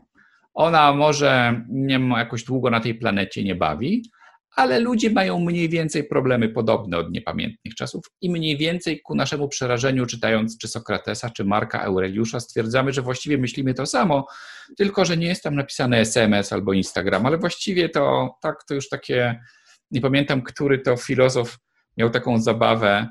ona 0.55 0.93
może 0.93 1.65
nie 1.69 1.99
ma 1.99 2.19
jakoś 2.19 2.45
długo 2.45 2.71
na 2.71 2.81
tej 2.81 2.95
planecie 2.95 3.45
nie 3.45 3.55
bawi, 3.55 4.11
ale 4.59 4.81
ludzie 4.81 5.11
mają 5.11 5.41
mniej 5.41 5.69
więcej 5.69 6.05
problemy 6.05 6.49
podobne 6.49 6.99
od 6.99 7.11
niepamiętnych 7.11 7.75
czasów 7.75 8.05
i 8.21 8.31
mniej 8.31 8.57
więcej 8.57 9.01
ku 9.01 9.15
naszemu 9.15 9.49
przerażeniu, 9.49 10.07
czytając 10.07 10.59
czy 10.59 10.69
Sokratesa, 10.69 11.31
czy 11.31 11.45
Marka 11.45 11.83
Aureliusza, 11.83 12.41
stwierdzamy, 12.41 12.93
że 12.93 13.03
właściwie 13.03 13.39
myślimy 13.39 13.75
to 13.75 13.87
samo, 13.87 14.27
tylko 14.77 15.05
że 15.05 15.17
nie 15.17 15.27
jest 15.27 15.43
tam 15.43 15.55
napisane 15.55 15.99
SMS 15.99 16.53
albo 16.53 16.73
Instagram, 16.73 17.27
ale 17.27 17.39
właściwie 17.39 17.89
to 17.89 18.35
tak, 18.43 18.65
to 18.65 18.75
już 18.75 18.89
takie, 18.89 19.41
nie 19.91 20.01
pamiętam, 20.01 20.43
który 20.43 20.79
to 20.79 20.97
filozof 20.97 21.59
miał 21.97 22.11
taką 22.11 22.41
zabawę, 22.41 23.09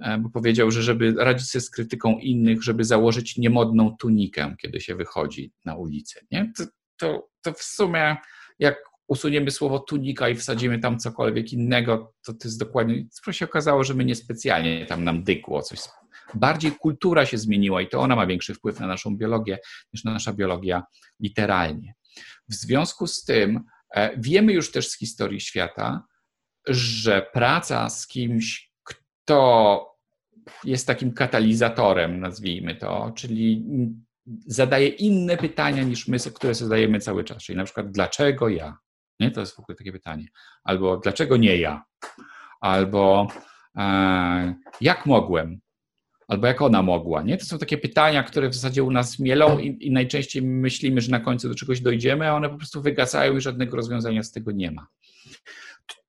e, 0.00 0.18
bo 0.18 0.30
powiedział, 0.30 0.70
że 0.70 0.82
żeby 0.82 1.14
radzić 1.18 1.48
sobie 1.48 1.62
z 1.62 1.70
krytyką 1.70 2.18
innych, 2.18 2.62
żeby 2.62 2.84
założyć 2.84 3.36
niemodną 3.38 3.96
tunikę, 3.96 4.54
kiedy 4.58 4.80
się 4.80 4.94
wychodzi 4.94 5.52
na 5.64 5.76
ulicę. 5.76 6.20
Nie? 6.30 6.52
To, 6.56 6.64
to, 6.96 7.28
to 7.42 7.52
w 7.52 7.62
sumie 7.62 8.16
jak 8.58 8.93
usuniemy 9.08 9.50
słowo 9.50 9.78
tunika 9.78 10.28
i 10.28 10.34
wsadzimy 10.34 10.78
tam 10.78 10.98
cokolwiek 10.98 11.52
innego, 11.52 12.14
to 12.26 12.32
to 12.32 12.48
jest 12.48 12.58
dokładnie, 12.58 13.06
co 13.10 13.32
się 13.32 13.44
okazało, 13.44 13.84
że 13.84 13.94
my 13.94 14.04
niespecjalnie 14.04 14.86
tam 14.86 15.04
nam 15.04 15.24
dykło 15.24 15.62
coś. 15.62 15.78
Bardziej 16.34 16.72
kultura 16.72 17.26
się 17.26 17.38
zmieniła 17.38 17.82
i 17.82 17.88
to 17.88 18.00
ona 18.00 18.16
ma 18.16 18.26
większy 18.26 18.54
wpływ 18.54 18.80
na 18.80 18.86
naszą 18.86 19.16
biologię 19.16 19.58
niż 19.92 20.04
na 20.04 20.12
nasza 20.12 20.32
biologia 20.32 20.82
literalnie. 21.20 21.94
W 22.48 22.54
związku 22.54 23.06
z 23.06 23.24
tym 23.24 23.60
e, 23.94 24.20
wiemy 24.20 24.52
już 24.52 24.72
też 24.72 24.88
z 24.88 24.98
historii 24.98 25.40
świata, 25.40 26.02
że 26.66 27.26
praca 27.32 27.90
z 27.90 28.06
kimś, 28.06 28.70
kto 28.84 29.94
jest 30.64 30.86
takim 30.86 31.12
katalizatorem, 31.12 32.20
nazwijmy 32.20 32.76
to, 32.76 33.12
czyli 33.16 33.64
zadaje 34.46 34.88
inne 34.88 35.36
pytania 35.36 35.82
niż 35.82 36.08
my, 36.08 36.18
które 36.34 36.54
zadajemy 36.54 37.00
cały 37.00 37.24
czas. 37.24 37.42
Czyli 37.42 37.56
na 37.56 37.64
przykład, 37.64 37.90
dlaczego 37.90 38.48
ja? 38.48 38.78
Nie? 39.20 39.30
To 39.30 39.40
jest 39.40 39.56
w 39.56 39.58
ogóle 39.58 39.76
takie 39.76 39.92
pytanie. 39.92 40.28
Albo 40.64 40.96
dlaczego 40.96 41.36
nie 41.36 41.56
ja? 41.56 41.84
Albo 42.60 43.28
e, 43.76 44.54
jak 44.80 45.06
mogłem? 45.06 45.60
Albo 46.28 46.46
jak 46.46 46.62
ona 46.62 46.82
mogła? 46.82 47.22
Nie? 47.22 47.36
To 47.36 47.44
są 47.44 47.58
takie 47.58 47.78
pytania, 47.78 48.22
które 48.22 48.48
w 48.48 48.54
zasadzie 48.54 48.84
u 48.84 48.90
nas 48.90 49.18
mielą 49.18 49.58
i, 49.58 49.86
i 49.86 49.90
najczęściej 49.90 50.42
myślimy, 50.42 51.00
że 51.00 51.10
na 51.10 51.20
końcu 51.20 51.48
do 51.48 51.54
czegoś 51.54 51.80
dojdziemy, 51.80 52.28
a 52.28 52.34
one 52.34 52.50
po 52.50 52.56
prostu 52.56 52.82
wygasają 52.82 53.36
i 53.36 53.40
żadnego 53.40 53.76
rozwiązania 53.76 54.22
z 54.22 54.32
tego 54.32 54.52
nie 54.52 54.70
ma 54.70 54.86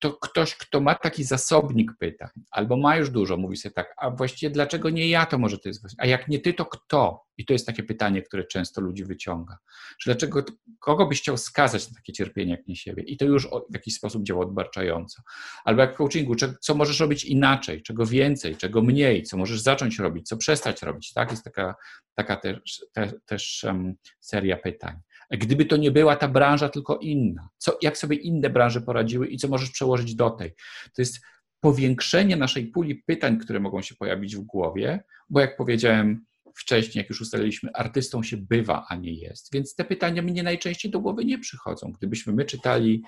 to 0.06 0.14
ktoś, 0.14 0.56
kto 0.56 0.82
ma 0.82 0.96
taki 0.96 1.24
zasobnik 1.24 1.92
pytań, 2.00 2.30
albo 2.52 2.78
ma 2.78 2.98
już 2.98 3.10
dużo, 3.10 3.38
mówi 3.38 3.58
sobie 3.58 3.74
tak, 3.74 3.94
a 3.98 4.12
właściwie 4.12 4.50
dlaczego 4.50 4.90
nie 4.90 5.10
ja, 5.10 5.26
to 5.26 5.38
może 5.38 5.60
to 5.60 5.70
jest 5.70 5.86
A 5.98 6.06
jak 6.06 6.28
nie 6.28 6.40
ty, 6.40 6.54
to 6.54 6.66
kto? 6.66 7.26
I 7.38 7.46
to 7.46 7.54
jest 7.54 7.66
takie 7.66 7.84
pytanie, 7.84 8.22
które 8.22 8.44
często 8.44 8.82
ludzi 8.82 9.06
wyciąga. 9.06 9.58
Że 10.00 10.12
dlaczego, 10.12 10.44
kogo 10.80 11.08
byś 11.08 11.22
chciał 11.22 11.38
skazać 11.38 11.90
na 11.90 11.96
takie 11.96 12.14
cierpienie, 12.14 12.52
jak 12.52 12.68
nie 12.68 12.76
siebie? 12.76 13.04
I 13.04 13.18
to 13.18 13.26
już 13.26 13.48
w 13.48 13.74
jakiś 13.74 13.96
sposób 13.96 14.24
działa 14.24 14.42
odbarczająco. 14.42 15.22
Albo 15.66 15.82
jak 15.82 15.94
w 15.94 15.98
coachingu, 15.98 16.36
co 16.62 16.76
możesz 16.76 17.00
robić 17.00 17.26
inaczej, 17.26 17.82
czego 17.82 18.06
więcej, 18.06 18.56
czego 18.56 18.82
mniej, 18.82 19.24
co 19.24 19.38
możesz 19.38 19.62
zacząć 19.62 20.00
robić, 20.00 20.28
co 20.28 20.38
przestać 20.38 20.82
robić. 20.82 21.14
Tak? 21.14 21.32
Jest 21.32 21.44
taka, 21.44 21.76
taka 22.16 22.36
też, 22.36 22.86
te, 22.94 23.12
też 23.26 23.64
um, 23.68 23.96
seria 24.20 24.58
pytań. 24.58 24.96
Gdyby 25.32 25.66
to 25.66 25.78
nie 25.78 25.92
była 25.92 26.16
ta 26.16 26.28
branża, 26.28 26.70
tylko 26.70 26.98
inna, 26.98 27.50
co, 27.58 27.78
jak 27.82 27.98
sobie 27.98 28.16
inne 28.16 28.50
branże 28.50 28.82
poradziły 28.82 29.28
i 29.28 29.38
co 29.38 29.48
możesz 29.48 29.72
przełożyć 29.72 30.16
do 30.16 30.30
tej. 30.30 30.56
To 30.96 31.02
jest 31.02 31.20
powiększenie 31.60 32.36
naszej 32.36 32.68
puli 32.68 32.96
pytań, 32.96 33.40
które 33.40 33.60
mogą 33.60 33.82
się 33.82 33.96
pojawić 33.96 34.36
w 34.36 34.42
głowie, 34.42 35.04
bo 35.30 35.40
jak 35.40 35.58
powiedziałem 35.58 36.26
wcześniej, 36.58 37.02
jak 37.02 37.10
już 37.10 37.22
ustaliliśmy, 37.22 37.70
artystą 37.74 38.24
się 38.24 38.38
bywa, 38.38 38.86
a 38.90 38.96
nie 38.96 39.14
jest. 39.14 39.54
Więc 39.54 39.76
te 39.76 39.86
pytania 39.86 40.22
mnie 40.22 40.44
najczęściej 40.44 40.92
do 40.92 41.00
głowy 41.00 41.26
nie 41.26 41.40
przychodzą. 41.40 41.92
Gdybyśmy 41.92 42.34
my 42.34 42.46
czytali 42.46 43.04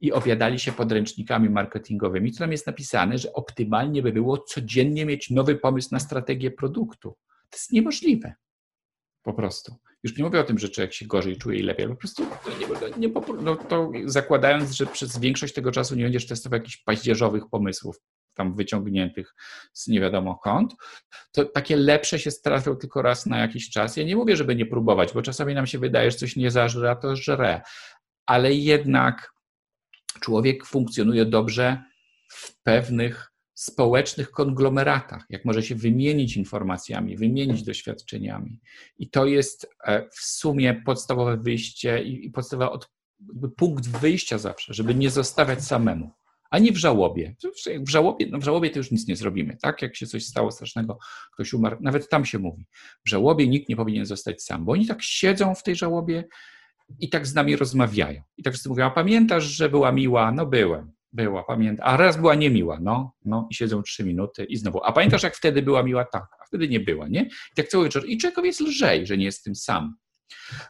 i 0.00 0.12
obiadali 0.12 0.58
się 0.58 0.72
podręcznikami 0.72 1.50
marketingowymi, 1.50 2.32
to 2.32 2.38
tam 2.38 2.52
jest 2.52 2.66
napisane, 2.66 3.18
że 3.18 3.32
optymalnie 3.32 4.02
by 4.02 4.12
było 4.12 4.38
codziennie 4.38 5.06
mieć 5.06 5.30
nowy 5.30 5.56
pomysł 5.56 5.88
na 5.92 6.00
strategię 6.00 6.50
produktu. 6.50 7.16
To 7.50 7.56
jest 7.56 7.72
niemożliwe. 7.72 8.34
Po 9.22 9.34
prostu. 9.34 9.76
Już 10.02 10.16
nie 10.16 10.24
mówię 10.24 10.40
o 10.40 10.44
tym, 10.44 10.58
że 10.58 10.68
człowiek 10.68 10.92
się 10.92 11.06
gorzej 11.06 11.36
czuje 11.36 11.58
i 11.58 11.62
lepiej, 11.62 11.88
po 11.88 11.96
prostu 11.96 12.26
nie, 12.60 13.08
nie, 13.08 13.14
no 13.42 13.56
to 13.56 13.92
zakładając, 14.04 14.70
że 14.70 14.86
przez 14.86 15.18
większość 15.18 15.54
tego 15.54 15.72
czasu 15.72 15.94
nie 15.94 16.04
będziesz 16.04 16.26
testował 16.26 16.58
jakichś 16.58 16.76
paździerzowych 16.76 17.42
pomysłów, 17.50 17.96
tam 18.34 18.54
wyciągniętych 18.54 19.34
z 19.72 19.86
nie 19.88 20.00
wiadomo 20.00 20.38
kąt, 20.38 20.74
to 21.32 21.44
takie 21.44 21.76
lepsze 21.76 22.18
się 22.18 22.30
trafią 22.44 22.76
tylko 22.76 23.02
raz 23.02 23.26
na 23.26 23.38
jakiś 23.38 23.70
czas. 23.70 23.96
Ja 23.96 24.04
nie 24.04 24.16
mówię, 24.16 24.36
żeby 24.36 24.56
nie 24.56 24.66
próbować, 24.66 25.12
bo 25.12 25.22
czasami 25.22 25.54
nam 25.54 25.66
się 25.66 25.78
wydaje, 25.78 26.10
że 26.10 26.16
coś 26.16 26.36
nie 26.36 26.50
zażre, 26.50 26.96
to 27.02 27.16
żre, 27.16 27.60
ale 28.26 28.54
jednak 28.54 29.32
człowiek 30.20 30.66
funkcjonuje 30.66 31.24
dobrze 31.24 31.82
w 32.28 32.62
pewnych 32.62 33.29
społecznych 33.60 34.30
konglomeratach, 34.30 35.26
jak 35.30 35.44
może 35.44 35.62
się 35.62 35.74
wymienić 35.74 36.36
informacjami, 36.36 37.16
wymienić 37.16 37.62
doświadczeniami. 37.62 38.60
I 38.98 39.10
to 39.10 39.26
jest 39.26 39.70
e, 39.84 40.08
w 40.08 40.20
sumie 40.20 40.82
podstawowe 40.86 41.36
wyjście 41.36 42.02
i 42.02 42.30
podstawowy 42.30 42.78
punkt 43.56 43.88
wyjścia 43.88 44.38
zawsze, 44.38 44.74
żeby 44.74 44.94
nie 44.94 45.10
zostawiać 45.10 45.64
samemu. 45.64 46.10
Ani 46.50 46.72
w 46.72 46.76
żałobie. 46.76 47.36
W 47.86 47.90
żałobie, 47.90 48.26
no 48.30 48.38
w 48.38 48.44
żałobie 48.44 48.70
to 48.70 48.78
już 48.78 48.90
nic 48.90 49.08
nie 49.08 49.16
zrobimy, 49.16 49.56
tak? 49.62 49.82
Jak 49.82 49.96
się 49.96 50.06
coś 50.06 50.24
stało 50.24 50.50
strasznego, 50.50 50.98
ktoś 51.34 51.52
umarł, 51.52 51.76
nawet 51.80 52.08
tam 52.08 52.24
się 52.24 52.38
mówi. 52.38 52.66
W 53.06 53.08
żałobie 53.08 53.48
nikt 53.48 53.68
nie 53.68 53.76
powinien 53.76 54.06
zostać 54.06 54.42
sam, 54.42 54.64
bo 54.64 54.72
oni 54.72 54.86
tak 54.86 55.02
siedzą 55.02 55.54
w 55.54 55.62
tej 55.62 55.76
żałobie 55.76 56.24
i 57.00 57.08
tak 57.08 57.26
z 57.26 57.34
nami 57.34 57.56
rozmawiają. 57.56 58.22
I 58.36 58.42
tak 58.42 58.52
wszyscy 58.52 58.68
mówią, 58.68 58.86
a 58.86 58.90
pamiętasz, 58.90 59.44
że 59.44 59.68
była 59.68 59.92
miła? 59.92 60.32
No 60.32 60.46
byłem. 60.46 60.92
Była, 61.12 61.44
pamiętam. 61.44 61.86
A 61.88 61.96
raz 61.96 62.16
była 62.16 62.34
niemiła, 62.34 62.78
no, 62.80 63.12
no 63.24 63.46
i 63.50 63.54
siedzą 63.54 63.82
trzy 63.82 64.04
minuty 64.04 64.44
i 64.44 64.56
znowu. 64.56 64.84
A 64.84 64.92
pamiętasz, 64.92 65.22
jak 65.22 65.36
wtedy 65.36 65.62
była 65.62 65.82
miła? 65.82 66.04
Tak, 66.04 66.24
a 66.40 66.44
wtedy 66.44 66.68
nie 66.68 66.80
była, 66.80 67.08
nie? 67.08 67.22
I 67.22 67.54
tak 67.56 67.68
cały 67.68 67.84
wieczór. 67.84 68.04
I 68.06 68.18
człowiekowi 68.18 68.48
jest 68.48 68.60
lżej, 68.60 69.06
że 69.06 69.16
nie 69.16 69.24
jest 69.24 69.44
tym 69.44 69.54
sam. 69.54 69.96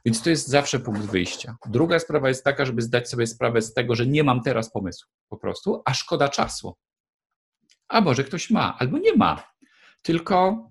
Więc 0.05 0.23
to 0.23 0.31
jest 0.31 0.49
zawsze 0.49 0.81
punkt 0.81 1.01
wyjścia. 1.01 1.57
Druga 1.67 1.99
sprawa 1.99 2.29
jest 2.29 2.45
taka, 2.45 2.65
żeby 2.65 2.83
zdać 2.83 3.09
sobie 3.09 3.27
sprawę 3.27 3.63
z 3.63 3.75
tego, 3.75 3.95
że 3.95 4.07
nie 4.07 4.25
mam 4.25 4.43
teraz 4.43 4.73
pomysłu 4.73 5.11
po 5.29 5.37
prostu, 5.37 5.83
a 5.85 5.95
szkoda 5.95 6.29
czasu. 6.29 6.75
A 7.89 8.01
może 8.01 8.25
ktoś 8.25 8.51
ma, 8.51 8.79
albo 8.79 8.99
nie 8.99 9.17
ma. 9.17 9.43
Tylko 10.03 10.70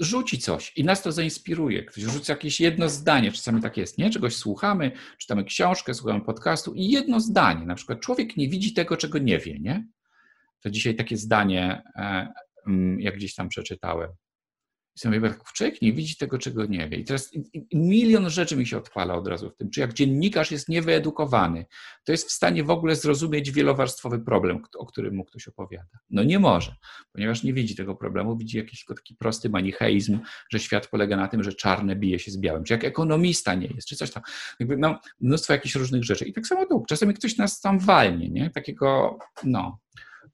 rzuci 0.00 0.38
coś 0.38 0.72
i 0.76 0.84
nas 0.84 1.02
to 1.02 1.12
zainspiruje. 1.12 1.84
Ktoś 1.84 2.04
rzuci 2.04 2.32
jakieś 2.32 2.60
jedno 2.60 2.88
zdanie, 2.88 3.32
czasami 3.32 3.62
tak 3.62 3.76
jest, 3.76 3.98
nie? 3.98 4.10
Czegoś 4.10 4.36
słuchamy, 4.36 4.92
czytamy 5.18 5.44
książkę, 5.44 5.94
słuchamy 5.94 6.20
podcastu 6.20 6.74
i 6.74 6.88
jedno 6.88 7.20
zdanie, 7.20 7.66
na 7.66 7.74
przykład 7.74 8.00
człowiek 8.00 8.36
nie 8.36 8.48
widzi 8.48 8.72
tego, 8.72 8.96
czego 8.96 9.18
nie 9.18 9.38
wie, 9.38 9.58
nie? 9.60 9.86
To 10.60 10.70
dzisiaj 10.70 10.96
takie 10.96 11.16
zdanie, 11.16 11.82
e, 11.96 12.32
mm, 12.66 13.00
jak 13.00 13.16
gdzieś 13.16 13.34
tam 13.34 13.48
przeczytałem. 13.48 14.10
I 14.96 15.00
sobie 15.00 15.20
mówię, 15.20 15.34
człowiek 15.54 15.82
nie 15.82 15.92
widzi 15.92 16.16
tego, 16.16 16.38
czego 16.38 16.66
nie 16.66 16.88
wie. 16.88 16.96
I 16.96 17.04
teraz 17.04 17.30
milion 17.74 18.30
rzeczy 18.30 18.56
mi 18.56 18.66
się 18.66 18.78
odpala 18.78 19.14
od 19.14 19.28
razu 19.28 19.50
w 19.50 19.56
tym. 19.56 19.70
Czy 19.70 19.80
jak 19.80 19.92
dziennikarz 19.92 20.50
jest 20.50 20.68
niewyedukowany, 20.68 21.66
to 22.04 22.12
jest 22.12 22.28
w 22.28 22.32
stanie 22.32 22.64
w 22.64 22.70
ogóle 22.70 22.96
zrozumieć 22.96 23.50
wielowarstwowy 23.50 24.18
problem, 24.18 24.62
o 24.78 24.86
którym 24.86 25.14
mu 25.14 25.24
ktoś 25.24 25.48
opowiada? 25.48 25.98
No 26.10 26.22
nie 26.22 26.38
może, 26.38 26.76
ponieważ 27.12 27.42
nie 27.42 27.52
widzi 27.52 27.76
tego 27.76 27.94
problemu, 27.94 28.36
widzi 28.36 28.56
jakiś 28.56 28.84
taki 28.84 29.14
prosty 29.14 29.50
manicheizm, 29.50 30.18
że 30.52 30.58
świat 30.58 30.86
polega 30.86 31.16
na 31.16 31.28
tym, 31.28 31.42
że 31.42 31.52
czarne 31.52 31.96
bije 31.96 32.18
się 32.18 32.30
z 32.30 32.38
białym. 32.38 32.64
Czy 32.64 32.72
jak 32.72 32.84
ekonomista 32.84 33.54
nie 33.54 33.66
jest, 33.66 33.88
czy 33.88 33.96
coś 33.96 34.10
tam. 34.10 34.22
Jakby, 34.60 34.76
no, 34.76 35.00
mnóstwo 35.20 35.52
jakichś 35.52 35.74
różnych 35.74 36.04
rzeczy. 36.04 36.24
I 36.24 36.32
tak 36.32 36.46
samo 36.46 36.66
tu. 36.66 36.84
Czasami 36.88 37.14
ktoś 37.14 37.36
nas 37.36 37.60
tam 37.60 37.78
walnie, 37.78 38.28
nie? 38.28 38.50
Takiego, 38.50 39.18
no. 39.44 39.78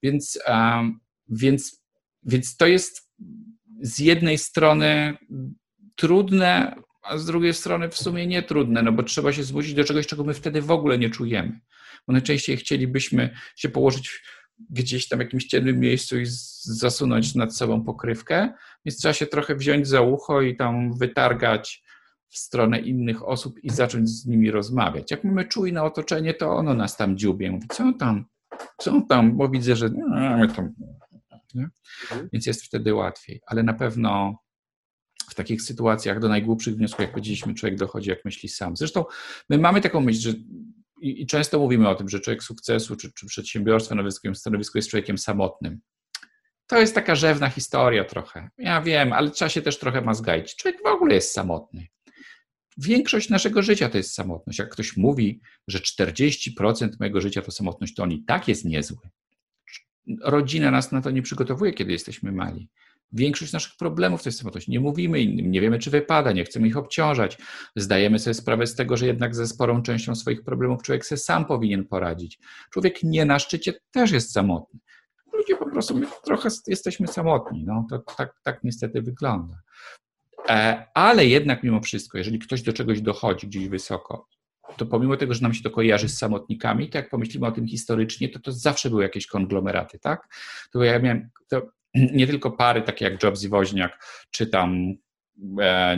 Więc, 0.02 0.38
um, 0.48 1.00
więc, 1.28 1.82
więc 2.22 2.56
to 2.56 2.66
jest 2.66 3.06
z 3.80 3.98
jednej 3.98 4.38
strony 4.38 5.16
trudne, 5.96 6.76
a 7.02 7.18
z 7.18 7.26
drugiej 7.26 7.54
strony 7.54 7.88
w 7.88 7.96
sumie 7.96 8.26
nie 8.26 8.42
trudne, 8.42 8.82
no 8.82 8.92
bo 8.92 9.02
trzeba 9.02 9.32
się 9.32 9.42
zmusić 9.42 9.74
do 9.74 9.84
czegoś, 9.84 10.06
czego 10.06 10.24
my 10.24 10.34
wtedy 10.34 10.62
w 10.62 10.70
ogóle 10.70 10.98
nie 10.98 11.10
czujemy. 11.10 11.60
Bo 12.06 12.12
najczęściej 12.12 12.56
chcielibyśmy 12.56 13.30
się 13.56 13.68
położyć 13.68 14.22
gdzieś 14.70 15.08
tam 15.08 15.18
w 15.18 15.22
jakimś 15.22 15.44
ciemnym 15.44 15.80
miejscu 15.80 16.18
i 16.18 16.24
zasunąć 16.62 17.34
nad 17.34 17.56
sobą 17.56 17.84
pokrywkę, 17.84 18.52
więc 18.84 18.98
trzeba 18.98 19.12
się 19.14 19.26
trochę 19.26 19.54
wziąć 19.54 19.88
za 19.88 20.00
ucho 20.00 20.42
i 20.42 20.56
tam 20.56 20.98
wytargać 20.98 21.82
w 22.28 22.38
stronę 22.38 22.80
innych 22.80 23.28
osób 23.28 23.64
i 23.64 23.70
zacząć 23.70 24.08
z 24.08 24.26
nimi 24.26 24.50
rozmawiać. 24.50 25.10
Jak 25.10 25.24
mamy 25.24 25.44
czujne 25.44 25.82
otoczenie, 25.82 26.34
to 26.34 26.50
ono 26.56 26.74
nas 26.74 26.96
tam 26.96 27.18
dziubie. 27.18 27.50
Mówi, 27.50 27.66
co 27.72 27.92
tam, 27.92 28.24
co 28.78 29.00
tam, 29.08 29.36
bo 29.36 29.48
widzę, 29.48 29.76
że 29.76 29.90
nie? 31.54 31.68
Mhm. 32.02 32.28
Więc 32.32 32.46
jest 32.46 32.64
wtedy 32.64 32.94
łatwiej. 32.94 33.40
Ale 33.46 33.62
na 33.62 33.74
pewno 33.74 34.38
w 35.30 35.34
takich 35.34 35.62
sytuacjach 35.62 36.20
do 36.20 36.28
najgłupszych 36.28 36.76
wniosków, 36.76 37.00
jak 37.00 37.10
powiedzieliśmy, 37.10 37.54
człowiek 37.54 37.78
dochodzi, 37.78 38.10
jak 38.10 38.24
myśli 38.24 38.48
sam. 38.48 38.76
Zresztą 38.76 39.04
my 39.50 39.58
mamy 39.58 39.80
taką 39.80 40.00
myśl, 40.00 40.20
że 40.20 40.34
i, 41.00 41.22
i 41.22 41.26
często 41.26 41.58
mówimy 41.58 41.88
o 41.88 41.94
tym, 41.94 42.08
że 42.08 42.20
człowiek 42.20 42.42
sukcesu 42.42 42.96
czy, 42.96 43.12
czy 43.12 43.26
przedsiębiorstwa 43.26 43.94
na 43.94 44.02
wysokim 44.02 44.34
stanowisku 44.34 44.78
jest 44.78 44.90
człowiekiem 44.90 45.18
samotnym. 45.18 45.80
To 46.66 46.78
jest 46.78 46.94
taka 46.94 47.14
rzewna 47.14 47.50
historia 47.50 48.04
trochę. 48.04 48.50
Ja 48.58 48.82
wiem, 48.82 49.12
ale 49.12 49.30
trzeba 49.30 49.48
się 49.48 49.62
też 49.62 49.78
trochę 49.78 50.00
mazgać. 50.00 50.56
Człowiek 50.56 50.82
w 50.82 50.86
ogóle 50.86 51.14
jest 51.14 51.32
samotny. 51.32 51.86
Większość 52.78 53.28
naszego 53.28 53.62
życia 53.62 53.88
to 53.88 53.96
jest 53.96 54.14
samotność. 54.14 54.58
Jak 54.58 54.68
ktoś 54.68 54.96
mówi, 54.96 55.40
że 55.68 55.78
40% 55.78 56.88
mojego 57.00 57.20
życia 57.20 57.42
to 57.42 57.50
samotność, 57.50 57.94
to 57.94 58.02
on 58.02 58.12
i 58.12 58.24
tak 58.24 58.48
jest 58.48 58.64
niezły 58.64 58.98
rodzina 60.22 60.70
nas 60.70 60.92
na 60.92 61.02
to 61.02 61.10
nie 61.10 61.22
przygotowuje, 61.22 61.72
kiedy 61.72 61.92
jesteśmy 61.92 62.32
mali. 62.32 62.68
Większość 63.12 63.52
naszych 63.52 63.76
problemów 63.76 64.22
to 64.22 64.28
jest 64.28 64.38
samotność. 64.38 64.68
Nie 64.68 64.80
mówimy 64.80 65.20
innym, 65.20 65.50
nie 65.50 65.60
wiemy, 65.60 65.78
czy 65.78 65.90
wypada, 65.90 66.32
nie 66.32 66.44
chcemy 66.44 66.68
ich 66.68 66.76
obciążać. 66.76 67.38
Zdajemy 67.76 68.18
sobie 68.18 68.34
sprawę 68.34 68.66
z 68.66 68.74
tego, 68.74 68.96
że 68.96 69.06
jednak 69.06 69.34
ze 69.34 69.46
sporą 69.46 69.82
częścią 69.82 70.14
swoich 70.14 70.44
problemów 70.44 70.82
człowiek 70.82 71.06
sobie 71.06 71.18
sam 71.18 71.44
powinien 71.44 71.86
poradzić. 71.86 72.38
Człowiek 72.70 73.02
nie 73.02 73.24
na 73.24 73.38
szczycie 73.38 73.74
też 73.90 74.10
jest 74.10 74.32
samotny. 74.32 74.80
Ludzie 75.32 75.56
po 75.56 75.70
prostu, 75.70 76.00
trochę 76.24 76.48
jesteśmy 76.66 77.06
samotni. 77.06 77.64
No, 77.64 77.86
to 77.90 77.98
tak, 77.98 78.34
tak 78.42 78.64
niestety 78.64 79.02
wygląda. 79.02 79.54
E, 80.48 80.86
ale 80.94 81.26
jednak 81.26 81.62
mimo 81.62 81.80
wszystko, 81.80 82.18
jeżeli 82.18 82.38
ktoś 82.38 82.62
do 82.62 82.72
czegoś 82.72 83.00
dochodzi 83.00 83.46
gdzieś 83.46 83.68
wysoko 83.68 84.26
to 84.76 84.86
pomimo 84.86 85.16
tego, 85.16 85.34
że 85.34 85.42
nam 85.42 85.54
się 85.54 85.62
to 85.62 85.70
kojarzy 85.70 86.08
z 86.08 86.18
samotnikami, 86.18 86.88
to 86.88 86.98
jak 86.98 87.08
pomyślimy 87.08 87.46
o 87.46 87.52
tym 87.52 87.66
historycznie, 87.66 88.28
to 88.28 88.38
to 88.38 88.52
zawsze 88.52 88.90
były 88.90 89.02
jakieś 89.02 89.26
konglomeraty, 89.26 89.98
tak? 89.98 90.28
To 90.72 90.84
ja 90.84 90.98
miałem 90.98 91.30
to 91.48 91.62
nie 91.94 92.26
tylko 92.26 92.50
pary 92.50 92.82
takie 92.82 93.04
jak 93.04 93.22
Jobs 93.22 93.44
i 93.44 93.48
Woźniak, 93.48 94.04
czy 94.30 94.46
tam 94.46 94.94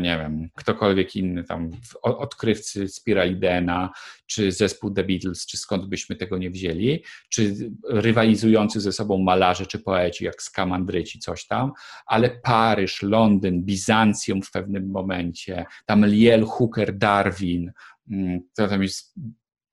nie 0.00 0.18
wiem, 0.18 0.48
ktokolwiek 0.54 1.16
inny, 1.16 1.44
tam 1.44 1.70
odkrywcy 2.02 2.88
Spiralidena, 2.88 3.90
czy 4.26 4.52
zespół 4.52 4.90
The 4.90 5.04
Beatles, 5.04 5.46
czy 5.46 5.56
skąd 5.56 5.86
byśmy 5.86 6.16
tego 6.16 6.38
nie 6.38 6.50
wzięli, 6.50 7.04
czy 7.28 7.54
rywalizujący 7.88 8.80
ze 8.80 8.92
sobą 8.92 9.18
malarze 9.18 9.66
czy 9.66 9.78
poeci 9.78 10.24
jak 10.24 10.42
Skamandryci, 10.42 11.18
coś 11.18 11.46
tam, 11.46 11.72
ale 12.06 12.30
Paryż, 12.30 13.02
Londyn, 13.02 13.64
Bizancjum 13.64 14.42
w 14.42 14.50
pewnym 14.50 14.90
momencie, 14.90 15.64
tam 15.86 16.06
Liel, 16.06 16.44
Hooker, 16.44 16.98
Darwin, 16.98 17.72
Mm, 18.10 18.40
to 18.56 18.68
tam 18.68 18.82
jest 18.82 19.14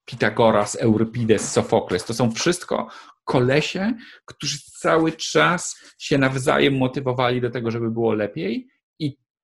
Pitagoras, 0.05 0.75
Eurypides, 0.75 1.51
Sofokles. 1.51 2.05
To 2.05 2.13
są 2.13 2.31
wszystko 2.31 2.87
kolesie, 3.23 3.93
którzy 4.25 4.57
cały 4.79 5.11
czas 5.11 5.81
się 5.97 6.17
nawzajem 6.17 6.77
motywowali 6.77 7.41
do 7.41 7.49
tego, 7.49 7.71
żeby 7.71 7.91
było 7.91 8.13
lepiej 8.13 8.67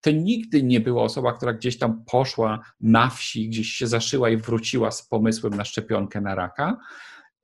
to 0.01 0.11
nigdy 0.11 0.63
nie 0.63 0.79
była 0.79 1.03
osoba, 1.03 1.33
która 1.33 1.53
gdzieś 1.53 1.77
tam 1.77 2.03
poszła 2.05 2.59
na 2.81 3.09
wsi, 3.09 3.49
gdzieś 3.49 3.67
się 3.67 3.87
zaszyła 3.87 4.29
i 4.29 4.37
wróciła 4.37 4.91
z 4.91 5.07
pomysłem 5.07 5.53
na 5.53 5.65
szczepionkę 5.65 6.21
na 6.21 6.35
raka, 6.35 6.77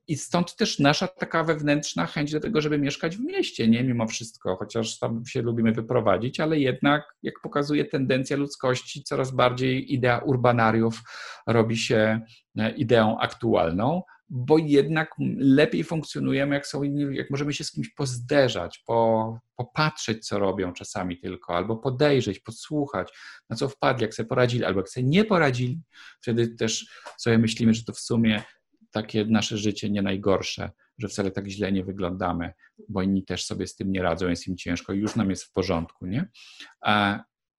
i 0.08 0.16
stąd 0.16 0.56
też 0.56 0.80
nasza 0.80 1.08
taka 1.08 1.44
wewnętrzna 1.44 2.06
chęć 2.06 2.32
do 2.32 2.40
tego, 2.40 2.62
żeby 2.62 2.78
mieszkać 2.78 3.18
w 3.18 3.20
mieście, 3.20 3.68
nie 3.68 3.84
mimo 3.84 4.08
wszystko, 4.08 4.56
chociaż 4.56 5.00
tam 5.00 5.26
się 5.26 5.42
lubimy 5.42 5.72
wyprowadzić, 5.72 6.40
ale 6.40 6.60
jednak, 6.60 7.16
jak 7.24 7.34
pokazuje 7.44 7.86
tendencja 7.86 8.38
ludzkości, 8.38 9.04
coraz 9.04 9.32
bardziej 9.32 9.94
idea 9.94 10.20
urbanariów 10.20 11.02
robi 11.48 11.78
się 11.78 12.22
e, 12.58 12.72
ideą 12.72 13.20
aktualną, 13.20 14.04
bo 14.30 14.58
jednak 14.58 15.10
lepiej 15.38 15.84
funkcjonujemy, 15.84 16.56
jak 16.56 16.68
są 16.68 16.84
jak 17.12 17.30
możemy 17.30 17.54
się 17.54 17.64
z 17.64 17.72
kimś 17.72 17.90
pozderzać, 17.90 18.84
po, 18.86 19.40
popatrzeć, 19.56 20.28
co 20.28 20.40
robią 20.40 20.74
czasami 20.74 21.20
tylko, 21.20 21.56
albo 21.56 21.78
podejrzeć, 21.78 22.40
podsłuchać, 22.40 23.14
na 23.50 23.56
co 23.56 23.70
wpadli, 23.70 24.02
jak 24.02 24.14
sobie 24.14 24.30
poradzili, 24.30 24.64
albo 24.64 24.80
jak 24.80 24.90
sobie 24.90 25.08
nie 25.08 25.26
poradzili. 25.26 25.82
Wtedy 26.22 26.48
też 26.48 26.90
sobie 27.18 27.38
myślimy, 27.38 27.74
że 27.74 27.84
to 27.84 27.94
w 27.94 28.00
sumie 28.00 28.44
takie 28.92 29.26
nasze 29.26 29.58
życie 29.58 29.90
nie 29.90 30.02
najgorsze, 30.02 30.72
że 30.98 31.08
wcale 31.08 31.32
tak 31.32 31.48
źle 31.48 31.72
nie 31.72 31.84
wyglądamy, 31.84 32.54
bo 32.90 33.02
inni 33.02 33.26
też 33.26 33.46
sobie 33.46 33.68
z 33.68 33.76
tym 33.76 33.92
nie 33.92 34.02
radzą, 34.02 34.30
jest 34.30 34.48
im 34.48 34.58
ciężko 34.58 34.94
już 34.94 35.16
nam 35.16 35.30
jest 35.30 35.44
w 35.44 35.52
porządku, 35.52 36.06
nie? 36.06 36.30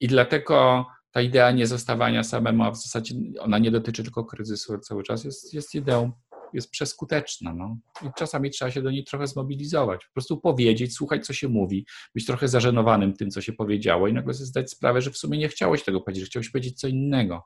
I 0.01 0.09
dlatego 0.09 0.87
ta 1.11 1.21
idea 1.21 1.51
nie 1.51 1.67
zostawania 1.67 2.25
samemu, 2.25 2.65
a 2.65 2.71
w 2.71 2.77
zasadzie 2.77 3.15
ona 3.39 3.59
nie 3.59 3.71
dotyczy 3.71 4.03
tylko 4.03 4.25
kryzysu 4.25 4.79
cały 4.79 5.03
czas, 5.03 5.25
jest, 5.25 5.55
jest 5.55 5.75
ideą, 5.75 6.13
jest 6.53 6.71
przeskuteczna. 6.71 7.55
No. 7.55 7.79
I 8.07 8.07
czasami 8.19 8.51
trzeba 8.51 8.71
się 8.71 8.83
do 8.83 8.91
niej 8.91 9.05
trochę 9.05 9.27
zmobilizować, 9.27 10.05
po 10.05 10.13
prostu 10.13 10.41
powiedzieć, 10.41 10.95
słuchać, 10.95 11.27
co 11.27 11.33
się 11.33 11.49
mówi, 11.49 11.87
być 12.15 12.27
trochę 12.27 12.49
zażenowanym 12.49 13.13
tym, 13.13 13.31
co 13.31 13.41
się 13.41 13.53
powiedziało 13.53 14.09
i 14.09 14.13
nagle 14.13 14.35
zdać 14.35 14.71
sprawę, 14.71 15.03
że 15.03 15.11
w 15.11 15.17
sumie 15.17 15.39
nie 15.39 15.49
chciałeś 15.49 15.85
tego 15.85 16.01
powiedzieć, 16.01 16.25
że 16.25 16.29
chciałeś 16.31 16.51
powiedzieć 16.51 16.81
co 16.81 16.89
innego. 16.89 17.45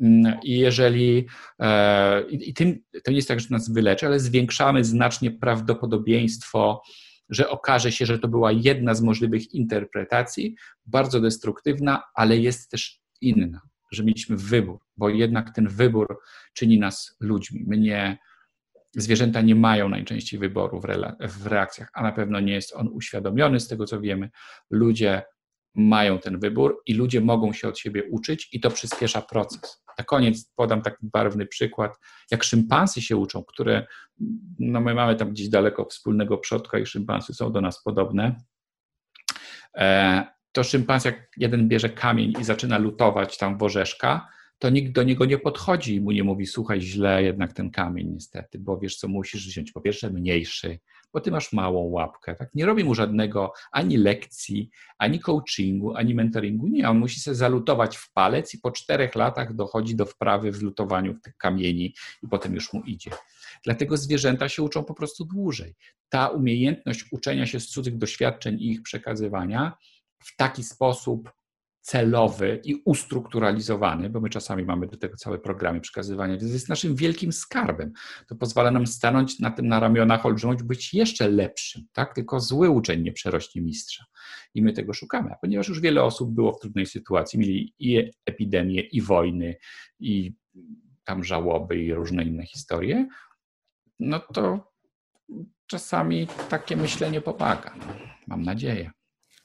Mm, 0.00 0.38
I 0.42 0.58
jeżeli, 0.58 1.26
e, 1.60 2.22
i 2.30 2.54
tym, 2.54 2.78
to 3.04 3.10
nie 3.10 3.16
jest 3.16 3.28
tak, 3.28 3.40
że 3.40 3.46
nas 3.50 3.72
wyleczy, 3.72 4.06
ale 4.06 4.20
zwiększamy 4.20 4.84
znacznie 4.84 5.30
prawdopodobieństwo, 5.30 6.82
że 7.28 7.48
okaże 7.48 7.92
się, 7.92 8.06
że 8.06 8.18
to 8.18 8.28
była 8.28 8.52
jedna 8.52 8.94
z 8.94 9.02
możliwych 9.02 9.54
interpretacji, 9.54 10.56
bardzo 10.86 11.20
destruktywna, 11.20 12.02
ale 12.14 12.38
jest 12.38 12.70
też 12.70 13.00
inna, 13.20 13.60
że 13.94 14.04
mieliśmy 14.04 14.36
wybór, 14.36 14.78
bo 14.96 15.08
jednak 15.08 15.54
ten 15.54 15.68
wybór 15.68 16.18
czyni 16.52 16.78
nas 16.78 17.16
ludźmi. 17.20 17.64
My 17.66 17.78
nie, 17.78 18.18
zwierzęta 18.96 19.40
nie 19.40 19.54
mają 19.54 19.88
najczęściej 19.88 20.40
wyboru 20.40 20.80
w, 20.80 20.84
w 21.28 21.46
reakcjach, 21.46 21.90
a 21.94 22.02
na 22.02 22.12
pewno 22.12 22.40
nie 22.40 22.52
jest 22.52 22.76
on 22.76 22.88
uświadomiony 22.88 23.60
z 23.60 23.68
tego, 23.68 23.86
co 23.86 24.00
wiemy. 24.00 24.30
Ludzie 24.70 25.22
mają 25.74 26.18
ten 26.18 26.38
wybór 26.38 26.82
i 26.86 26.94
ludzie 26.94 27.20
mogą 27.20 27.52
się 27.52 27.68
od 27.68 27.78
siebie 27.78 28.04
uczyć 28.10 28.48
i 28.52 28.60
to 28.60 28.70
przyspiesza 28.70 29.22
proces. 29.22 29.84
Na 29.98 30.04
koniec 30.04 30.52
podam 30.56 30.82
taki 30.82 31.06
barwny 31.06 31.46
przykład, 31.46 31.98
jak 32.30 32.44
szympansy 32.44 33.02
się 33.02 33.16
uczą, 33.16 33.44
które, 33.44 33.86
no 34.58 34.80
my 34.80 34.94
mamy 34.94 35.16
tam 35.16 35.30
gdzieś 35.30 35.48
daleko 35.48 35.84
wspólnego 35.84 36.38
przodka 36.38 36.78
i 36.78 36.86
szympansy 36.86 37.34
są 37.34 37.52
do 37.52 37.60
nas 37.60 37.82
podobne. 37.82 38.40
To 40.54 40.64
szympans, 40.64 41.04
jak 41.04 41.28
jeden 41.36 41.68
bierze 41.68 41.88
kamień 41.88 42.32
i 42.40 42.44
zaczyna 42.44 42.78
lutować 42.78 43.38
tam 43.38 43.58
w 43.58 43.62
orzeszka, 43.62 44.28
to 44.58 44.70
nikt 44.70 44.92
do 44.92 45.02
niego 45.02 45.24
nie 45.24 45.38
podchodzi 45.38 45.94
i 45.94 46.00
mu 46.00 46.10
nie 46.10 46.24
mówi, 46.24 46.46
słuchaj, 46.46 46.80
źle 46.80 47.22
jednak 47.22 47.52
ten 47.52 47.70
kamień 47.70 48.08
niestety, 48.08 48.58
bo 48.58 48.78
wiesz 48.78 48.96
co, 48.96 49.08
musisz 49.08 49.48
wziąć 49.48 49.72
po 49.72 49.80
pierwsze 49.80 50.10
mniejszy, 50.10 50.78
bo 51.12 51.20
ty 51.20 51.30
masz 51.30 51.52
małą 51.52 51.82
łapkę. 51.82 52.34
Tak? 52.34 52.54
Nie 52.54 52.66
robi 52.66 52.84
mu 52.84 52.94
żadnego 52.94 53.52
ani 53.72 53.96
lekcji, 53.96 54.70
ani 54.98 55.20
coachingu, 55.20 55.96
ani 55.96 56.14
mentoringu. 56.14 56.68
Nie, 56.68 56.90
on 56.90 56.98
musi 56.98 57.20
sobie 57.20 57.34
zalutować 57.34 57.96
w 57.96 58.12
palec 58.12 58.54
i 58.54 58.58
po 58.58 58.70
czterech 58.70 59.14
latach 59.14 59.54
dochodzi 59.54 59.96
do 59.96 60.06
wprawy 60.06 60.52
w 60.52 60.62
lutowaniu 60.62 61.14
tych 61.20 61.36
kamieni 61.36 61.94
i 62.22 62.28
potem 62.28 62.54
już 62.54 62.72
mu 62.72 62.82
idzie. 62.82 63.10
Dlatego 63.64 63.96
zwierzęta 63.96 64.48
się 64.48 64.62
uczą 64.62 64.84
po 64.84 64.94
prostu 64.94 65.24
dłużej. 65.24 65.74
Ta 66.08 66.28
umiejętność 66.28 67.04
uczenia 67.12 67.46
się 67.46 67.60
z 67.60 67.66
cudzych 67.66 67.98
doświadczeń 67.98 68.56
i 68.60 68.70
ich 68.70 68.82
przekazywania 68.82 69.76
w 70.18 70.36
taki 70.36 70.62
sposób 70.62 71.30
celowy 71.80 72.60
i 72.64 72.82
ustrukturalizowany, 72.84 74.10
bo 74.10 74.20
my 74.20 74.30
czasami 74.30 74.64
mamy 74.64 74.86
do 74.86 74.96
tego 74.96 75.16
całe 75.16 75.38
programy 75.38 75.80
przekazywania, 75.80 76.36
więc 76.36 76.52
jest 76.52 76.68
naszym 76.68 76.96
wielkim 76.96 77.32
skarbem. 77.32 77.92
To 78.28 78.36
pozwala 78.36 78.70
nam 78.70 78.86
stanąć 78.86 79.40
na 79.40 79.50
tym 79.50 79.68
na 79.68 79.80
ramionach 79.80 80.26
olbrzymość, 80.26 80.62
być 80.62 80.94
jeszcze 80.94 81.28
lepszym, 81.28 81.82
tak? 81.92 82.14
Tylko 82.14 82.40
zły 82.40 82.70
uczeń 82.70 83.02
nie 83.02 83.12
przerośnie 83.12 83.62
mistrza. 83.62 84.04
I 84.54 84.62
my 84.62 84.72
tego 84.72 84.92
szukamy. 84.92 85.30
A 85.32 85.36
ponieważ 85.36 85.68
już 85.68 85.80
wiele 85.80 86.02
osób 86.02 86.34
było 86.34 86.52
w 86.52 86.60
trudnej 86.60 86.86
sytuacji, 86.86 87.38
mieli 87.38 87.74
i 87.78 88.10
epidemie, 88.26 88.80
i 88.80 89.02
wojny, 89.02 89.56
i 90.00 90.34
tam 91.04 91.24
żałoby, 91.24 91.78
i 91.78 91.94
różne 91.94 92.24
inne 92.24 92.46
historie, 92.46 93.08
no 94.00 94.18
to 94.18 94.72
czasami 95.66 96.26
takie 96.50 96.76
myślenie 96.76 97.20
pomaga. 97.20 97.74
No, 97.78 97.84
mam 98.26 98.42
nadzieję. 98.42 98.90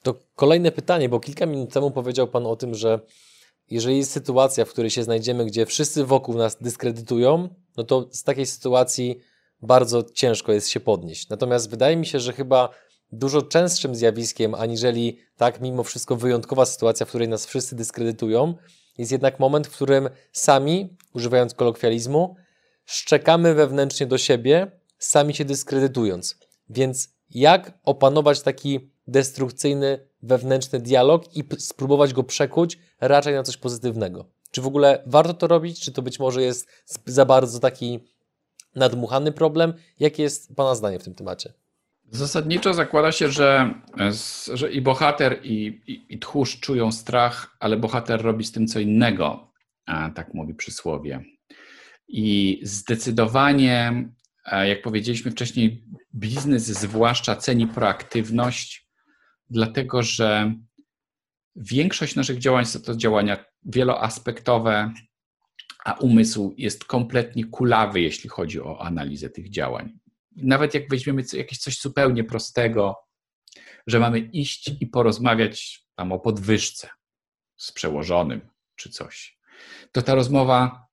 To 0.04 0.16
kolejne 0.36 0.72
pytanie, 0.72 1.10
bo 1.10 1.20
kilka 1.20 1.46
minut 1.46 1.74
temu 1.74 1.92
powiedział 1.92 2.28
Pan 2.28 2.46
o 2.46 2.56
tym, 2.56 2.76
że 2.76 3.00
jeżeli 3.70 3.98
jest 3.98 4.12
sytuacja, 4.12 4.66
w 4.66 4.70
której 4.70 4.92
się 4.92 5.04
znajdziemy, 5.04 5.46
gdzie 5.46 5.66
wszyscy 5.66 6.06
wokół 6.06 6.36
nas 6.36 6.58
dyskredytują, 6.62 7.50
no 7.78 7.84
to 7.84 8.08
z 8.12 8.24
takiej 8.24 8.46
sytuacji 8.46 9.20
bardzo 9.62 10.04
ciężko 10.04 10.52
jest 10.52 10.70
się 10.70 10.80
podnieść. 10.80 11.30
Natomiast 11.30 11.70
wydaje 11.70 11.96
mi 11.98 12.06
się, 12.06 12.20
że 12.20 12.34
chyba 12.34 12.70
dużo 13.12 13.42
częstszym 13.42 13.96
zjawiskiem, 13.96 14.56
aniżeli 14.56 15.20
tak 15.38 15.62
mimo 15.62 15.84
wszystko 15.84 16.16
wyjątkowa 16.16 16.66
sytuacja, 16.66 17.06
w 17.06 17.10
której 17.10 17.28
nas 17.28 17.46
wszyscy 17.46 17.76
dyskredytują, 17.76 18.54
jest 18.98 19.12
jednak 19.12 19.40
moment, 19.40 19.68
w 19.68 19.72
którym 19.72 20.10
sami, 20.32 20.98
używając 21.14 21.54
kolokwializmu, 21.54 22.36
szczekamy 22.86 23.54
wewnętrznie 23.54 24.08
do 24.08 24.18
siebie, 24.18 24.72
sami 24.98 25.34
się 25.34 25.46
dyskredytując. 25.46 26.38
Więc 26.70 27.10
jak 27.30 27.80
opanować 27.84 28.42
taki 28.42 28.92
destrukcyjny 29.08 30.08
wewnętrzny 30.22 30.80
dialog 30.80 31.36
i 31.36 31.44
spróbować 31.58 32.14
go 32.14 32.24
przekuć 32.24 32.80
raczej 33.02 33.34
na 33.34 33.44
coś 33.44 33.58
pozytywnego. 33.58 34.26
Czy 34.52 34.62
w 34.62 34.68
ogóle 34.68 35.04
warto 35.06 35.34
to 35.34 35.48
robić? 35.48 35.80
Czy 35.80 35.92
to 35.92 36.02
być 36.02 36.20
może 36.20 36.42
jest 36.42 36.70
za 37.06 37.26
bardzo 37.26 37.60
taki 37.60 38.00
nadmuchany 38.76 39.32
problem? 39.32 39.74
Jakie 40.00 40.24
jest 40.24 40.56
Pana 40.56 40.76
zdanie 40.76 41.00
w 41.00 41.04
tym 41.04 41.16
temacie? 41.16 41.54
Zasadniczo 42.12 42.74
zakłada 42.74 43.12
się, 43.12 43.30
że, 43.30 43.74
że 44.54 44.72
i 44.72 44.82
bohater, 44.82 45.40
i, 45.44 45.82
i, 45.88 46.06
i 46.10 46.20
tchórz 46.20 46.60
czują 46.60 46.92
strach, 46.92 47.56
ale 47.60 47.78
bohater 47.78 48.22
robi 48.22 48.44
z 48.44 48.52
tym 48.52 48.68
co 48.68 48.80
innego, 48.80 49.52
tak 50.16 50.34
mówi 50.34 50.54
przysłowie. 50.54 51.24
I 52.08 52.60
zdecydowanie, 52.64 54.10
jak 54.52 54.82
powiedzieliśmy 54.82 55.32
wcześniej, 55.32 55.84
biznes 56.16 56.66
zwłaszcza 56.66 57.36
ceni 57.36 57.68
proaktywność 57.68 58.90
dlatego 59.50 60.04
że 60.04 60.54
większość 61.56 62.16
naszych 62.16 62.38
działań 62.38 62.66
są 62.66 62.82
to 62.82 62.96
działania 62.96 63.46
wieloaspektowe, 63.64 64.94
a 65.86 65.94
umysł 65.94 66.54
jest 66.58 66.86
kompletnie 66.86 67.46
kulawy, 67.46 68.02
jeśli 68.02 68.30
chodzi 68.30 68.62
o 68.62 68.82
analizę 68.82 69.30
tych 69.30 69.50
działań. 69.50 70.00
Nawet 70.36 70.74
jak 70.74 70.90
weźmiemy 70.90 71.24
jakieś 71.34 71.60
coś 71.60 71.80
zupełnie 71.80 72.24
prostego, 72.24 72.96
że 73.88 74.00
mamy 74.00 74.20
iść 74.20 74.72
i 74.80 74.88
porozmawiać 74.88 75.86
tam 75.96 76.12
o 76.12 76.20
podwyżce 76.20 76.90
z 77.58 77.72
przełożonym 77.72 78.42
czy 78.76 78.90
coś, 78.90 79.40
to 79.92 80.02
ta 80.02 80.16
rozmowa 80.16 80.89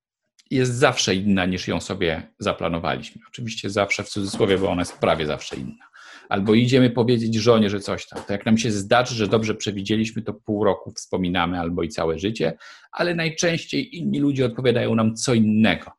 jest 0.51 0.75
zawsze 0.75 1.15
inna 1.15 1.47
niż 1.47 1.69
ją 1.69 1.81
sobie 1.81 2.23
zaplanowaliśmy. 2.39 3.23
Oczywiście 3.29 3.71
zawsze 3.71 4.05
w 4.05 4.09
cudzysłowie, 4.09 4.59
bo 4.59 4.71
ona 4.71 4.81
jest 4.81 4.99
prawie 4.99 5.27
zawsze 5.27 5.57
inna 5.57 5.87
albo 6.29 6.55
idziemy 6.55 6.91
powiedzieć 6.91 7.35
żonie, 7.35 7.71
że 7.71 7.81
coś 7.81 8.07
tam. 8.07 8.23
To 8.27 8.33
jak 8.33 8.47
nam 8.47 8.59
się 8.59 8.71
zdarzy, 8.71 9.15
że 9.15 9.29
dobrze 9.29 9.55
przewidzieliśmy, 9.55 10.23
to 10.23 10.35
pół 10.35 10.65
roku 10.65 10.91
wspominamy 10.91 11.61
albo 11.61 11.83
i 11.83 11.89
całe 11.89 12.19
życie, 12.19 12.59
ale 12.93 13.15
najczęściej 13.15 13.97
inni 13.97 14.21
ludzie 14.21 14.47
odpowiadają 14.47 14.95
nam 14.95 15.15
co 15.17 15.35
innego. 15.35 15.91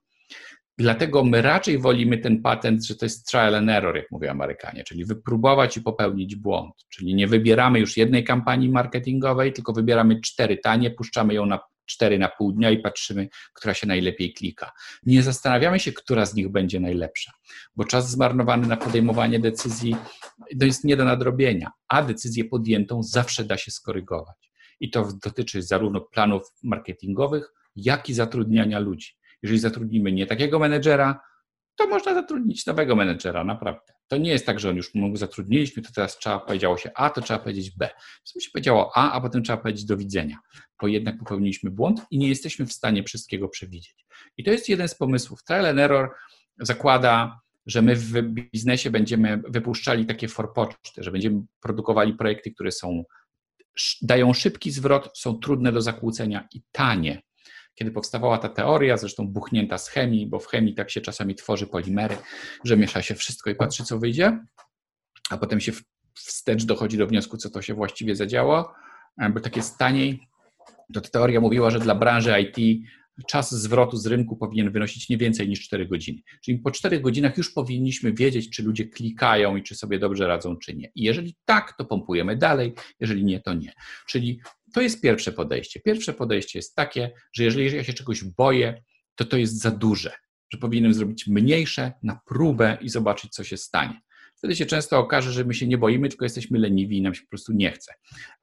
Dlatego 0.80 1.24
my 1.24 1.42
raczej 1.42 1.78
wolimy 1.78 2.18
ten 2.18 2.42
patent, 2.42 2.86
że 2.86 2.96
to 2.96 3.06
jest 3.06 3.28
trial 3.28 3.56
and 3.56 3.70
error, 3.70 3.96
jak 3.96 4.12
mówią 4.12 4.32
Amerykanie, 4.32 4.84
czyli 4.84 5.06
wypróbować 5.06 5.78
i 5.78 5.82
popełnić 5.82 6.36
błąd. 6.36 6.74
Czyli 6.90 7.16
nie 7.16 7.28
wybieramy 7.28 7.80
już 7.80 7.98
jednej 7.98 8.24
kampanii 8.24 8.70
marketingowej, 8.70 9.54
tylko 9.54 9.74
wybieramy 9.74 10.22
cztery 10.22 10.58
tanie, 10.58 10.92
puszczamy 10.92 11.34
ją 11.34 11.46
na 11.46 11.60
cztery 11.88 12.20
na 12.20 12.30
pół 12.30 12.52
dnia 12.52 12.72
i 12.72 12.78
patrzymy, 12.78 13.28
która 13.54 13.74
się 13.74 13.88
najlepiej 13.88 14.34
klika. 14.34 14.72
Nie 15.06 15.24
zastanawiamy 15.24 15.80
się, 15.80 15.92
która 15.92 16.26
z 16.26 16.34
nich 16.34 16.50
będzie 16.50 16.80
najlepsza, 16.80 17.32
bo 17.76 17.84
czas 17.84 18.12
zmarnowany 18.12 18.68
na 18.68 18.78
podejmowanie 18.78 19.40
decyzji 19.40 19.96
to 20.60 20.66
jest 20.66 20.84
nie 20.84 20.98
do 20.98 21.06
nadrobienia, 21.06 21.72
a 21.88 22.02
decyzję 22.02 22.46
podjętą 22.46 23.04
zawsze 23.04 23.44
da 23.44 23.58
się 23.58 23.72
skorygować. 23.72 24.52
I 24.80 24.90
to 24.90 25.10
dotyczy 25.24 25.62
zarówno 25.62 26.02
planów 26.02 26.42
marketingowych, 26.64 27.54
jak 27.76 28.10
i 28.10 28.14
zatrudniania 28.14 28.80
ludzi. 28.80 29.14
Jeżeli 29.44 29.60
zatrudnimy 29.60 30.12
nie 30.12 30.26
takiego 30.26 30.60
menedżera, 30.60 31.20
to 31.78 31.88
można 31.88 32.14
zatrudnić 32.14 32.66
nowego 32.66 32.96
menedżera, 32.96 33.44
naprawdę. 33.44 33.94
To 34.08 34.18
nie 34.18 34.30
jest 34.30 34.46
tak, 34.46 34.60
że 34.60 34.70
on 34.70 34.76
już 34.76 34.94
mógł 34.94 35.18
zatrudniliśmy, 35.18 35.84
to 35.84 35.90
teraz 35.96 36.18
trzeba 36.18 36.40
powiedziało 36.40 36.78
się 36.78 36.92
A, 36.96 37.10
to 37.10 37.22
trzeba 37.22 37.40
powiedzieć 37.40 37.72
B. 37.72 37.90
Więc 38.36 38.46
się 38.46 38.52
powiedziało 38.54 38.92
A, 38.96 39.12
a 39.12 39.22
potem 39.22 39.44
trzeba 39.44 39.58
powiedzieć 39.58 39.86
do 39.86 39.98
widzenia, 39.98 40.38
bo 40.82 40.88
jednak 40.88 41.18
popełniliśmy 41.18 41.72
błąd 41.72 42.02
i 42.12 42.18
nie 42.18 42.28
jesteśmy 42.28 42.66
w 42.66 42.74
stanie 42.74 43.04
wszystkiego 43.04 43.50
przewidzieć. 43.50 44.06
I 44.38 44.44
to 44.44 44.52
jest 44.52 44.70
jeden 44.70 44.88
z 44.88 44.96
pomysłów. 44.96 45.44
Trial 45.44 45.66
and 45.66 45.80
error 45.80 46.10
zakłada, 46.60 47.40
że 47.66 47.82
my 47.82 47.96
w 47.96 48.22
biznesie 48.22 48.90
będziemy 48.90 49.42
wypuszczali 49.48 50.06
takie 50.06 50.28
forpoczty, 50.28 51.04
że 51.04 51.12
będziemy 51.12 51.42
produkowali 51.62 52.14
projekty, 52.14 52.52
które 52.52 52.72
są 52.72 53.04
dają 54.02 54.34
szybki 54.34 54.72
zwrot, 54.72 55.18
są 55.18 55.36
trudne 55.36 55.72
do 55.72 55.82
zakłócenia 55.82 56.48
i 56.54 56.62
tanie 56.72 57.22
kiedy 57.78 57.92
powstawała 57.92 58.38
ta 58.38 58.50
teoria, 58.50 58.98
zresztą 58.98 59.28
buchnięta 59.28 59.78
z 59.78 59.88
chemii, 59.90 60.28
bo 60.28 60.40
w 60.40 60.48
chemii 60.48 60.74
tak 60.74 60.90
się 60.90 61.02
czasami 61.02 61.36
tworzy 61.36 61.68
polimery, 61.68 62.18
że 62.64 62.78
miesza 62.78 63.02
się 63.02 63.16
wszystko 63.16 63.50
i 63.50 63.56
patrzy, 63.56 63.84
co 63.84 64.00
wyjdzie, 64.00 64.40
a 65.30 65.38
potem 65.38 65.60
się 65.60 65.72
wstecz 66.14 66.66
dochodzi 66.66 66.98
do 66.98 67.08
wniosku, 67.08 67.38
co 67.38 67.50
to 67.50 67.62
się 67.62 67.74
właściwie 67.74 68.16
zadziało, 68.16 68.74
bo 69.34 69.40
tak 69.40 69.56
jest 69.58 69.78
taniej. 69.78 70.28
To 70.94 71.02
ta 71.02 71.10
teoria 71.10 71.42
mówiła, 71.42 71.70
że 71.70 71.80
dla 71.80 71.96
branży 71.96 72.42
IT 72.42 72.84
czas 73.28 73.56
zwrotu 73.56 73.98
z 73.98 74.06
rynku 74.06 74.38
powinien 74.38 74.72
wynosić 74.72 75.10
nie 75.10 75.18
więcej 75.18 75.50
niż 75.50 75.62
4 75.62 75.88
godziny. 75.88 76.22
Czyli 76.44 76.60
po 76.60 76.72
4 76.72 77.00
godzinach 77.00 77.38
już 77.38 77.54
powinniśmy 77.54 78.14
wiedzieć, 78.14 78.50
czy 78.50 78.64
ludzie 78.64 78.86
klikają 78.86 79.56
i 79.56 79.64
czy 79.64 79.76
sobie 79.76 80.00
dobrze 80.00 80.28
radzą, 80.28 80.58
czy 80.58 80.76
nie. 80.76 80.92
I 80.96 81.04
jeżeli 81.04 81.36
tak, 81.46 81.78
to 81.78 81.86
pompujemy 81.86 82.38
dalej, 82.38 82.74
jeżeli 83.00 83.26
nie, 83.26 83.40
to 83.40 83.54
nie. 83.54 83.74
Czyli 84.08 84.40
to 84.74 84.82
jest 84.82 85.02
pierwsze 85.02 85.32
podejście. 85.32 85.80
Pierwsze 85.80 86.14
podejście 86.14 86.60
jest 86.60 86.76
takie, 86.76 87.12
że 87.34 87.44
jeżeli 87.44 87.76
ja 87.76 87.84
się 87.84 87.94
czegoś 87.94 88.24
boję, 88.24 88.84
to 89.16 89.26
to 89.26 89.38
jest 89.38 89.60
za 89.60 89.72
duże, 89.72 90.12
że 90.50 90.58
powinienem 90.58 90.94
zrobić 90.94 91.28
mniejsze 91.28 91.94
na 92.04 92.20
próbę 92.26 92.78
i 92.82 92.90
zobaczyć, 92.90 93.32
co 93.32 93.44
się 93.44 93.58
stanie. 93.58 94.02
Wtedy 94.36 94.56
się 94.56 94.66
często 94.66 95.00
okaże, 95.00 95.32
że 95.32 95.44
my 95.44 95.54
się 95.54 95.68
nie 95.68 95.78
boimy, 95.78 96.10
tylko 96.10 96.26
jesteśmy 96.26 96.60
leniwi 96.60 96.98
i 96.98 97.02
nam 97.02 97.14
się 97.14 97.22
po 97.22 97.30
prostu 97.30 97.54
nie 97.54 97.72
chce, 97.72 97.94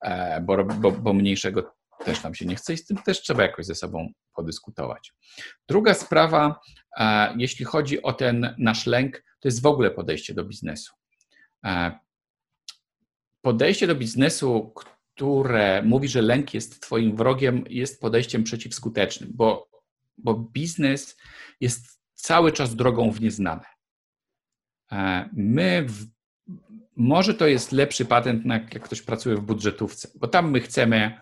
e, 0.01 0.41
bo, 0.41 0.65
bo, 0.65 0.93
bo 0.93 1.13
mniejszego 1.13 1.75
też 2.05 2.23
nam 2.23 2.35
się 2.35 2.47
nie 2.47 2.57
chce 2.57 2.75
i 2.75 2.77
z 2.77 2.87
tym 2.87 2.97
też 2.97 3.23
trzeba 3.23 3.43
jakoś 3.43 3.67
ze 3.67 3.75
sobą 3.75 4.13
podyskutować. 4.35 5.13
Druga 5.69 5.95
sprawa, 5.95 6.61
e, 6.99 7.35
jeśli 7.39 7.65
chodzi 7.65 8.03
o 8.03 8.13
ten 8.13 8.55
nasz 8.59 8.87
lęk, 8.87 9.25
to 9.41 9.49
jest 9.49 9.63
w 9.63 9.67
ogóle 9.67 9.91
podejście 9.91 10.35
do 10.35 10.45
biznesu. 10.45 10.95
E, 11.65 11.99
podejście 13.43 13.87
do 13.87 13.95
biznesu, 13.95 14.73
które 14.75 15.83
mówi, 15.83 16.09
że 16.09 16.23
lęk 16.23 16.55
jest 16.55 16.83
Twoim 16.83 17.17
wrogiem, 17.17 17.65
jest 17.71 18.01
podejściem 18.01 18.45
przeciwskutecznym, 18.45 19.31
bo, 19.35 19.69
bo 20.19 20.35
biznes 20.35 21.17
jest 21.61 22.01
cały 22.15 22.53
czas 22.53 22.77
drogą 22.77 23.11
w 23.11 23.21
nieznane. 23.21 23.65
E, 24.93 25.29
my, 25.33 25.85
w, 25.89 26.07
może 26.97 27.35
to 27.35 27.47
jest 27.47 27.73
lepszy 27.73 28.05
patent, 28.05 28.47
jak 28.47 28.81
ktoś 28.81 29.03
pracuje 29.03 29.37
w 29.37 29.41
budżetówce, 29.41 30.09
bo 30.15 30.29
tam 30.29 30.51
my 30.51 30.61
chcemy, 30.61 31.19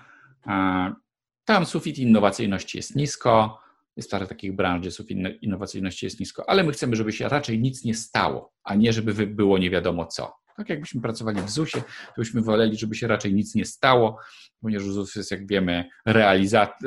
tam 1.44 1.66
sufit 1.66 1.98
innowacyjności 1.98 2.78
jest 2.78 2.96
nisko, 2.96 3.58
jest 3.96 4.10
parę 4.10 4.26
takich 4.26 4.56
branż, 4.56 4.80
gdzie 4.80 4.90
sufit 4.90 5.18
innowacyjności 5.42 6.06
jest 6.06 6.20
nisko, 6.20 6.50
ale 6.50 6.64
my 6.64 6.72
chcemy, 6.72 6.96
żeby 6.96 7.12
się 7.12 7.28
raczej 7.28 7.60
nic 7.60 7.84
nie 7.84 7.94
stało, 7.94 8.52
a 8.64 8.74
nie 8.74 8.92
żeby 8.92 9.26
było 9.26 9.58
nie 9.58 9.70
wiadomo 9.70 10.06
co. 10.06 10.32
Tak 10.56 10.68
jakbyśmy 10.68 11.00
pracowali 11.00 11.42
w 11.42 11.50
ZUS-ie, 11.50 11.84
to 11.84 12.14
byśmy 12.16 12.42
woleli, 12.42 12.76
żeby 12.76 12.94
się 12.94 13.06
raczej 13.06 13.34
nic 13.34 13.54
nie 13.54 13.64
stało, 13.64 14.18
ponieważ 14.60 14.86
ZUS 14.86 15.16
jest, 15.16 15.30
jak 15.30 15.46
wiemy, 15.46 15.88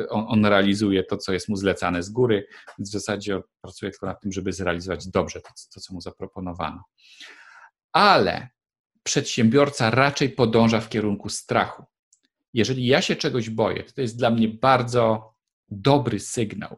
on, 0.10 0.26
on, 0.28 0.45
realizuje 0.45 1.03
to, 1.03 1.18
co 1.18 1.34
jest 1.34 1.49
mu 1.49 1.56
zlecane 1.56 2.03
z 2.03 2.10
góry, 2.10 2.47
więc 2.78 2.89
w 2.89 2.93
zasadzie 2.93 3.41
pracuje 3.62 3.91
tylko 3.91 4.06
nad 4.06 4.22
tym, 4.22 4.32
żeby 4.32 4.53
zrealizować 4.53 5.08
dobrze 5.08 5.41
to, 5.41 5.49
to 5.74 5.80
co 5.80 5.93
mu 5.93 6.01
zaproponowano. 6.01 6.84
Ale 7.93 8.49
przedsiębiorca 9.03 9.89
raczej 9.89 10.30
podąża 10.30 10.82
w 10.82 10.89
kierunku 10.89 11.30
strachu. 11.30 11.84
Jeżeli 12.56 12.86
ja 12.86 13.01
się 13.01 13.16
czegoś 13.16 13.49
boję, 13.49 13.84
to, 13.84 13.93
to 13.93 14.01
jest 14.01 14.18
dla 14.18 14.30
mnie 14.30 14.47
bardzo 14.47 15.34
dobry 15.70 16.20
sygnał. 16.20 16.78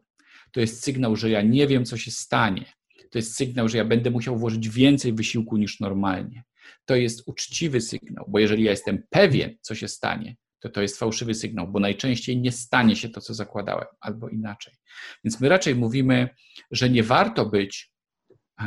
To 0.52 0.60
jest 0.60 0.84
sygnał, 0.84 1.16
że 1.16 1.30
ja 1.30 1.42
nie 1.42 1.68
wiem, 1.68 1.86
co 1.86 1.98
się 1.98 2.12
stanie. 2.12 2.66
To 3.12 3.18
jest 3.18 3.36
sygnał, 3.36 3.70
że 3.70 3.78
ja 3.78 3.86
będę 3.86 4.12
musiał 4.12 4.38
włożyć 4.38 4.70
więcej 4.70 5.14
wysiłku 5.14 5.58
niż 5.58 5.80
normalnie 5.80 6.44
to 6.86 6.96
jest 6.96 7.24
uczciwy 7.28 7.82
sygnał, 7.82 8.26
bo 8.28 8.40
jeżeli 8.40 8.64
ja 8.64 8.72
jestem 8.72 9.04
pewien, 9.10 9.58
co 9.62 9.76
się 9.76 9.88
stanie, 9.88 10.36
to 10.60 10.70
to 10.70 10.82
jest 10.82 11.00
fałszywy 11.00 11.34
sygnał, 11.34 11.68
bo 11.68 11.80
najczęściej 11.80 12.38
nie 12.38 12.52
stanie 12.52 12.96
się 12.96 13.10
to, 13.10 13.22
co 13.22 13.34
zakładałem, 13.34 13.88
albo 14.00 14.30
inaczej. 14.30 14.74
Więc 15.24 15.42
my 15.42 15.50
raczej 15.50 15.76
mówimy, 15.76 16.30
że 16.72 16.90
nie 16.90 17.04
warto 17.04 17.46
być, 17.46 17.92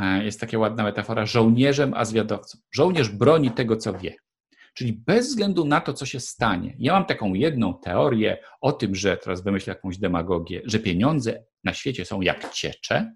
e, 0.01 0.23
jest 0.23 0.39
taka 0.39 0.57
ładna 0.57 0.83
metafora, 0.83 1.25
żołnierzem, 1.25 1.93
a 1.93 2.05
zwiadowcą. 2.05 2.57
Żołnierz 2.71 3.09
broni 3.09 3.51
tego, 3.51 3.77
co 3.77 3.99
wie. 3.99 4.15
Czyli 4.73 4.93
bez 4.93 5.27
względu 5.27 5.65
na 5.65 5.81
to, 5.81 5.93
co 5.93 6.05
się 6.05 6.19
stanie. 6.19 6.75
Ja 6.79 6.93
mam 6.93 7.05
taką 7.05 7.33
jedną 7.33 7.73
teorię 7.73 8.37
o 8.61 8.71
tym, 8.71 8.95
że 8.95 9.17
teraz 9.17 9.43
wymyślę 9.43 9.73
jakąś 9.73 9.97
demagogię, 9.97 10.61
że 10.65 10.79
pieniądze 10.79 11.43
na 11.63 11.73
świecie 11.73 12.05
są 12.05 12.21
jak 12.21 12.53
ciecze, 12.53 13.11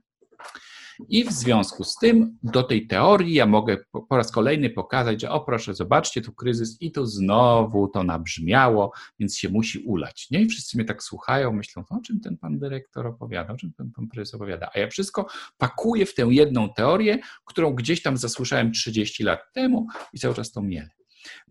i 1.10 1.24
w 1.24 1.32
związku 1.32 1.84
z 1.84 1.96
tym 1.96 2.38
do 2.44 2.64
tej 2.64 2.88
teorii 2.88 3.34
ja 3.34 3.46
mogę 3.46 3.78
po 4.10 4.18
raz 4.18 4.32
kolejny 4.32 4.70
pokazać, 4.70 5.22
że 5.22 5.30
o 5.30 5.42
proszę, 5.42 5.74
zobaczcie, 5.74 6.22
tu 6.22 6.34
kryzys 6.34 6.82
i 6.82 6.92
tu 6.92 7.06
znowu 7.06 7.88
to 7.88 8.04
nabrzmiało, 8.04 8.92
więc 9.20 9.38
się 9.38 9.50
musi 9.50 9.80
ulać. 9.80 10.28
Nie? 10.32 10.42
I 10.42 10.48
wszyscy 10.48 10.78
mnie 10.78 10.86
tak 10.86 11.04
słuchają, 11.04 11.54
myślą, 11.54 11.84
o 11.90 12.00
czym 12.06 12.20
ten 12.20 12.38
pan 12.38 12.60
dyrektor 12.60 13.08
opowiada, 13.08 13.54
o 13.54 13.58
czym 13.58 13.74
ten 13.74 13.92
pan 13.92 14.08
prezes 14.08 14.34
opowiada. 14.34 14.70
A 14.76 14.80
ja 14.80 14.88
wszystko 14.88 15.28
pakuję 15.58 16.06
w 16.06 16.16
tę 16.16 16.28
jedną 16.30 16.74
teorię, 16.74 17.20
którą 17.46 17.74
gdzieś 17.74 18.02
tam 18.02 18.18
zasłyszałem 18.18 18.72
30 18.72 19.24
lat 19.24 19.40
temu 19.54 19.88
i 20.14 20.20
cały 20.20 20.36
czas 20.36 20.52
to 20.52 20.62
mielę. 20.62 20.90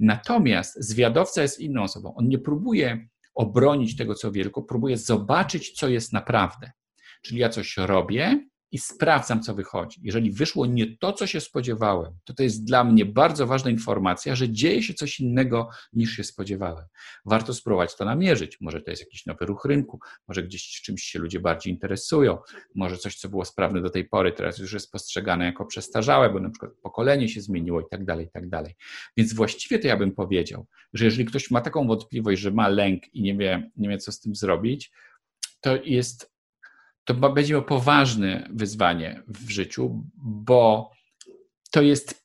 Natomiast 0.00 0.88
zwiadowca 0.88 1.42
jest 1.42 1.60
inną 1.60 1.82
osobą. 1.82 2.14
On 2.14 2.28
nie 2.28 2.38
próbuje 2.38 3.08
obronić 3.34 3.96
tego, 3.96 4.14
co 4.14 4.32
wielko, 4.32 4.62
próbuje 4.62 4.96
zobaczyć, 4.96 5.70
co 5.72 5.88
jest 5.88 6.12
naprawdę. 6.12 6.72
Czyli 7.22 7.40
ja 7.40 7.48
coś 7.48 7.76
robię, 7.76 8.48
i 8.74 8.78
sprawdzam, 8.78 9.42
co 9.42 9.54
wychodzi. 9.54 10.00
Jeżeli 10.02 10.32
wyszło 10.32 10.66
nie 10.66 10.96
to, 10.96 11.12
co 11.12 11.26
się 11.26 11.40
spodziewałem, 11.40 12.12
to 12.24 12.34
to 12.34 12.42
jest 12.42 12.64
dla 12.64 12.84
mnie 12.84 13.04
bardzo 13.04 13.46
ważna 13.46 13.70
informacja, 13.70 14.34
że 14.34 14.50
dzieje 14.50 14.82
się 14.82 14.94
coś 14.94 15.20
innego 15.20 15.68
niż 15.92 16.12
się 16.12 16.24
spodziewałem. 16.24 16.84
Warto 17.26 17.54
spróbować 17.54 17.96
to 17.96 18.04
namierzyć. 18.04 18.60
Może 18.60 18.80
to 18.80 18.90
jest 18.90 19.02
jakiś 19.02 19.26
nowy 19.26 19.46
ruch 19.46 19.64
rynku, 19.64 20.00
może 20.28 20.42
gdzieś 20.42 20.82
czymś 20.82 21.02
się 21.02 21.18
ludzie 21.18 21.40
bardziej 21.40 21.72
interesują, 21.72 22.38
może 22.74 22.98
coś, 22.98 23.16
co 23.16 23.28
było 23.28 23.44
sprawne 23.44 23.82
do 23.82 23.90
tej 23.90 24.04
pory, 24.08 24.32
teraz 24.32 24.58
już 24.58 24.72
jest 24.72 24.92
postrzegane 24.92 25.44
jako 25.44 25.64
przestarzałe, 25.64 26.30
bo 26.30 26.40
na 26.40 26.50
przykład 26.50 26.72
pokolenie 26.82 27.28
się 27.28 27.40
zmieniło 27.40 27.80
i 27.80 27.84
tak 27.90 28.04
dalej, 28.04 28.26
i 28.26 28.30
tak 28.30 28.48
dalej. 28.48 28.74
Więc 29.16 29.34
właściwie 29.34 29.78
to 29.78 29.86
ja 29.86 29.96
bym 29.96 30.12
powiedział, 30.12 30.66
że 30.92 31.04
jeżeli 31.04 31.24
ktoś 31.24 31.50
ma 31.50 31.60
taką 31.60 31.86
wątpliwość, 31.86 32.40
że 32.40 32.50
ma 32.50 32.68
lęk 32.68 33.14
i 33.14 33.22
nie 33.22 33.36
wie, 33.36 33.70
nie 33.76 33.88
wie 33.88 33.98
co 33.98 34.12
z 34.12 34.20
tym 34.20 34.34
zrobić, 34.34 34.92
to 35.60 35.76
jest 35.84 36.33
to 37.04 37.14
będzie 37.14 37.52
miał 37.52 37.64
poważne 37.64 38.48
wyzwanie 38.52 39.22
w 39.28 39.50
życiu, 39.50 40.04
bo 40.16 40.90
to 41.70 41.82
jest 41.82 42.24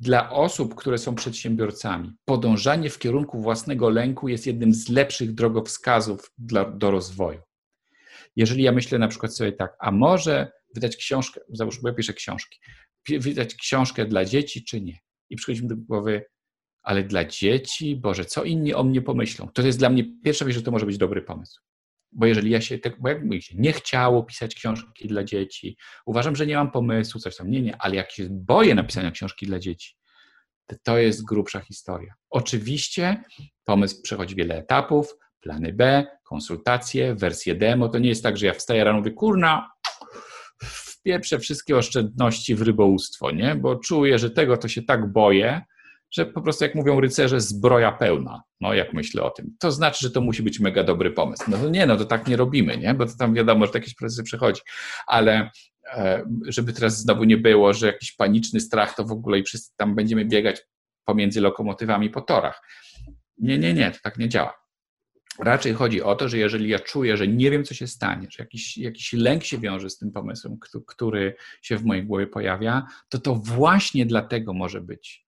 dla 0.00 0.30
osób, 0.30 0.74
które 0.74 0.98
są 0.98 1.14
przedsiębiorcami, 1.14 2.12
podążanie 2.24 2.90
w 2.90 2.98
kierunku 2.98 3.40
własnego 3.40 3.90
lęku 3.90 4.28
jest 4.28 4.46
jednym 4.46 4.74
z 4.74 4.88
lepszych 4.88 5.34
drogowskazów 5.34 6.32
dla, 6.38 6.64
do 6.64 6.90
rozwoju. 6.90 7.40
Jeżeli 8.36 8.62
ja 8.62 8.72
myślę 8.72 8.98
na 8.98 9.08
przykład 9.08 9.36
sobie 9.36 9.52
tak, 9.52 9.76
a 9.80 9.90
może 9.90 10.52
wydać 10.74 10.96
książkę, 10.96 11.40
załóżmy, 11.48 11.82
bo 11.82 11.88
ja 11.88 11.94
piszę 11.94 12.12
książki, 12.12 12.58
wydać 13.08 13.54
książkę 13.54 14.06
dla 14.06 14.24
dzieci, 14.24 14.64
czy 14.64 14.80
nie? 14.80 14.98
I 15.30 15.36
przychodzi 15.36 15.62
mi 15.62 15.68
do 15.68 15.76
głowy, 15.76 16.24
ale 16.82 17.04
dla 17.04 17.24
dzieci, 17.24 17.96
Boże, 17.96 18.24
co 18.24 18.44
inni 18.44 18.74
o 18.74 18.84
mnie 18.84 19.02
pomyślą? 19.02 19.48
To 19.48 19.62
jest 19.62 19.78
dla 19.78 19.90
mnie 19.90 20.04
pierwsza 20.24 20.44
rzecz, 20.44 20.54
że 20.54 20.62
to 20.62 20.70
może 20.70 20.86
być 20.86 20.98
dobry 20.98 21.22
pomysł. 21.22 21.60
Bo 22.14 22.26
jeżeli 22.26 22.50
ja 22.50 22.60
się, 22.60 22.78
tak, 22.78 23.00
bo 23.00 23.08
jak 23.08 23.24
mi 23.24 23.42
się 23.42 23.54
nie 23.58 23.72
chciało 23.72 24.22
pisać 24.22 24.54
książki 24.54 25.08
dla 25.08 25.24
dzieci, 25.24 25.76
uważam, 26.06 26.36
że 26.36 26.46
nie 26.46 26.56
mam 26.56 26.70
pomysłu, 26.70 27.20
coś 27.20 27.36
tam, 27.36 27.50
nie, 27.50 27.62
nie, 27.62 27.76
ale 27.76 27.96
jak 27.96 28.12
się 28.12 28.26
boję 28.30 28.74
napisania 28.74 29.10
książki 29.10 29.46
dla 29.46 29.58
dzieci, 29.58 29.96
to, 30.66 30.76
to 30.82 30.98
jest 30.98 31.24
grubsza 31.24 31.60
historia. 31.60 32.14
Oczywiście 32.30 33.24
pomysł 33.64 34.02
przechodzi 34.02 34.34
wiele 34.34 34.56
etapów, 34.56 35.14
plany 35.40 35.72
B, 35.72 36.06
konsultacje, 36.24 37.14
wersje 37.14 37.54
demo. 37.54 37.88
To 37.88 37.98
nie 37.98 38.08
jest 38.08 38.22
tak, 38.22 38.36
że 38.36 38.46
ja 38.46 38.54
wstaję 38.54 38.84
rano 38.84 38.98
i 38.98 39.00
mówię, 39.00 39.12
kurna, 39.12 39.70
wpieprzę 40.62 41.38
wszystkie 41.38 41.76
oszczędności 41.76 42.54
w 42.54 42.62
rybołówstwo, 42.62 43.30
nie? 43.30 43.54
Bo 43.54 43.76
czuję, 43.76 44.18
że 44.18 44.30
tego 44.30 44.56
to 44.56 44.68
się 44.68 44.82
tak 44.82 45.12
boję, 45.12 45.62
że 46.14 46.26
po 46.26 46.42
prostu, 46.42 46.64
jak 46.64 46.74
mówią 46.74 47.00
rycerze, 47.00 47.40
zbroja 47.40 47.92
pełna. 47.92 48.42
No, 48.60 48.74
jak 48.74 48.92
myślę 48.92 49.22
o 49.22 49.30
tym. 49.30 49.56
To 49.58 49.72
znaczy, 49.72 49.98
że 50.02 50.10
to 50.10 50.20
musi 50.20 50.42
być 50.42 50.60
mega 50.60 50.84
dobry 50.84 51.10
pomysł. 51.10 51.44
No 51.48 51.58
to 51.58 51.68
nie, 51.68 51.86
no 51.86 51.96
to 51.96 52.04
tak 52.04 52.26
nie 52.26 52.36
robimy, 52.36 52.78
nie? 52.78 52.94
Bo 52.94 53.06
to 53.06 53.12
tam 53.18 53.34
wiadomo, 53.34 53.66
że 53.66 53.72
jakieś 53.74 53.94
procesy 53.94 54.22
przechodzi. 54.22 54.60
Ale 55.06 55.50
e, 55.92 56.24
żeby 56.46 56.72
teraz 56.72 56.98
znowu 56.98 57.24
nie 57.24 57.36
było, 57.36 57.72
że 57.72 57.86
jakiś 57.86 58.12
paniczny 58.12 58.60
strach 58.60 58.96
to 58.96 59.04
w 59.04 59.12
ogóle 59.12 59.38
i 59.38 59.42
wszyscy 59.42 59.72
tam 59.76 59.94
będziemy 59.94 60.24
biegać 60.24 60.62
pomiędzy 61.04 61.40
lokomotywami 61.40 62.10
po 62.10 62.20
torach. 62.20 62.62
Nie, 63.38 63.58
nie, 63.58 63.74
nie, 63.74 63.90
to 63.90 63.98
tak 64.02 64.18
nie 64.18 64.28
działa. 64.28 64.54
Raczej 65.38 65.74
chodzi 65.74 66.02
o 66.02 66.14
to, 66.14 66.28
że 66.28 66.38
jeżeli 66.38 66.68
ja 66.68 66.78
czuję, 66.78 67.16
że 67.16 67.28
nie 67.28 67.50
wiem, 67.50 67.64
co 67.64 67.74
się 67.74 67.86
stanie, 67.86 68.26
że 68.30 68.42
jakiś, 68.42 68.78
jakiś 68.78 69.12
lęk 69.12 69.44
się 69.44 69.58
wiąże 69.58 69.90
z 69.90 69.98
tym 69.98 70.12
pomysłem, 70.12 70.58
który 70.86 71.36
się 71.62 71.76
w 71.76 71.84
mojej 71.84 72.04
głowie 72.04 72.26
pojawia, 72.26 72.86
to 73.08 73.18
to 73.18 73.34
właśnie 73.34 74.06
dlatego 74.06 74.52
może 74.52 74.80
być 74.80 75.23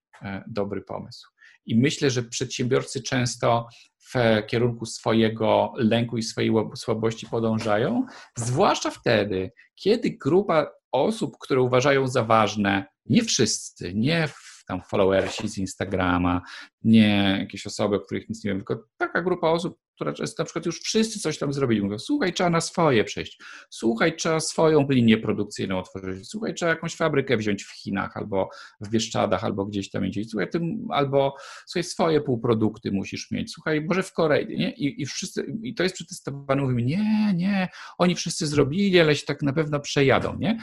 dobry 0.47 0.83
pomysł. 0.83 1.29
I 1.67 1.77
myślę, 1.79 2.11
że 2.11 2.23
przedsiębiorcy 2.23 3.03
często 3.03 3.69
w 4.15 4.43
kierunku 4.47 4.87
swojego 4.87 5.73
lęku 5.77 6.19
i 6.19 6.23
swojej 6.23 6.53
słabości 6.77 7.27
podążają, 7.27 8.07
zwłaszcza 8.37 8.91
wtedy, 8.91 9.53
kiedy 9.75 10.11
grupa 10.11 10.67
osób, 10.93 11.37
które 11.41 11.61
uważają 11.61 12.09
za 12.09 12.25
ważne, 12.25 12.87
nie 13.07 13.25
wszyscy, 13.25 13.95
nie 13.95 14.29
tam 14.67 14.83
followersi 14.83 15.49
z 15.49 15.59
Instagrama, 15.59 16.43
nie 16.83 17.37
jakieś 17.41 17.67
osoby, 17.67 17.97
o 17.97 18.01
których 18.01 18.29
nic 18.29 18.45
nie 18.45 18.51
wiem, 18.51 18.59
tylko 18.59 18.85
taka 18.97 19.23
grupa 19.23 19.49
osób, 19.49 19.79
która 19.95 20.13
często 20.13 20.43
na 20.43 20.45
przykład 20.45 20.67
już 20.67 20.81
wszyscy 20.81 21.21
coś 21.21 21.39
tam 21.39 21.53
zrobili. 21.53 21.83
Mówią, 21.83 21.99
słuchaj, 21.99 22.33
trzeba 22.33 22.51
na 22.51 22.61
swoje 22.61 23.05
przejść, 23.05 23.43
słuchaj, 23.71 24.17
trzeba 24.17 24.41
swoją 24.41 24.87
linię 24.91 25.19
produkcyjną 25.19 25.79
otworzyć, 25.79 26.29
słuchaj, 26.29 26.55
trzeba 26.55 26.71
jakąś 26.71 26.97
fabrykę 26.97 27.37
wziąć 27.37 27.65
w 27.65 27.71
Chinach 27.71 28.17
albo 28.17 28.49
w 28.81 28.89
Bieszczadach, 28.91 29.45
albo 29.45 29.67
gdzieś 29.67 29.91
tam 29.91 30.07
indziej, 30.07 30.25
słuchaj, 30.25 30.51
ty, 30.51 30.61
albo 30.91 31.37
słuchaj, 31.67 31.85
swoje 31.85 32.21
półprodukty 32.21 32.93
musisz 32.93 33.31
mieć, 33.31 33.53
słuchaj, 33.53 33.81
może 33.81 34.03
w 34.03 34.13
Korei, 34.13 34.59
nie? 34.59 34.71
I, 34.71 35.03
i 35.03 35.07
wszyscy, 35.07 35.47
i 35.63 35.75
to 35.75 35.83
jest 35.83 35.95
przetestowane, 35.95 36.63
mówimy, 36.63 36.83
nie, 36.83 37.35
nie, 37.35 37.69
oni 37.99 38.15
wszyscy 38.15 38.47
zrobili, 38.47 39.01
ale 39.01 39.17
się 39.17 39.27
tak 39.27 39.43
na 39.43 39.53
pewno 39.53 39.81
przejadą, 39.81 40.37
nie? 40.39 40.59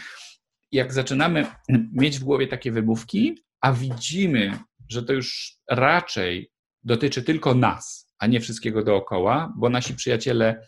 Jak 0.72 0.94
zaczynamy 0.94 1.46
mieć 1.94 2.20
w 2.20 2.24
głowie 2.24 2.48
takie 2.48 2.72
wymówki, 2.72 3.44
a 3.64 3.74
widzimy, 3.74 4.60
że 4.90 5.04
to 5.04 5.14
już 5.14 5.58
raczej 5.70 6.52
dotyczy 6.84 7.24
tylko 7.24 7.56
nas, 7.56 8.14
a 8.20 8.28
nie 8.28 8.40
wszystkiego 8.40 8.84
dookoła, 8.84 9.54
bo 9.58 9.70
nasi 9.70 9.96
przyjaciele, 9.96 10.68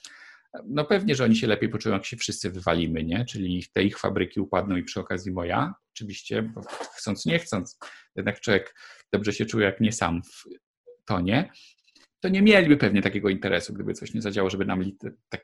no 0.65 0.85
pewnie, 0.85 1.15
że 1.15 1.23
oni 1.23 1.35
się 1.35 1.47
lepiej 1.47 1.69
poczują, 1.69 1.95
jak 1.95 2.05
się 2.05 2.17
wszyscy 2.17 2.51
wywalimy, 2.51 3.03
nie? 3.03 3.25
Czyli 3.25 3.65
te 3.73 3.83
ich 3.83 3.99
fabryki 3.99 4.39
upadną 4.39 4.75
i 4.75 4.83
przy 4.83 4.99
okazji 4.99 5.31
moja, 5.31 5.73
oczywiście, 5.95 6.41
bo 6.41 6.61
chcąc, 6.97 7.25
nie 7.25 7.39
chcąc, 7.39 7.79
jednak 8.15 8.39
człowiek 8.39 8.75
dobrze 9.13 9.33
się 9.33 9.45
czuje, 9.45 9.65
jak 9.65 9.81
nie 9.81 9.91
sam 9.91 10.21
w 10.23 10.43
tonie, 11.05 11.49
to 12.25 12.29
nie 12.29 12.41
mieliby 12.41 12.77
pewnie 12.77 13.01
takiego 13.01 13.29
interesu, 13.29 13.73
gdyby 13.73 13.93
coś 13.93 14.13
nie 14.13 14.21
zadziałało, 14.21 14.49
żeby 14.49 14.65
nam 14.65 14.83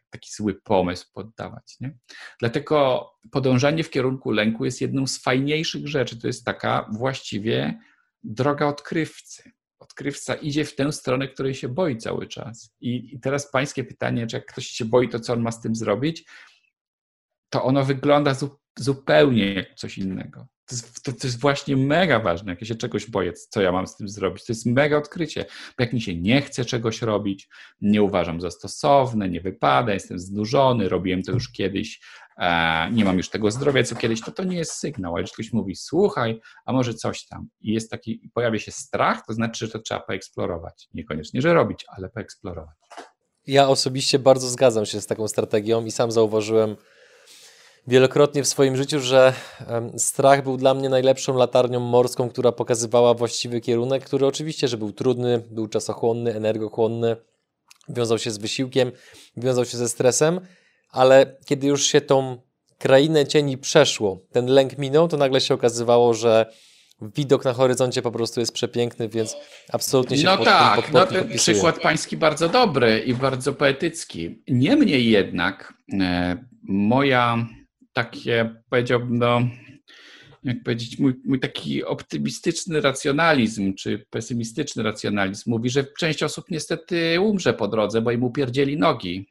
taki 0.10 0.32
zły 0.32 0.54
pomysł 0.64 1.08
poddawać. 1.14 1.80
Nie? 1.80 1.98
Dlatego 2.40 3.06
podążanie 3.32 3.84
w 3.84 3.90
kierunku 3.90 4.32
lęku 4.32 4.66
jest 4.66 4.82
jedną 4.82 5.08
z 5.08 5.18
fajniejszych 5.18 5.88
rzeczy. 5.88 6.20
To 6.20 6.28
jest 6.28 6.46
taka 6.46 6.90
właściwie 6.92 7.80
droga 8.24 8.68
odkrywcy 8.68 9.52
odkrywca 9.80 10.36
idzie 10.36 10.66
w 10.66 10.76
tę 10.76 10.92
stronę, 10.92 11.28
której 11.28 11.56
się 11.56 11.70
boi 11.70 11.98
cały 11.98 12.28
czas. 12.28 12.76
I, 12.82 13.16
I, 13.16 13.20
teraz 13.20 13.52
pańskie 13.52 13.84
pytanie, 13.84 14.28
czy 14.28 14.36
jak 14.36 14.46
ktoś 14.46 14.68
się 14.68 14.86
boi, 14.86 15.10
to 15.10 15.20
co 15.20 15.34
on 15.34 15.42
ma 15.42 15.52
z 15.52 15.62
tym 15.62 15.76
zrobić? 15.76 16.26
To 17.50 17.64
ono 17.64 17.84
wygląda 17.84 18.34
zu, 18.34 18.60
zupełnie 18.80 19.66
coś 19.76 19.98
innego. 19.98 20.48
To 20.66 20.76
jest, 20.76 21.04
to, 21.04 21.12
to 21.12 21.28
jest, 21.28 21.40
właśnie 21.40 21.78
mega 21.78 22.20
ważne, 22.20 22.52
jak 22.52 22.62
ja 22.62 22.68
się 22.68 22.76
czegoś 22.76 23.10
boję, 23.10 23.34
co 23.34 23.62
ja 23.62 23.72
mam 23.72 23.88
z 23.88 23.96
tym 23.96 24.10
zrobić. 24.10 24.46
To 24.46 24.54
jest 24.54 24.66
mega 24.66 24.98
odkrycie, 24.98 25.46
bo 25.78 25.84
jak 25.84 25.94
mi 25.94 26.02
się 26.02 26.16
nie 26.16 26.42
chce 26.42 26.66
czegoś 26.66 27.02
robić, 27.02 27.50
nie 27.82 28.04
uważam 28.04 28.42
za 28.42 28.52
stosowne, 28.52 29.30
nie 29.30 29.42
wypada, 29.42 29.94
jestem 29.94 30.20
znużony, 30.20 30.90
robiłem 30.90 31.24
to 31.24 31.32
już 31.32 31.52
kiedyś, 31.52 32.02
e, 32.38 32.92
nie 32.92 33.06
mam 33.06 33.18
już 33.18 33.30
tego 33.30 33.52
zdrowia, 33.52 33.84
co 33.84 33.96
kiedyś, 33.96 34.22
to 34.22 34.32
to 34.32 34.44
nie 34.44 34.58
jest 34.58 34.72
sygnał, 34.72 35.16
ale 35.16 35.24
ktoś 35.24 35.54
mówi, 35.54 35.76
słuchaj, 35.76 36.42
a 36.66 36.74
może 36.74 36.94
coś 36.94 37.26
tam 37.26 37.48
i 37.62 37.74
jest 37.74 37.92
taki, 37.92 38.30
pojawia 38.34 38.60
się 38.60 38.72
strach, 38.72 39.26
to 39.26 39.34
znaczy, 39.34 39.66
że 39.66 39.72
to 39.72 39.80
trzeba 39.80 40.00
poeksplorować. 40.00 40.90
Niekoniecznie, 40.94 41.42
że 41.42 41.54
robić, 41.54 41.86
ale 41.88 42.10
poeksplorować. 42.10 42.76
Ja 43.48 43.70
osobiście 43.70 44.20
bardzo 44.20 44.50
zgadzam 44.50 44.86
się 44.86 45.02
z 45.02 45.08
taką 45.08 45.28
strategią 45.28 45.86
i 45.86 45.92
sam 45.92 46.12
zauważyłem, 46.12 46.76
wielokrotnie 47.88 48.44
w 48.44 48.48
swoim 48.48 48.78
życiu, 48.78 49.00
że 49.00 49.34
strach 49.98 50.44
był 50.44 50.58
dla 50.58 50.74
mnie 50.74 50.90
najlepszą 50.90 51.38
latarnią 51.38 51.80
morską, 51.80 52.30
która 52.30 52.52
pokazywała 52.52 53.14
właściwy 53.14 53.62
kierunek, 53.62 54.06
który 54.06 54.26
oczywiście, 54.26 54.68
że 54.68 54.78
był 54.78 54.92
trudny, 54.92 55.44
był 55.52 55.68
czasochłonny, 55.68 56.36
energochłonny, 56.36 57.16
wiązał 57.90 58.20
się 58.20 58.32
z 58.32 58.38
wysiłkiem, 58.38 58.92
wiązał 59.38 59.66
się 59.66 59.78
ze 59.78 59.90
stresem, 59.90 60.42
ale 60.90 61.36
kiedy 61.46 61.68
już 61.68 61.86
się 61.86 62.02
tą 62.02 62.38
krainę 62.78 63.26
cieni 63.26 63.58
przeszło, 63.58 64.20
ten 64.32 64.46
lęk 64.46 64.78
minął, 64.78 65.08
to 65.08 65.18
nagle 65.18 65.42
się 65.42 65.54
okazywało, 65.54 66.14
że 66.14 66.46
widok 67.02 67.46
na 67.46 67.54
horyzoncie 67.54 68.02
po 68.02 68.12
prostu 68.12 68.40
jest 68.40 68.54
przepiękny, 68.54 69.10
więc 69.10 69.36
absolutnie 69.72 70.18
się 70.18 70.24
No 70.24 70.38
pod, 70.38 70.46
tak, 70.46 70.76
pod, 70.76 70.86
pod, 70.86 70.94
no 70.94 71.06
ten 71.06 71.38
przykład 71.38 71.80
pański 71.80 72.18
bardzo 72.18 72.50
dobry 72.50 73.00
i 73.00 73.14
bardzo 73.14 73.54
poetycki. 73.54 74.44
Niemniej 74.48 75.10
jednak 75.10 75.74
e, 76.00 76.38
moja 76.64 77.48
takie, 77.94 78.56
powiedziałbym, 78.70 79.18
no, 79.18 79.42
jak 80.44 80.64
powiedzieć, 80.64 81.00
mój, 81.00 81.14
mój, 81.26 81.40
taki 81.40 81.84
optymistyczny 81.84 82.82
racjonalizm, 82.82 83.74
czy 83.74 84.06
pesymistyczny 84.10 84.84
racjonalizm 84.84 85.50
mówi, 85.50 85.70
że 85.70 85.86
część 86.00 86.24
osób 86.24 86.46
niestety 86.50 87.22
umrze 87.22 87.54
po 87.54 87.68
drodze, 87.68 88.02
bo 88.02 88.12
im 88.12 88.24
upierdzieli 88.24 88.78
nogi, 88.78 89.28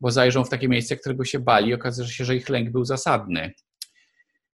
bo 0.00 0.10
zajrzą 0.10 0.44
w 0.44 0.50
takie 0.50 0.68
miejsce, 0.68 0.96
którego 0.96 1.24
się 1.24 1.38
bali 1.38 1.74
okaże 1.74 2.08
się, 2.08 2.24
że 2.24 2.36
ich 2.36 2.48
lęk 2.48 2.70
był 2.70 2.84
zasadny. 2.84 3.52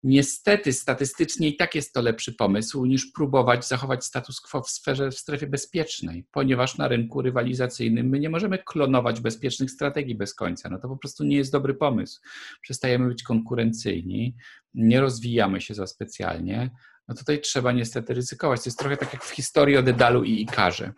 Niestety 0.03 0.73
statystycznie 0.73 1.49
i 1.49 1.57
tak 1.57 1.75
jest 1.75 1.93
to 1.93 2.03
lepszy 2.03 2.33
pomysł 2.33 2.85
niż 2.85 3.07
próbować 3.07 3.69
zachować 3.69 4.05
status 4.05 4.41
quo 4.41 4.63
w 4.63 4.71
sferze, 4.71 5.11
w 5.11 5.19
strefie 5.19 5.47
bezpiecznej, 5.47 6.25
ponieważ 6.31 6.79
na 6.79 6.89
rynku 6.89 7.23
rywalizacyjnym 7.23 8.09
my 8.09 8.19
nie 8.19 8.31
możemy 8.31 8.59
klonować 8.59 9.21
bezpiecznych 9.21 9.71
strategii 9.71 10.15
bez 10.15 10.35
końca. 10.35 10.69
No 10.69 10.79
to 10.79 10.89
po 10.89 10.97
prostu 10.97 11.25
nie 11.25 11.37
jest 11.37 11.53
dobry 11.53 11.75
pomysł. 11.75 12.21
Przestajemy 12.61 13.09
być 13.09 13.23
konkurencyjni, 13.23 14.37
nie 14.75 15.01
rozwijamy 15.01 15.61
się 15.61 15.75
za 15.75 15.87
specjalnie. 15.87 16.71
No 17.09 17.15
tutaj 17.15 17.41
trzeba 17.41 17.73
niestety 17.73 18.15
ryzykować. 18.15 18.63
To 18.63 18.69
jest 18.69 18.79
trochę 18.79 18.97
tak 18.97 19.13
jak 19.13 19.25
w 19.25 19.31
historii 19.31 19.77
o 19.77 19.83
Dedalu 19.83 20.25
i 20.25 20.43
Ikarze. 20.43 20.93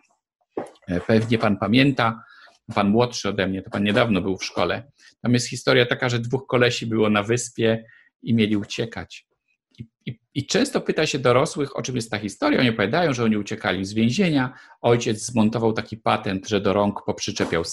E, 0.87 1.01
pewnie 1.01 1.37
pan 1.37 1.57
pamięta, 1.57 2.23
pan 2.75 2.89
młodszy 2.89 3.29
ode 3.29 3.47
mnie, 3.47 3.61
to 3.61 3.69
pan 3.69 3.83
niedawno 3.83 4.21
był 4.21 4.37
w 4.37 4.43
szkole. 4.43 4.91
Tam 5.21 5.33
jest 5.33 5.47
historia 5.47 5.85
taka, 5.85 6.09
że 6.09 6.19
dwóch 6.19 6.47
kolesi 6.47 6.85
było 6.85 7.09
na 7.09 7.23
wyspie 7.23 7.85
i 8.23 8.33
mieli 8.33 8.57
uciekać. 8.57 9.27
I, 9.79 9.87
i, 10.05 10.19
I, 10.33 10.45
często 10.45 10.81
pyta 10.81 11.05
się 11.05 11.19
dorosłych, 11.19 11.75
o 11.75 11.81
czym 11.81 11.95
jest 11.95 12.11
ta 12.11 12.19
historia. 12.19 12.59
Oni 12.59 12.69
opowiadają, 12.69 13.13
że 13.13 13.23
oni 13.23 13.37
uciekali 13.37 13.85
z 13.85 13.93
więzienia. 13.93 14.53
Ojciec 14.81 15.25
zmontował 15.25 15.73
taki 15.73 15.97
patent, 15.97 16.47
że 16.47 16.61
do 16.61 16.73
rąk 16.73 17.05
poprzyczepiał 17.05 17.63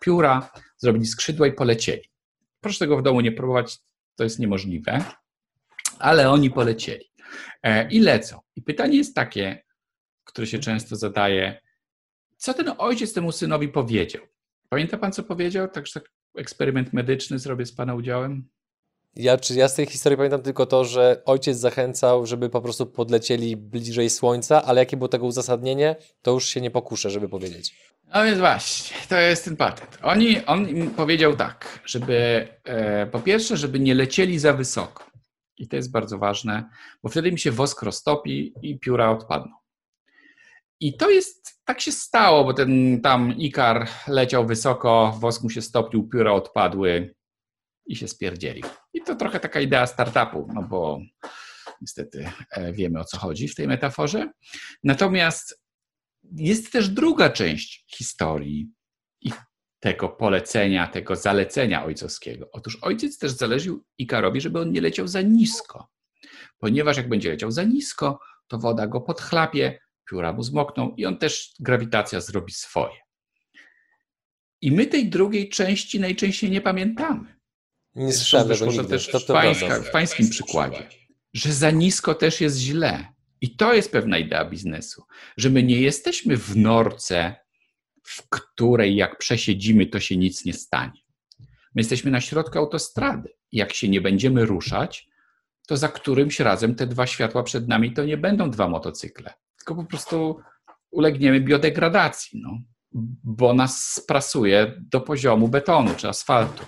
pióra, 0.00 0.50
zrobili 0.78 1.06
skrzydła 1.06 1.46
i 1.46 1.52
polecieli. 1.52 2.02
Proszę 2.60 2.78
tego 2.78 2.96
w 2.96 3.02
domu 3.02 3.20
nie 3.20 3.32
próbować, 3.32 3.78
to 4.16 4.24
jest 4.24 4.38
niemożliwe, 4.38 5.04
ale 5.98 6.30
oni 6.30 6.50
polecieli. 6.50 7.04
E, 7.62 7.90
I 7.90 8.00
lecą. 8.00 8.40
I 8.56 8.62
pytanie 8.62 8.96
jest 8.96 9.14
takie, 9.14 9.62
które 10.24 10.46
się 10.46 10.58
często 10.58 10.96
zadaje, 10.96 11.60
co 12.36 12.54
ten 12.54 12.72
ojciec 12.78 13.12
temu 13.12 13.32
synowi 13.32 13.68
powiedział? 13.68 14.22
Pamięta 14.68 14.98
pan, 14.98 15.12
co 15.12 15.22
powiedział? 15.22 15.68
Także 15.68 16.00
tak 16.00 16.10
eksperyment 16.36 16.92
medyczny 16.92 17.38
zrobię 17.38 17.66
z 17.66 17.74
pana 17.74 17.94
udziałem. 17.94 18.48
Ja, 19.16 19.38
czy 19.38 19.54
ja 19.54 19.68
z 19.68 19.74
tej 19.74 19.86
historii 19.86 20.16
pamiętam 20.16 20.42
tylko 20.42 20.66
to, 20.66 20.84
że 20.84 21.22
ojciec 21.24 21.58
zachęcał, 21.58 22.26
żeby 22.26 22.50
po 22.50 22.60
prostu 22.60 22.86
podlecieli 22.86 23.56
bliżej 23.56 24.10
słońca, 24.10 24.62
ale 24.62 24.80
jakie 24.80 24.96
było 24.96 25.08
tego 25.08 25.26
uzasadnienie, 25.26 25.96
to 26.22 26.30
już 26.30 26.48
się 26.48 26.60
nie 26.60 26.70
pokuszę, 26.70 27.10
żeby 27.10 27.28
powiedzieć. 27.28 27.74
No 28.14 28.24
więc 28.24 28.38
właśnie, 28.38 28.96
to 29.08 29.16
jest 29.16 29.44
ten 29.44 29.56
patent. 29.56 29.98
Oni, 30.02 30.46
on 30.46 30.68
im 30.68 30.90
powiedział 30.90 31.36
tak, 31.36 31.80
żeby 31.84 32.48
e, 32.64 33.06
po 33.06 33.20
pierwsze, 33.20 33.56
żeby 33.56 33.80
nie 33.80 33.94
lecieli 33.94 34.38
za 34.38 34.52
wysoko. 34.52 35.04
I 35.56 35.68
to 35.68 35.76
jest 35.76 35.90
bardzo 35.90 36.18
ważne, 36.18 36.68
bo 37.02 37.08
wtedy 37.08 37.28
im 37.28 37.38
się 37.38 37.50
wosk 37.50 37.82
roztopi 37.82 38.54
i 38.62 38.78
pióra 38.78 39.10
odpadną. 39.10 39.52
I 40.80 40.96
to 40.96 41.10
jest, 41.10 41.60
tak 41.64 41.80
się 41.80 41.92
stało, 41.92 42.44
bo 42.44 42.54
ten 42.54 43.00
tam 43.00 43.32
Ikar 43.38 43.88
leciał 44.08 44.46
wysoko, 44.46 45.16
wosk 45.20 45.42
mu 45.42 45.50
się 45.50 45.62
stopił, 45.62 46.08
pióra 46.08 46.32
odpadły, 46.32 47.14
i 47.86 47.96
się 47.96 48.08
spierdzielił. 48.08 48.64
I 48.92 49.02
to 49.02 49.14
trochę 49.14 49.40
taka 49.40 49.60
idea 49.60 49.86
startupu, 49.86 50.48
no 50.54 50.62
bo 50.62 51.00
niestety 51.80 52.30
e, 52.50 52.72
wiemy 52.72 53.00
o 53.00 53.04
co 53.04 53.18
chodzi 53.18 53.48
w 53.48 53.54
tej 53.54 53.68
metaforze. 53.68 54.32
Natomiast 54.84 55.62
jest 56.36 56.72
też 56.72 56.88
druga 56.88 57.30
część 57.30 57.84
historii 57.96 58.70
i 59.20 59.32
tego 59.80 60.08
polecenia, 60.08 60.86
tego 60.86 61.16
zalecenia 61.16 61.84
ojcowskiego. 61.84 62.48
Otóż 62.52 62.78
ojciec 62.82 63.18
też 63.18 63.32
zależył 63.32 63.84
Ikarowi, 63.98 64.40
żeby 64.40 64.60
on 64.60 64.72
nie 64.72 64.80
leciał 64.80 65.08
za 65.08 65.22
nisko, 65.22 65.88
ponieważ 66.58 66.96
jak 66.96 67.08
będzie 67.08 67.30
leciał 67.30 67.50
za 67.50 67.62
nisko, 67.62 68.20
to 68.48 68.58
woda 68.58 68.86
go 68.86 69.00
podchlapie, 69.00 69.78
pióra 70.10 70.32
mu 70.32 70.42
zmokną 70.42 70.94
i 70.96 71.06
on 71.06 71.18
też, 71.18 71.54
grawitacja 71.60 72.20
zrobi 72.20 72.52
swoje. 72.52 72.96
I 74.60 74.72
my 74.72 74.86
tej 74.86 75.10
drugiej 75.10 75.48
części 75.48 76.00
najczęściej 76.00 76.50
nie 76.50 76.60
pamiętamy. 76.60 77.41
Nie 77.94 78.12
słyszałem 78.12 78.48
tego 78.48 78.66
nigdy. 78.66 78.88
też 78.88 79.08
to, 79.08 79.20
to 79.20 79.32
pańska, 79.32 79.80
w 79.80 79.90
pańskim 79.90 80.30
przykładzie, 80.30 80.88
że 81.34 81.52
za 81.52 81.70
nisko 81.70 82.14
też 82.14 82.40
jest 82.40 82.58
źle. 82.58 83.12
I 83.40 83.56
to 83.56 83.74
jest 83.74 83.92
pewna 83.92 84.18
idea 84.18 84.44
biznesu, 84.44 85.04
że 85.36 85.50
my 85.50 85.62
nie 85.62 85.80
jesteśmy 85.80 86.36
w 86.36 86.56
norce, 86.56 87.34
w 88.02 88.28
której 88.28 88.96
jak 88.96 89.18
przesiedzimy, 89.18 89.86
to 89.86 90.00
się 90.00 90.16
nic 90.16 90.44
nie 90.44 90.52
stanie. 90.52 91.00
My 91.74 91.80
jesteśmy 91.80 92.10
na 92.10 92.20
środku 92.20 92.58
autostrady. 92.58 93.28
Jak 93.52 93.72
się 93.72 93.88
nie 93.88 94.00
będziemy 94.00 94.46
ruszać, 94.46 95.08
to 95.66 95.76
za 95.76 95.88
którymś 95.88 96.40
razem 96.40 96.74
te 96.74 96.86
dwa 96.86 97.06
światła 97.06 97.42
przed 97.42 97.68
nami 97.68 97.92
to 97.92 98.04
nie 98.04 98.16
będą 98.16 98.50
dwa 98.50 98.68
motocykle, 98.68 99.34
tylko 99.56 99.74
po 99.74 99.84
prostu 99.84 100.40
ulegniemy 100.90 101.40
biodegradacji, 101.40 102.40
no, 102.42 102.58
bo 103.24 103.54
nas 103.54 103.92
sprasuje 103.92 104.74
do 104.80 105.00
poziomu 105.00 105.48
betonu 105.48 105.94
czy 105.96 106.08
asfaltu. 106.08 106.64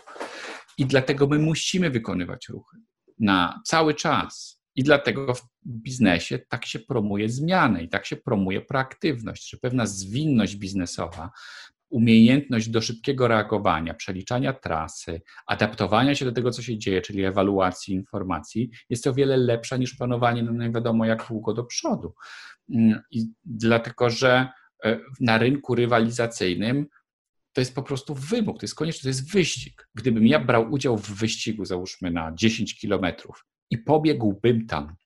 I 0.78 0.86
dlatego 0.86 1.26
my 1.26 1.38
musimy 1.38 1.90
wykonywać 1.90 2.48
ruchy 2.48 2.76
na 3.18 3.60
cały 3.64 3.94
czas. 3.94 4.60
I 4.76 4.82
dlatego 4.82 5.34
w 5.34 5.42
biznesie 5.66 6.38
tak 6.38 6.66
się 6.66 6.78
promuje 6.78 7.28
zmianę 7.28 7.82
i 7.82 7.88
tak 7.88 8.06
się 8.06 8.16
promuje 8.16 8.60
proaktywność, 8.60 9.50
że 9.50 9.56
pewna 9.56 9.86
zwinność 9.86 10.56
biznesowa, 10.56 11.30
umiejętność 11.90 12.68
do 12.68 12.80
szybkiego 12.80 13.28
reagowania, 13.28 13.94
przeliczania 13.94 14.52
trasy, 14.52 15.22
adaptowania 15.46 16.14
się 16.14 16.24
do 16.24 16.32
tego, 16.32 16.50
co 16.50 16.62
się 16.62 16.78
dzieje, 16.78 17.02
czyli 17.02 17.24
ewaluacji 17.24 17.94
informacji, 17.94 18.70
jest 18.90 19.06
o 19.06 19.14
wiele 19.14 19.36
lepsza 19.36 19.76
niż 19.76 19.96
planowanie 19.96 20.42
no 20.42 20.52
nie 20.52 20.70
wiadomo 20.70 21.04
jak 21.04 21.28
długo 21.28 21.54
do 21.54 21.64
przodu. 21.64 22.14
Mm, 22.74 23.00
I 23.10 23.26
dlatego, 23.44 24.10
że 24.10 24.48
e, 24.84 25.00
na 25.20 25.38
rynku 25.38 25.74
rywalizacyjnym 25.74 26.86
to 27.54 27.60
jest 27.60 27.74
po 27.74 27.82
prostu 27.82 28.14
wymóg, 28.14 28.58
to 28.58 28.64
jest 28.64 28.74
konieczne, 28.74 29.02
to 29.02 29.08
jest 29.08 29.32
wyścig. 29.32 29.88
Gdybym 29.94 30.26
ja 30.26 30.40
brał 30.40 30.72
udział 30.72 30.98
w 30.98 31.10
wyścigu, 31.10 31.64
załóżmy 31.64 32.10
na 32.10 32.32
10 32.34 32.78
kilometrów 32.78 33.46
i 33.70 33.78
pobiegłbym 33.78 34.66
tam 34.66 34.96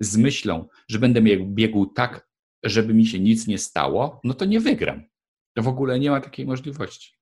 z 0.00 0.16
myślą, 0.16 0.68
że 0.88 0.98
będę 0.98 1.22
biegł 1.44 1.86
tak, 1.86 2.28
żeby 2.62 2.94
mi 2.94 3.06
się 3.06 3.20
nic 3.20 3.46
nie 3.46 3.58
stało, 3.58 4.20
no 4.24 4.34
to 4.34 4.44
nie 4.44 4.60
wygram. 4.60 5.02
To 5.54 5.62
w 5.62 5.68
ogóle 5.68 5.98
nie 6.00 6.10
ma 6.10 6.20
takiej 6.20 6.46
możliwości. 6.46 7.12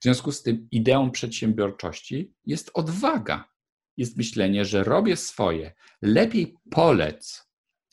W 0.00 0.02
związku 0.02 0.32
z 0.32 0.42
tym 0.42 0.68
ideą 0.70 1.10
przedsiębiorczości 1.10 2.32
jest 2.46 2.70
odwaga. 2.74 3.48
Jest 3.96 4.16
myślenie, 4.16 4.64
że 4.64 4.84
robię 4.84 5.16
swoje. 5.16 5.74
Lepiej 6.02 6.54
polec 6.70 7.48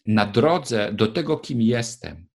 na 0.06 0.26
drodze 0.26 0.94
do 0.94 1.08
tego, 1.08 1.38
kim 1.38 1.62
jestem, 1.62 2.28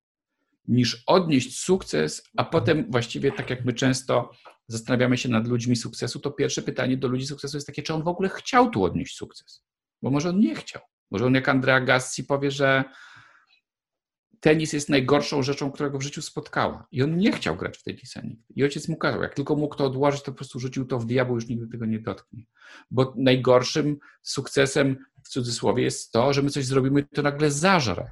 niż 0.68 1.02
odnieść 1.06 1.58
sukces, 1.58 2.22
a 2.36 2.44
potem 2.44 2.90
właściwie 2.90 3.32
tak 3.32 3.50
jak 3.50 3.64
my 3.64 3.72
często 3.72 4.30
zastanawiamy 4.68 5.18
się 5.18 5.28
nad 5.28 5.48
ludźmi 5.48 5.76
sukcesu, 5.76 6.20
to 6.20 6.30
pierwsze 6.30 6.62
pytanie 6.62 6.96
do 6.96 7.08
ludzi 7.08 7.26
sukcesu 7.26 7.56
jest 7.56 7.66
takie, 7.66 7.82
czy 7.82 7.94
on 7.94 8.02
w 8.02 8.08
ogóle 8.08 8.28
chciał 8.28 8.70
tu 8.70 8.84
odnieść 8.84 9.16
sukces? 9.16 9.64
Bo 10.02 10.10
może 10.10 10.28
on 10.28 10.40
nie 10.40 10.54
chciał. 10.54 10.82
Może 11.10 11.26
on 11.26 11.34
jak 11.34 11.48
Andrea 11.48 11.80
Gassi 11.80 12.24
powie, 12.24 12.50
że 12.50 12.84
tenis 14.40 14.72
jest 14.72 14.88
najgorszą 14.88 15.42
rzeczą, 15.42 15.72
którego 15.72 15.98
w 15.98 16.02
życiu 16.02 16.22
spotkała. 16.22 16.86
I 16.92 17.02
on 17.02 17.16
nie 17.16 17.32
chciał 17.32 17.56
grać 17.56 17.78
w 17.78 17.82
tenisa 17.82 18.20
nigdy. 18.20 18.44
I 18.56 18.64
ojciec 18.64 18.88
mu 18.88 18.96
kazał, 18.96 19.22
jak 19.22 19.34
tylko 19.34 19.56
mógł 19.56 19.74
to 19.74 19.84
odłożyć, 19.84 20.22
to 20.22 20.32
po 20.32 20.36
prostu 20.36 20.58
rzucił 20.58 20.84
to 20.84 20.98
w 20.98 21.06
diabł, 21.06 21.34
już 21.34 21.48
nigdy 21.48 21.68
tego 21.68 21.86
nie 21.86 21.98
dotknie. 21.98 22.44
Bo 22.90 23.14
najgorszym 23.16 23.98
sukcesem, 24.22 24.96
w 25.24 25.28
cudzysłowie, 25.28 25.82
jest 25.82 26.12
to, 26.12 26.32
że 26.32 26.42
my 26.42 26.50
coś 26.50 26.64
zrobimy, 26.64 27.02
to 27.02 27.22
nagle 27.22 27.50
zażre. 27.50 28.10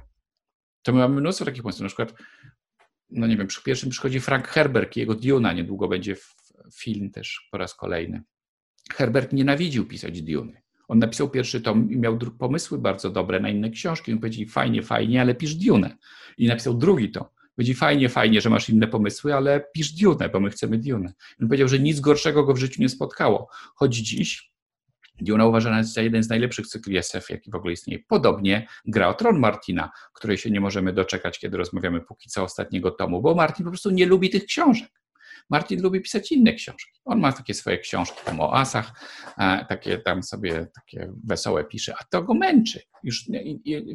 To 0.85 0.93
my 0.93 0.99
mamy 0.99 1.21
mnóstwo 1.21 1.45
takich 1.45 1.61
pomysłów. 1.61 1.81
Na 1.81 1.87
przykład, 1.87 2.13
no 3.09 3.27
nie 3.27 3.37
wiem, 3.37 3.47
przy 3.47 3.63
pierwszym 3.63 3.89
przychodzi 3.89 4.19
Frank 4.19 4.47
Herbert 4.47 4.97
i 4.97 4.99
jego 4.99 5.15
Duna, 5.15 5.53
niedługo 5.53 5.87
będzie 5.87 6.15
film 6.73 7.11
też 7.11 7.47
po 7.51 7.57
raz 7.57 7.75
kolejny. 7.75 8.21
Herbert 8.93 9.33
nienawidził 9.33 9.85
pisać 9.85 10.21
Duny. 10.21 10.61
On 10.87 10.99
napisał 10.99 11.29
pierwszy 11.29 11.61
tom 11.61 11.91
i 11.91 11.97
miał 11.97 12.17
pomysły 12.17 12.77
bardzo 12.77 13.09
dobre 13.09 13.39
na 13.39 13.49
inne 13.49 13.69
książki. 13.69 14.13
On 14.13 14.19
powiedział, 14.19 14.49
fajnie, 14.49 14.83
fajnie, 14.83 15.21
ale 15.21 15.35
pisz 15.35 15.55
Dune. 15.55 15.97
I 16.37 16.47
napisał 16.47 16.73
drugi 16.73 17.11
tom. 17.11 17.25
Powiedział, 17.55 17.75
fajnie, 17.75 18.09
fajnie, 18.09 18.41
że 18.41 18.49
masz 18.49 18.69
inne 18.69 18.87
pomysły, 18.87 19.35
ale 19.35 19.67
pisz 19.73 19.91
Dune, 19.91 20.29
bo 20.29 20.39
my 20.39 20.49
chcemy 20.49 20.77
Dune. 20.77 21.13
On 21.41 21.47
powiedział, 21.47 21.67
że 21.67 21.79
nic 21.79 21.99
gorszego 21.99 22.43
go 22.43 22.53
w 22.53 22.57
życiu 22.57 22.81
nie 22.81 22.89
spotkało. 22.89 23.49
Choć 23.75 23.95
dziś 23.95 24.54
Duna 25.21 25.45
uważana 25.45 25.77
jest 25.77 25.93
za 25.93 26.01
jeden 26.01 26.23
z 26.23 26.29
najlepszych 26.29 26.67
cykli 26.67 26.97
SF, 26.97 27.29
jaki 27.29 27.51
w 27.51 27.55
ogóle 27.55 27.73
istnieje. 27.73 27.99
Podobnie 28.07 28.67
gra 28.85 29.07
o 29.07 29.13
Tron 29.13 29.39
Martina, 29.39 29.91
której 30.13 30.37
się 30.37 30.51
nie 30.51 30.59
możemy 30.59 30.93
doczekać, 30.93 31.39
kiedy 31.39 31.57
rozmawiamy 31.57 32.01
póki 32.01 32.29
co 32.29 32.43
ostatniego 32.43 32.91
tomu, 32.91 33.21
bo 33.21 33.35
Martin 33.35 33.65
po 33.65 33.71
prostu 33.71 33.89
nie 33.89 34.05
lubi 34.05 34.29
tych 34.29 34.45
książek. 34.45 34.89
Martin 35.49 35.81
lubi 35.81 36.01
pisać 36.01 36.31
inne 36.31 36.53
książki. 36.53 37.01
On 37.05 37.19
ma 37.19 37.31
takie 37.31 37.53
swoje 37.53 37.77
książki 37.77 38.19
tam 38.25 38.39
o 38.39 38.53
asach, 38.53 38.91
takie 39.69 39.97
tam 39.97 40.23
sobie 40.23 40.67
takie 40.75 41.13
wesołe 41.23 41.63
pisze, 41.63 41.93
a 41.99 42.03
to 42.03 42.23
go 42.23 42.33
męczy. 42.33 42.81
Już 43.03 43.25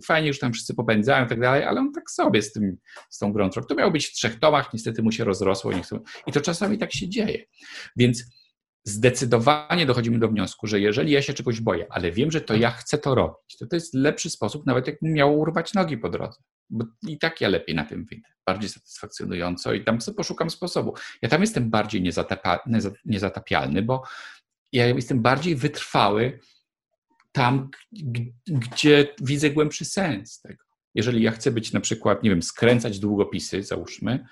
fajnie, 0.07 0.29
już 0.29 0.39
tam 0.39 0.53
wszyscy 0.53 0.75
popędzają 0.75 1.27
i 1.27 1.29
tak 1.29 1.41
dalej, 1.41 1.65
ale 1.65 1.81
on 1.81 1.93
tak 1.93 2.11
sobie 2.11 2.43
z, 2.43 2.53
tym, 2.53 2.77
z 3.11 3.19
tą 3.19 3.33
grą 3.33 3.51
To 3.51 3.75
miało 3.75 3.91
być 3.91 4.07
w 4.07 4.13
trzech 4.13 4.39
tomach, 4.39 4.73
niestety 4.73 5.03
mu 5.03 5.13
się 5.13 5.25
rozrosło 5.25 5.73
i 6.27 6.33
to 6.33 6.41
czasami 6.41 6.79
tak 6.79 6.93
się 6.93 7.09
dzieje. 7.09 7.45
Więc 7.97 8.25
zdecydowanie 8.85 9.87
dochodzimy 9.87 10.19
do 10.19 10.29
wniosku, 10.29 10.67
że 10.67 10.81
jeżeli 10.81 11.13
ja 11.13 11.23
się 11.23 11.35
czegoś 11.35 11.61
boję, 11.61 11.87
ale 11.91 12.13
wiem, 12.13 12.31
że 12.31 12.41
to 12.41 12.55
ja 12.55 12.71
chcę 12.71 12.99
to 12.99 13.15
robić, 13.15 13.57
to 13.59 13.67
to 13.67 13.77
jest 13.77 13.95
lepszy 13.95 14.31
sposób, 14.31 14.67
nawet 14.67 14.87
jakbym 14.87 15.13
miał 15.13 15.39
urwać 15.39 15.75
nogi 15.75 15.99
po 15.99 16.09
drodze. 16.09 16.43
Bo 16.71 16.85
i 17.09 17.19
tak 17.19 17.41
ja 17.41 17.49
lepiej 17.49 17.75
na 17.75 17.85
tym 17.85 18.05
wyjdę, 18.05 18.29
bardziej 18.47 18.71
satysfakcjonująco 18.71 19.73
i 19.73 19.85
tam 19.85 20.01
sobie 20.01 20.17
poszukam 20.17 20.51
sposobu. 20.51 20.95
Ja 21.23 21.29
tam 21.29 21.41
jestem 21.41 21.71
bardziej 21.71 22.03
niezatapa, 22.03 22.61
niezatapialny, 23.05 23.83
bo 23.83 24.03
ja 24.73 24.87
jestem 24.87 25.23
bardziej 25.23 25.57
wytrwały 25.57 26.41
tam, 27.33 27.71
gdzie 28.47 29.15
widzę 29.21 29.51
głębszy 29.51 29.85
sens 29.85 30.41
tego. 30.41 30.65
Jeżeli 30.95 31.23
ja 31.23 31.31
chcę 31.31 31.51
być 31.51 31.73
na 31.73 31.81
przykład, 31.81 32.23
nie 32.23 32.31
wiem, 32.31 32.43
skręcać 32.43 32.99
długopisy, 32.99 33.63
załóżmy, 33.63 34.27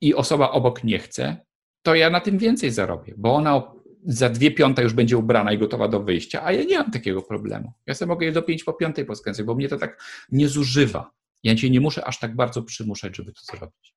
i 0.00 0.14
osoba 0.14 0.50
obok 0.50 0.84
nie 0.84 0.98
chce, 0.98 1.46
to 1.82 1.94
ja 1.94 2.10
na 2.10 2.20
tym 2.20 2.38
więcej 2.38 2.70
zarobię, 2.70 3.14
bo 3.16 3.34
ona 3.34 3.62
za 4.04 4.28
dwie 4.28 4.50
piąte 4.50 4.82
już 4.82 4.92
będzie 4.92 5.18
ubrana 5.18 5.52
i 5.52 5.58
gotowa 5.58 5.88
do 5.88 6.02
wyjścia, 6.02 6.44
a 6.44 6.52
ja 6.52 6.64
nie 6.64 6.78
mam 6.78 6.90
takiego 6.90 7.22
problemu. 7.22 7.72
Ja 7.86 7.94
sobie 7.94 8.08
mogę 8.08 8.26
je 8.26 8.32
do 8.32 8.42
pięć 8.42 8.64
po 8.64 8.72
piątej 8.72 9.04
poskręcać, 9.04 9.46
bo 9.46 9.54
mnie 9.54 9.68
to 9.68 9.76
tak 9.76 10.02
nie 10.32 10.48
zużywa. 10.48 11.10
Ja 11.42 11.54
cię 11.54 11.70
nie 11.70 11.80
muszę 11.80 12.04
aż 12.04 12.18
tak 12.18 12.36
bardzo 12.36 12.62
przymuszać, 12.62 13.16
żeby 13.16 13.32
to 13.32 13.40
zrobić. 13.56 13.94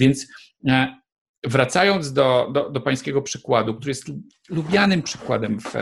Więc 0.00 0.26
e, 0.68 0.96
wracając 1.44 2.12
do, 2.12 2.50
do, 2.52 2.70
do 2.70 2.80
pańskiego 2.80 3.22
przykładu, 3.22 3.74
który 3.74 3.90
jest 3.90 4.04
lubianym 4.48 5.02
przykładem 5.02 5.60
w 5.60 5.74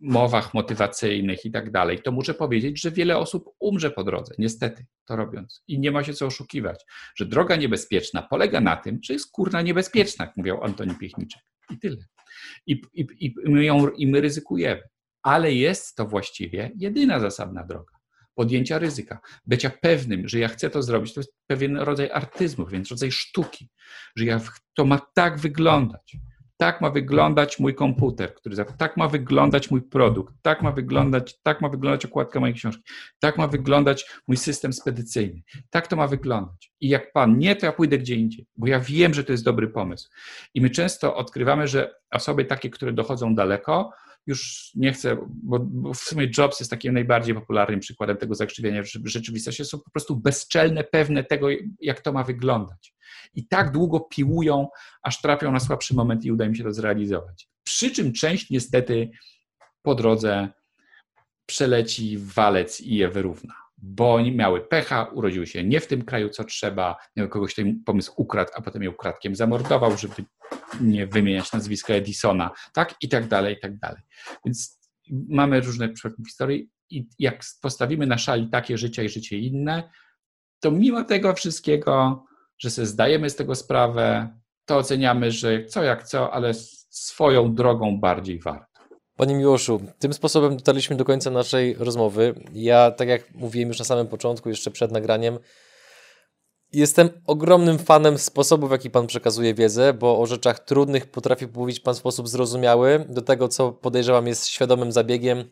mowach 0.00 0.54
motywacyjnych 0.54 1.44
i 1.44 1.50
tak 1.50 1.70
dalej, 1.70 2.02
to 2.02 2.12
muszę 2.12 2.34
powiedzieć, 2.34 2.80
że 2.80 2.90
wiele 2.90 3.18
osób 3.18 3.44
umrze 3.60 3.90
po 3.90 4.04
drodze, 4.04 4.34
niestety, 4.38 4.86
to 5.04 5.16
robiąc. 5.16 5.62
I 5.68 5.78
nie 5.78 5.90
ma 5.90 6.04
się 6.04 6.14
co 6.14 6.26
oszukiwać, 6.26 6.84
że 7.16 7.26
droga 7.26 7.56
niebezpieczna 7.56 8.22
polega 8.22 8.60
na 8.60 8.76
tym, 8.76 8.98
że 9.02 9.12
jest 9.12 9.30
kurna 9.30 9.62
niebezpieczna, 9.62 10.24
jak 10.24 10.36
mówił 10.36 10.64
Antoni 10.64 10.94
Piechniczek. 10.94 11.42
I 11.70 11.78
tyle. 11.78 12.04
I, 12.66 12.82
i, 12.92 13.06
i, 13.20 13.34
my 13.44 13.64
ją, 13.64 13.88
I 13.88 14.06
my 14.06 14.20
ryzykujemy. 14.20 14.82
Ale 15.22 15.52
jest 15.52 15.96
to 15.96 16.06
właściwie 16.06 16.70
jedyna 16.76 17.20
zasadna 17.20 17.64
droga 17.64 18.01
podjęcia 18.34 18.78
ryzyka, 18.78 19.20
bycia 19.46 19.70
pewnym, 19.80 20.28
że 20.28 20.38
ja 20.38 20.48
chcę 20.48 20.70
to 20.70 20.82
zrobić, 20.82 21.14
to 21.14 21.20
jest 21.20 21.34
pewien 21.46 21.76
rodzaj 21.76 22.10
artyzmu, 22.10 22.66
więc 22.66 22.90
rodzaj 22.90 23.12
sztuki, 23.12 23.68
że 24.16 24.24
ja, 24.24 24.40
to 24.74 24.84
ma 24.84 25.00
tak 25.14 25.38
wyglądać. 25.38 26.16
Tak 26.56 26.80
ma 26.80 26.90
wyglądać 26.90 27.58
mój 27.58 27.74
komputer, 27.74 28.34
który 28.34 28.56
tak 28.78 28.96
ma 28.96 29.08
wyglądać 29.08 29.70
mój 29.70 29.82
produkt, 29.82 30.34
tak 30.42 30.62
ma 30.62 30.72
wyglądać, 30.72 31.40
tak 31.42 31.60
ma 31.60 31.68
wyglądać 31.68 32.04
okładka 32.04 32.40
mojej 32.40 32.54
książki, 32.54 32.82
tak 33.18 33.38
ma 33.38 33.48
wyglądać 33.48 34.06
mój 34.28 34.36
system 34.36 34.72
spedycyjny, 34.72 35.42
tak 35.70 35.86
to 35.86 35.96
ma 35.96 36.06
wyglądać. 36.06 36.72
I 36.80 36.88
jak 36.88 37.12
pan 37.12 37.38
nie, 37.38 37.56
to 37.56 37.66
ja 37.66 37.72
pójdę 37.72 37.98
gdzie 37.98 38.14
indziej, 38.14 38.46
bo 38.56 38.66
ja 38.66 38.80
wiem, 38.80 39.14
że 39.14 39.24
to 39.24 39.32
jest 39.32 39.44
dobry 39.44 39.68
pomysł. 39.68 40.08
I 40.54 40.60
my 40.60 40.70
często 40.70 41.16
odkrywamy, 41.16 41.68
że 41.68 41.94
osoby 42.10 42.44
takie, 42.44 42.70
które 42.70 42.92
dochodzą 42.92 43.34
daleko, 43.34 43.92
już 44.26 44.70
nie 44.74 44.92
chcę, 44.92 45.16
bo, 45.42 45.58
bo, 45.58 45.94
w 45.94 45.98
sumie 45.98 46.30
Jobs 46.38 46.60
jest 46.60 46.70
takim 46.70 46.94
najbardziej 46.94 47.34
popularnym 47.34 47.80
przykładem 47.80 48.16
tego 48.16 48.34
zakrzywienia 48.34 48.82
rzeczywistości, 49.04 49.64
są 49.64 49.78
po 49.78 49.90
prostu 49.90 50.16
bezczelne, 50.16 50.84
pewne 50.84 51.24
tego, 51.24 51.46
jak 51.80 52.00
to 52.00 52.12
ma 52.12 52.24
wyglądać. 52.24 52.94
I 53.34 53.46
tak 53.46 53.72
długo 53.72 54.00
piłują, 54.00 54.68
aż 55.02 55.20
trafią 55.20 55.52
na 55.52 55.60
słabszy 55.60 55.94
moment 55.94 56.24
i 56.24 56.32
uda 56.32 56.44
im 56.44 56.54
się 56.54 56.64
to 56.64 56.72
zrealizować. 56.72 57.48
Przy 57.64 57.90
czym 57.90 58.12
część 58.12 58.50
niestety 58.50 59.10
po 59.82 59.94
drodze 59.94 60.48
przeleci 61.46 62.18
walec 62.18 62.80
i 62.80 62.96
je 62.96 63.08
wyrówna 63.08 63.61
bo 63.82 64.14
oni 64.14 64.32
miały 64.32 64.60
pecha, 64.60 65.04
urodziły 65.04 65.46
się 65.46 65.64
nie 65.64 65.80
w 65.80 65.86
tym 65.86 66.04
kraju, 66.04 66.28
co 66.28 66.44
trzeba, 66.44 66.96
miał 67.16 67.28
kogoś 67.28 67.54
ten 67.54 67.82
pomysł 67.84 68.12
ukradł, 68.16 68.50
a 68.54 68.62
potem 68.62 68.82
ją 68.82 68.90
ukradkiem 68.90 69.36
zamordował, 69.36 69.96
żeby 69.96 70.14
nie 70.80 71.06
wymieniać 71.06 71.52
nazwiska 71.52 71.94
Edisona, 71.94 72.50
tak 72.72 72.94
i 73.00 73.08
tak 73.08 73.28
dalej, 73.28 73.56
i 73.56 73.60
tak 73.60 73.78
dalej. 73.78 74.02
Więc 74.44 74.80
mamy 75.28 75.60
różne 75.60 75.88
przypadki 75.88 76.24
historii 76.24 76.70
i 76.90 77.08
jak 77.18 77.42
postawimy 77.62 78.06
na 78.06 78.18
szali 78.18 78.48
takie 78.50 78.78
życie 78.78 79.04
i 79.04 79.08
życie 79.08 79.38
inne, 79.38 79.90
to 80.60 80.70
mimo 80.70 81.04
tego 81.04 81.34
wszystkiego, 81.34 82.24
że 82.58 82.70
sobie 82.70 82.86
zdajemy 82.86 83.30
z 83.30 83.36
tego 83.36 83.54
sprawę, 83.54 84.36
to 84.64 84.76
oceniamy, 84.76 85.30
że 85.30 85.64
co 85.64 85.82
jak 85.82 86.04
co, 86.04 86.32
ale 86.32 86.54
swoją 86.90 87.54
drogą 87.54 88.00
bardziej 88.00 88.38
warto. 88.38 88.71
Panie 89.22 89.34
Miłoszu, 89.34 89.80
tym 89.98 90.12
sposobem 90.12 90.56
dotarliśmy 90.56 90.96
do 90.96 91.04
końca 91.04 91.30
naszej 91.30 91.74
rozmowy. 91.74 92.34
Ja, 92.54 92.90
tak 92.90 93.08
jak 93.08 93.34
mówiłem 93.34 93.68
już 93.68 93.78
na 93.78 93.84
samym 93.84 94.06
początku, 94.06 94.48
jeszcze 94.48 94.70
przed 94.70 94.92
nagraniem, 94.92 95.38
jestem 96.72 97.10
ogromnym 97.26 97.78
fanem 97.78 98.18
sposobu, 98.18 98.68
w 98.68 98.70
jaki 98.70 98.90
Pan 98.90 99.06
przekazuje 99.06 99.54
wiedzę, 99.54 99.92
bo 99.92 100.20
o 100.20 100.26
rzeczach 100.26 100.58
trudnych 100.58 101.10
potrafi 101.10 101.46
mówić 101.54 101.80
Pan 101.80 101.94
w 101.94 101.98
sposób 101.98 102.28
zrozumiały. 102.28 103.06
Do 103.08 103.22
tego, 103.22 103.48
co 103.48 103.72
podejrzewam 103.72 104.26
jest 104.26 104.46
świadomym 104.46 104.92
zabiegiem, 104.92 105.50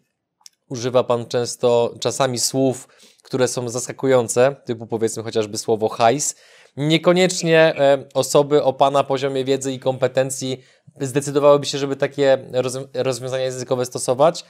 używa 0.69 1.05
Pan 1.05 1.27
często 1.27 1.95
czasami 2.01 2.39
słów, 2.39 2.89
które 3.23 3.49
są 3.49 3.69
zaskakujące, 3.69 4.57
typu 4.65 4.87
powiedzmy 4.87 5.23
chociażby 5.23 5.59
słowo 5.59 5.89
hajs. 5.89 6.35
Niekoniecznie 6.77 7.59
e, 7.59 8.05
osoby 8.15 8.63
o 8.63 8.73
Pana 8.73 9.05
poziomie 9.05 9.45
wiedzy 9.45 9.73
i 9.73 9.79
kompetencji 9.79 10.61
zdecydowałyby 11.01 11.67
się, 11.67 11.79
żeby 11.79 11.97
takie 11.97 12.39
rozwiązania 12.95 13.45
językowe 13.45 13.87
stosować, 13.87 14.45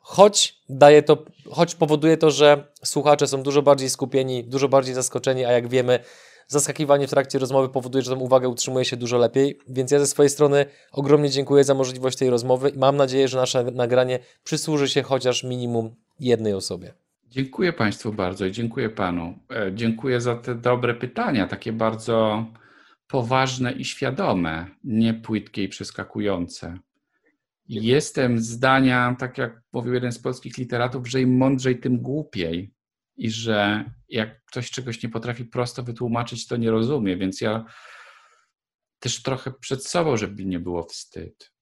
choć 0.00 0.58
daje 0.68 1.02
to, 1.02 1.24
choć 1.50 1.74
powoduje 1.74 2.16
to, 2.16 2.30
że 2.30 2.66
słuchacze 2.84 3.26
są 3.26 3.42
dużo 3.42 3.62
bardziej 3.62 3.90
skupieni, 3.90 4.44
dużo 4.44 4.68
bardziej 4.68 4.94
zaskoczeni, 4.94 5.44
a 5.44 5.52
jak 5.52 5.68
wiemy, 5.68 5.98
zaskakiwanie 6.48 7.06
w 7.06 7.10
trakcie 7.10 7.38
rozmowy 7.38 7.68
powoduje, 7.68 8.04
że 8.04 8.10
tą 8.10 8.20
uwagę 8.20 8.48
utrzymuje 8.48 8.84
się 8.84 8.96
dużo 8.96 9.18
lepiej, 9.18 9.58
więc 9.68 9.90
ja 9.90 9.98
ze 9.98 10.06
swojej 10.06 10.30
strony 10.30 10.66
ogromnie 10.92 11.30
dziękuję 11.30 11.64
za 11.64 11.74
możliwość 11.74 12.18
tej 12.18 12.30
rozmowy 12.30 12.68
i 12.68 12.78
mam 12.78 12.96
nadzieję, 12.96 13.28
że 13.28 13.38
nasze 13.38 13.64
nagranie 13.64 14.18
przysłuży 14.44 14.88
się 14.88 15.02
chociaż 15.02 15.44
minimum 15.44 15.94
jednej 16.20 16.54
osobie. 16.54 17.03
Dziękuję 17.34 17.72
Państwu 17.72 18.12
bardzo 18.12 18.46
i 18.46 18.52
dziękuję 18.52 18.90
Panu. 18.90 19.38
E, 19.50 19.72
dziękuję 19.74 20.20
za 20.20 20.36
te 20.36 20.54
dobre 20.54 20.94
pytania, 20.94 21.46
takie 21.46 21.72
bardzo 21.72 22.46
poważne 23.06 23.72
i 23.72 23.84
świadome, 23.84 24.66
nie 24.84 25.14
płytkie 25.14 25.62
i 25.62 25.68
przeskakujące. 25.68 26.78
Jestem 27.68 28.38
zdania, 28.38 29.16
tak 29.18 29.38
jak 29.38 29.62
mówił 29.72 29.94
jeden 29.94 30.12
z 30.12 30.18
polskich 30.18 30.58
literatów, 30.58 31.08
że 31.08 31.20
im 31.20 31.36
mądrzej, 31.36 31.80
tym 31.80 31.98
głupiej. 31.98 32.74
I 33.16 33.30
że 33.30 33.84
jak 34.08 34.44
ktoś 34.44 34.70
czegoś 34.70 35.02
nie 35.02 35.08
potrafi 35.08 35.44
prosto 35.44 35.82
wytłumaczyć, 35.82 36.46
to 36.46 36.56
nie 36.56 36.70
rozumie. 36.70 37.16
Więc 37.16 37.40
ja 37.40 37.64
też 38.98 39.22
trochę 39.22 39.52
przed 39.60 39.86
sobą, 39.86 40.16
żeby 40.16 40.44
nie 40.44 40.60
było 40.60 40.82
wstyd. 40.82 41.52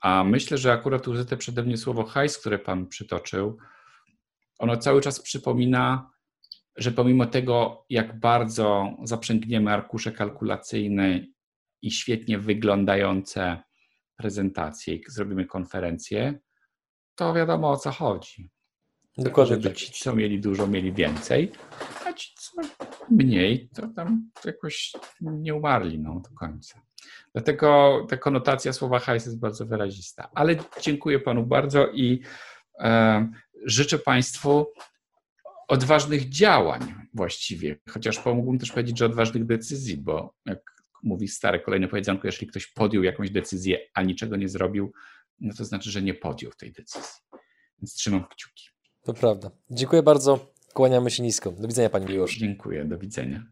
A 0.00 0.24
myślę, 0.24 0.58
że 0.58 0.72
akurat 0.72 1.08
użyte 1.08 1.36
przede 1.36 1.62
mnie 1.62 1.76
słowo 1.76 2.04
hajs, 2.04 2.38
które 2.38 2.58
Pan 2.58 2.86
przytoczył, 2.86 3.58
ono 4.62 4.76
cały 4.76 5.00
czas 5.00 5.20
przypomina, 5.20 6.10
że 6.76 6.92
pomimo 6.92 7.26
tego, 7.26 7.84
jak 7.90 8.20
bardzo 8.20 8.96
zaprzęgniemy 9.04 9.72
arkusze 9.72 10.12
kalkulacyjne 10.12 11.20
i 11.82 11.90
świetnie 11.90 12.38
wyglądające 12.38 13.62
prezentacje 14.16 14.98
zrobimy 15.08 15.46
konferencję, 15.46 16.38
to 17.14 17.34
wiadomo 17.34 17.70
o 17.70 17.76
co 17.76 17.90
chodzi. 17.90 18.50
Dokładnie 19.18 19.54
żeby 19.54 19.68
tak. 19.68 19.76
ci, 19.76 19.92
co 19.92 20.14
mieli 20.16 20.40
dużo, 20.40 20.66
mieli 20.66 20.92
więcej, 20.92 21.52
a 22.06 22.12
ci, 22.12 22.34
co 22.38 22.62
mniej, 23.10 23.68
to 23.74 23.88
tam 23.96 24.30
jakoś 24.44 24.92
nie 25.20 25.54
umarli 25.54 25.98
no, 25.98 26.20
do 26.20 26.36
końca. 26.38 26.80
Dlatego 27.32 27.98
ta 28.10 28.16
konotacja 28.16 28.72
słowa 28.72 28.98
hajs 28.98 29.26
jest 29.26 29.40
bardzo 29.40 29.66
wyrazista. 29.66 30.30
Ale 30.34 30.56
dziękuję 30.80 31.20
panu 31.20 31.46
bardzo 31.46 31.86
i 31.86 32.20
e, 32.78 33.28
życzę 33.64 33.98
państwu 33.98 34.66
odważnych 35.68 36.28
działań 36.28 36.94
właściwie, 37.14 37.76
chociaż 37.88 38.24
mógłbym 38.24 38.58
też 38.58 38.72
powiedzieć, 38.72 38.98
że 38.98 39.06
odważnych 39.06 39.46
decyzji, 39.46 39.96
bo 39.96 40.34
jak 40.46 40.72
mówi 41.02 41.28
stare 41.28 41.60
kolejne 41.60 41.88
powiedzonko, 41.88 42.28
jeśli 42.28 42.46
ktoś 42.46 42.66
podjął 42.66 43.02
jakąś 43.02 43.30
decyzję, 43.30 43.78
a 43.94 44.02
niczego 44.02 44.36
nie 44.36 44.48
zrobił, 44.48 44.92
no 45.40 45.54
to 45.54 45.64
znaczy, 45.64 45.90
że 45.90 46.02
nie 46.02 46.14
podjął 46.14 46.52
tej 46.52 46.72
decyzji. 46.72 47.20
Więc 47.78 47.94
trzymam 47.94 48.24
kciuki. 48.28 48.64
To 49.02 49.14
prawda. 49.14 49.50
Dziękuję 49.70 50.02
bardzo. 50.02 50.52
Kłaniamy 50.74 51.10
się 51.10 51.22
nisko. 51.22 51.52
Do 51.52 51.68
widzenia 51.68 51.90
Pani 51.90 52.06
Miłosz. 52.06 52.36
Dziękuję. 52.36 52.84
Do 52.84 52.98
widzenia. 52.98 53.46